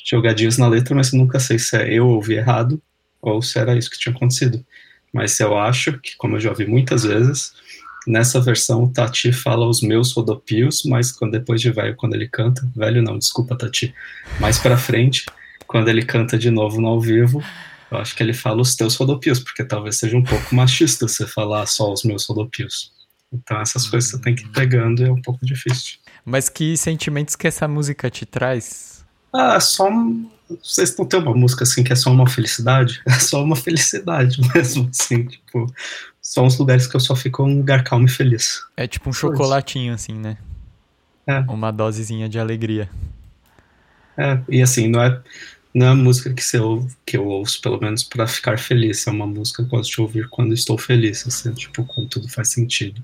jogadinhas 0.05 0.57
na 0.57 0.67
letra, 0.67 0.95
mas 0.95 1.11
eu 1.11 1.19
nunca 1.19 1.39
sei 1.39 1.59
se 1.59 1.75
é 1.75 1.93
eu 1.93 2.07
ouvi 2.07 2.35
errado 2.35 2.81
ou 3.21 3.41
se 3.41 3.59
era 3.59 3.75
isso 3.75 3.89
que 3.89 3.99
tinha 3.99 4.15
acontecido. 4.15 4.65
Mas 5.11 5.39
eu 5.39 5.57
acho 5.57 5.99
que, 5.99 6.15
como 6.15 6.37
eu 6.37 6.39
já 6.39 6.49
ouvi 6.49 6.65
muitas 6.65 7.03
vezes, 7.03 7.53
nessa 8.07 8.39
versão 8.39 8.83
o 8.83 8.89
Tati 8.91 9.31
fala 9.31 9.67
os 9.67 9.81
meus 9.81 10.13
rodopios, 10.13 10.83
mas 10.85 11.11
quando 11.11 11.33
depois 11.33 11.61
de 11.61 11.69
velho, 11.69 11.95
quando 11.95 12.15
ele 12.15 12.27
canta, 12.27 12.67
velho 12.75 13.01
não, 13.01 13.17
desculpa 13.17 13.57
Tati, 13.57 13.93
mais 14.39 14.57
pra 14.57 14.77
frente, 14.77 15.25
quando 15.67 15.89
ele 15.89 16.03
canta 16.03 16.37
de 16.37 16.49
novo 16.49 16.79
no 16.81 16.87
ao 16.87 17.01
vivo, 17.01 17.43
eu 17.93 18.01
acho 18.01 18.15
que 18.15 18.23
ele 18.23 18.33
fala 18.33 18.61
os 18.61 18.75
teus 18.75 18.95
rodopios, 18.95 19.39
porque 19.39 19.63
talvez 19.63 19.97
seja 19.97 20.17
um 20.17 20.23
pouco 20.23 20.53
machista 20.53 21.07
você 21.07 21.27
falar 21.27 21.65
só 21.65 21.91
os 21.91 22.03
meus 22.03 22.25
rodopios. 22.25 22.91
Então 23.31 23.59
essas 23.61 23.87
coisas 23.87 24.11
você 24.11 24.19
tem 24.19 24.35
que 24.35 24.43
ir 24.43 24.49
pegando 24.49 25.01
e 25.01 25.05
é 25.05 25.11
um 25.11 25.21
pouco 25.21 25.45
difícil. 25.45 25.97
Mas 26.25 26.49
que 26.49 26.77
sentimentos 26.77 27.35
que 27.35 27.47
essa 27.47 27.67
música 27.67 28.09
te 28.09 28.25
traz? 28.25 29.05
Ah, 29.31 29.59
só. 29.59 29.89
Vocês 30.61 30.95
não 30.97 31.05
tem 31.05 31.19
uma 31.19 31.33
música 31.33 31.63
assim 31.63 31.83
que 31.83 31.91
é 31.91 31.95
só 31.95 32.11
uma 32.11 32.27
felicidade? 32.27 33.01
É 33.07 33.19
só 33.19 33.43
uma 33.43 33.55
felicidade 33.55 34.39
mesmo, 34.53 34.89
assim, 34.89 35.25
tipo. 35.25 35.65
São 36.21 36.45
os 36.45 36.57
lugares 36.57 36.87
que 36.87 36.95
eu 36.95 36.99
só 36.99 37.15
fico 37.15 37.43
um 37.43 37.57
lugar 37.57 37.83
calmo 37.83 38.05
e 38.05 38.09
feliz. 38.09 38.61
É 38.77 38.87
tipo 38.87 39.09
um 39.09 39.13
chocolatinho, 39.13 39.93
assim, 39.93 40.13
né? 40.13 40.37
É. 41.27 41.39
Uma 41.39 41.71
dosezinha 41.71 42.29
de 42.29 42.39
alegria. 42.39 42.89
É, 44.17 44.39
e 44.47 44.61
assim, 44.61 44.87
não 44.87 45.01
é 45.01 45.21
não 45.73 45.87
é 45.87 45.89
a 45.89 45.95
música 45.95 46.33
que, 46.33 46.43
você 46.43 46.59
ouve, 46.59 46.95
que 47.05 47.17
eu 47.17 47.25
ouço, 47.25 47.59
pelo 47.61 47.79
menos, 47.79 48.03
para 48.03 48.27
ficar 48.27 48.59
feliz. 48.59 49.07
É 49.07 49.11
uma 49.11 49.25
música 49.25 49.63
que 49.63 49.67
eu 49.67 49.77
gosto 49.77 49.91
de 49.91 50.01
ouvir 50.01 50.29
quando 50.29 50.53
estou 50.53 50.77
feliz, 50.77 51.25
assim, 51.25 51.51
tipo, 51.53 51.83
quando 51.85 52.09
tudo 52.09 52.29
faz 52.29 52.49
sentido. 52.49 53.03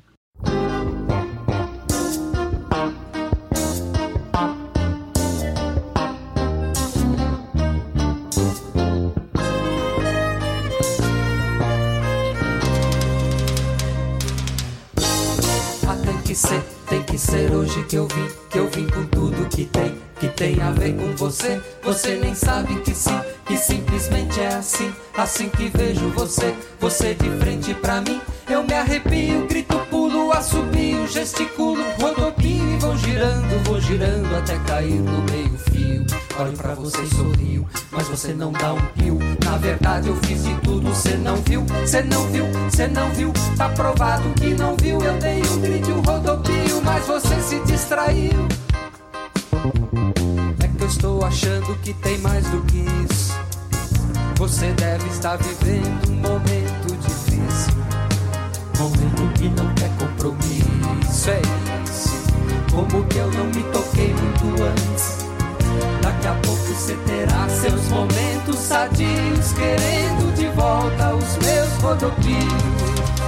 Você. 21.30 21.62
Você 21.84 22.16
nem 22.16 22.34
sabe 22.34 22.76
que 22.82 22.94
sim, 22.94 23.20
que 23.46 23.56
simplesmente 23.56 24.40
é 24.40 24.48
assim, 24.48 24.92
assim 25.16 25.48
que 25.48 25.70
vejo 25.70 26.10
você, 26.10 26.56
você 26.80 27.14
de 27.14 27.30
frente 27.38 27.74
pra 27.76 28.02
mim. 28.02 28.20
Eu 28.50 28.64
me 28.64 28.74
arrepio, 28.74 29.46
grito, 29.48 29.78
pulo, 29.92 30.32
assobio, 30.32 31.08
gesticulo, 31.08 31.84
rodopio 32.02 32.74
e 32.74 32.78
vou 32.80 32.98
girando, 32.98 33.64
vou 33.64 33.80
girando 33.80 34.36
até 34.36 34.58
cair 34.60 35.00
no 35.00 35.22
meio 35.32 35.56
fio. 35.72 36.06
Olho 36.40 36.58
pra 36.58 36.74
você 36.74 37.02
e 37.04 37.16
sorrio, 37.16 37.68
mas 37.92 38.08
você 38.08 38.34
não 38.34 38.52
dá 38.52 38.74
um 38.74 38.82
pio. 38.98 39.20
Na 39.46 39.58
verdade 39.58 40.08
eu 40.08 40.16
fiz 40.24 40.44
de 40.44 40.56
tudo, 40.62 40.94
cê 40.96 41.16
não 41.16 41.36
viu, 41.36 41.64
cê 41.86 42.02
não 42.02 42.26
viu, 42.28 42.46
cê 42.72 42.88
não 42.88 43.10
viu. 43.12 43.32
Tá 43.56 43.70
provado 43.70 44.28
que 44.34 44.56
não 44.56 44.76
viu, 44.78 45.00
eu 45.00 45.14
dei 45.20 45.44
um 45.44 45.62
grito, 45.62 45.92
um 45.92 46.02
rodopio, 46.02 46.82
mas 46.84 47.06
você 47.06 47.40
se 47.42 47.60
distraiu. 47.66 48.48
Estou 50.90 51.24
achando 51.24 51.78
que 51.84 51.94
tem 51.94 52.18
mais 52.18 52.44
do 52.48 52.62
que 52.64 52.78
isso. 52.78 53.32
Você 54.38 54.72
deve 54.72 55.08
estar 55.10 55.38
vivendo 55.38 56.10
um 56.10 56.16
momento 56.16 56.98
difícil. 56.98 57.74
Momento 58.80 59.34
que 59.36 59.50
não 59.50 59.72
quer 59.76 59.92
compromisso, 60.00 61.30
é 61.30 61.42
isso. 61.86 62.10
Como 62.72 63.06
que 63.06 63.18
eu 63.18 63.32
não 63.32 63.46
me 63.46 63.64
toquei 63.72 64.14
muito 64.16 64.64
antes? 64.64 65.26
Daqui 66.02 66.28
a 66.28 66.34
pouco 66.42 66.74
você 66.74 66.98
terá 67.06 67.48
seus 67.50 67.88
momentos 67.90 68.58
sadios, 68.58 69.54
querendo 69.54 70.34
de 70.36 70.48
volta 70.50 71.14
os 71.14 71.38
meus 71.38 71.70
rodopios. 71.84 73.19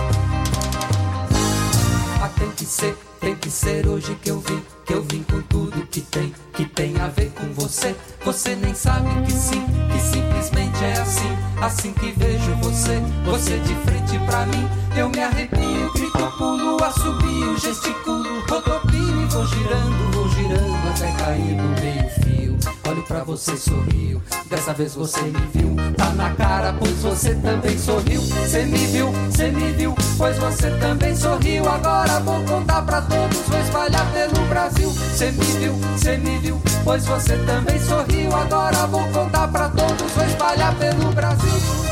Tem 2.42 2.50
que 2.50 2.66
ser, 2.66 2.98
tem 3.20 3.36
que 3.36 3.52
ser 3.52 3.88
hoje 3.88 4.16
que 4.16 4.32
eu 4.32 4.40
vim, 4.40 4.64
que 4.84 4.94
eu 4.96 5.04
vim 5.04 5.22
com 5.22 5.44
tudo 5.44 5.86
que 5.86 6.02
tem, 6.02 6.34
que 6.52 6.66
tem 6.66 7.00
a 7.00 7.08
ver 7.08 7.32
com 7.36 7.46
você. 7.54 7.96
Você 8.26 8.56
nem 8.56 8.74
sabe 8.74 9.10
que 9.28 9.32
sim, 9.32 9.64
que 9.92 10.00
simplesmente 10.00 10.84
é 10.84 10.94
assim, 10.94 11.38
assim 11.62 11.94
que 11.94 12.12
vejo 12.14 12.52
você, 12.56 13.00
você 13.24 13.60
de 13.60 13.76
frente 13.86 14.18
pra 14.26 14.48
mim. 14.48 14.68
Eu 14.98 15.10
me 15.10 15.22
arrepio, 15.22 15.94
grito, 15.94 16.34
pulo, 16.40 16.84
assobio, 16.84 17.60
gesticulo, 17.60 18.44
rodopio 18.50 18.91
vou 19.32 19.46
girando, 19.46 20.12
vou 20.12 20.30
girando 20.30 20.90
até 20.90 21.12
cair 21.12 21.56
no 21.56 21.70
meio 21.82 22.10
fio. 22.22 22.58
Olho 22.90 23.04
pra 23.04 23.24
você, 23.24 23.56
sorrio. 23.56 24.22
Dessa 24.50 24.74
vez 24.74 24.94
você 24.94 25.22
me 25.22 25.48
viu. 25.54 25.76
Tá 25.96 26.10
na 26.12 26.32
cara, 26.32 26.74
pois 26.78 26.98
você 27.02 27.34
também 27.36 27.78
sorriu. 27.78 28.22
Cê 28.22 28.66
me 28.66 28.86
viu, 28.88 29.12
cê 29.32 29.50
me 29.50 29.72
viu, 29.72 29.96
pois 30.18 30.38
você 30.38 30.70
também 30.72 31.16
sorriu. 31.16 31.68
Agora 31.68 32.20
vou 32.20 32.44
contar 32.44 32.82
pra 32.82 33.02
todos, 33.02 33.40
vou 33.48 33.60
espalhar 33.62 34.06
pelo 34.12 34.46
Brasil. 34.48 34.92
Cê 35.16 35.32
me 35.32 35.46
viu, 35.46 35.76
cê 35.98 36.18
me 36.18 36.38
viu, 36.40 36.62
pois 36.84 37.06
você 37.06 37.38
também 37.38 37.80
sorriu. 37.80 38.36
Agora 38.36 38.86
vou 38.88 39.08
contar 39.10 39.48
pra 39.48 39.70
todos, 39.70 40.12
vou 40.12 40.26
espalhar 40.26 40.76
pelo 40.76 41.12
Brasil. 41.14 41.91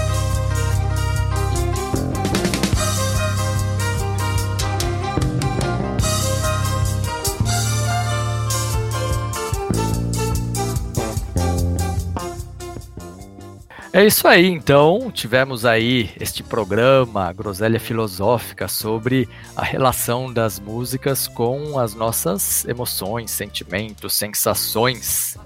É 13.92 14.06
isso 14.06 14.28
aí, 14.28 14.46
então 14.46 15.10
tivemos 15.12 15.66
aí 15.66 16.12
este 16.20 16.44
programa 16.44 17.34
Groselha 17.34 17.80
Filosófica 17.80 18.68
sobre 18.68 19.28
a 19.56 19.64
relação 19.64 20.32
das 20.32 20.60
músicas 20.60 21.28
com 21.28 21.80
as 21.80 21.96
nossas 21.96 22.66
emoções, 22.66 23.32
sentimentos, 23.32 24.14
sensações. 24.14 25.38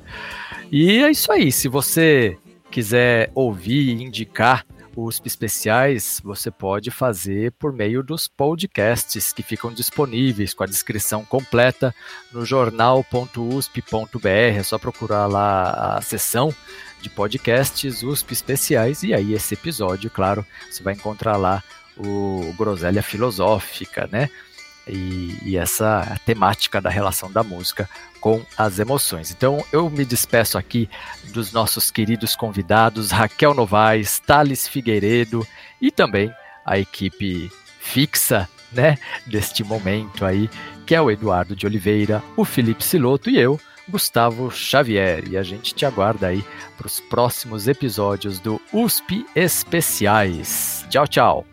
E 0.70 1.02
é 1.02 1.10
isso 1.10 1.32
aí, 1.32 1.54
se 1.54 1.70
você 1.70 2.38
quiser 2.70 3.32
ouvir 3.34 3.90
e 3.90 4.04
indicar 4.04 4.66
os 4.96 5.22
especiais, 5.26 6.22
você 6.24 6.52
pode 6.52 6.92
fazer 6.92 7.52
por 7.54 7.74
meio 7.74 8.04
dos 8.04 8.28
podcasts 8.28 9.34
que 9.34 9.42
ficam 9.42 9.74
disponíveis 9.74 10.54
com 10.54 10.64
a 10.64 10.68
descrição 10.68 11.26
completa 11.26 11.94
no 12.32 12.46
jornal.usp.br, 12.46 14.28
é 14.28 14.64
só 14.64 14.78
procurar 14.78 15.28
lá 15.28 15.98
a 15.98 16.02
seção 16.02 16.54
de 17.02 17.10
podcasts 17.10 18.04
USP 18.04 18.34
especiais 18.34 19.04
e 19.04 19.14
aí 19.14 19.34
esse 19.34 19.54
episódio, 19.56 20.10
claro, 20.10 20.46
você 20.70 20.82
vai 20.82 20.94
encontrar 20.94 21.38
lá 21.38 21.64
o 21.98 22.54
Groselha 22.58 23.04
Filosófica, 23.04 24.08
né? 24.12 24.30
E, 24.88 25.38
e, 25.44 25.58
essa 25.58 26.20
temática 26.26 26.82
da 26.82 26.90
relação 26.90 27.32
da 27.32 27.42
música 27.42 27.90
com 28.20 28.42
as 28.58 28.80
emoções. 28.80 29.32
Então 29.32 29.64
eu 29.72 29.90
me 29.90 30.04
despeço 30.04 30.58
aqui 30.58 30.90
dos 31.34 31.54
nossos 31.54 31.90
queridos 31.90 32.36
convidados 32.36 33.12
Raquel 33.12 33.54
Novaes, 33.54 34.20
Thales 34.20 34.68
Figueiredo 34.68 35.48
e 35.82 35.90
também 35.90 36.34
a 36.66 36.78
equipe 36.78 37.50
fixa, 37.80 38.50
né, 38.72 38.98
deste 39.26 39.64
momento 39.64 40.26
aí, 40.26 40.50
que 40.86 40.96
é 40.96 41.02
o 41.02 41.12
Eduardo 41.12 41.56
de 41.56 41.66
Oliveira, 41.66 42.24
o 42.36 42.44
Felipe 42.44 42.84
Siloto 42.84 43.30
e 43.30 43.38
eu, 43.38 43.60
Gustavo 43.88 44.50
Xavier. 44.50 45.28
E 45.30 45.38
a 45.38 45.44
gente 45.44 45.74
te 45.74 45.86
aguarda 45.86 46.28
aí 46.28 46.44
para 46.78 46.88
os 46.88 47.00
próximos 47.00 47.68
episódios 47.68 48.40
do 48.40 48.60
USP 48.72 49.26
Especiais. 49.36 50.86
Tchau, 50.90 51.08
tchau. 51.08 51.53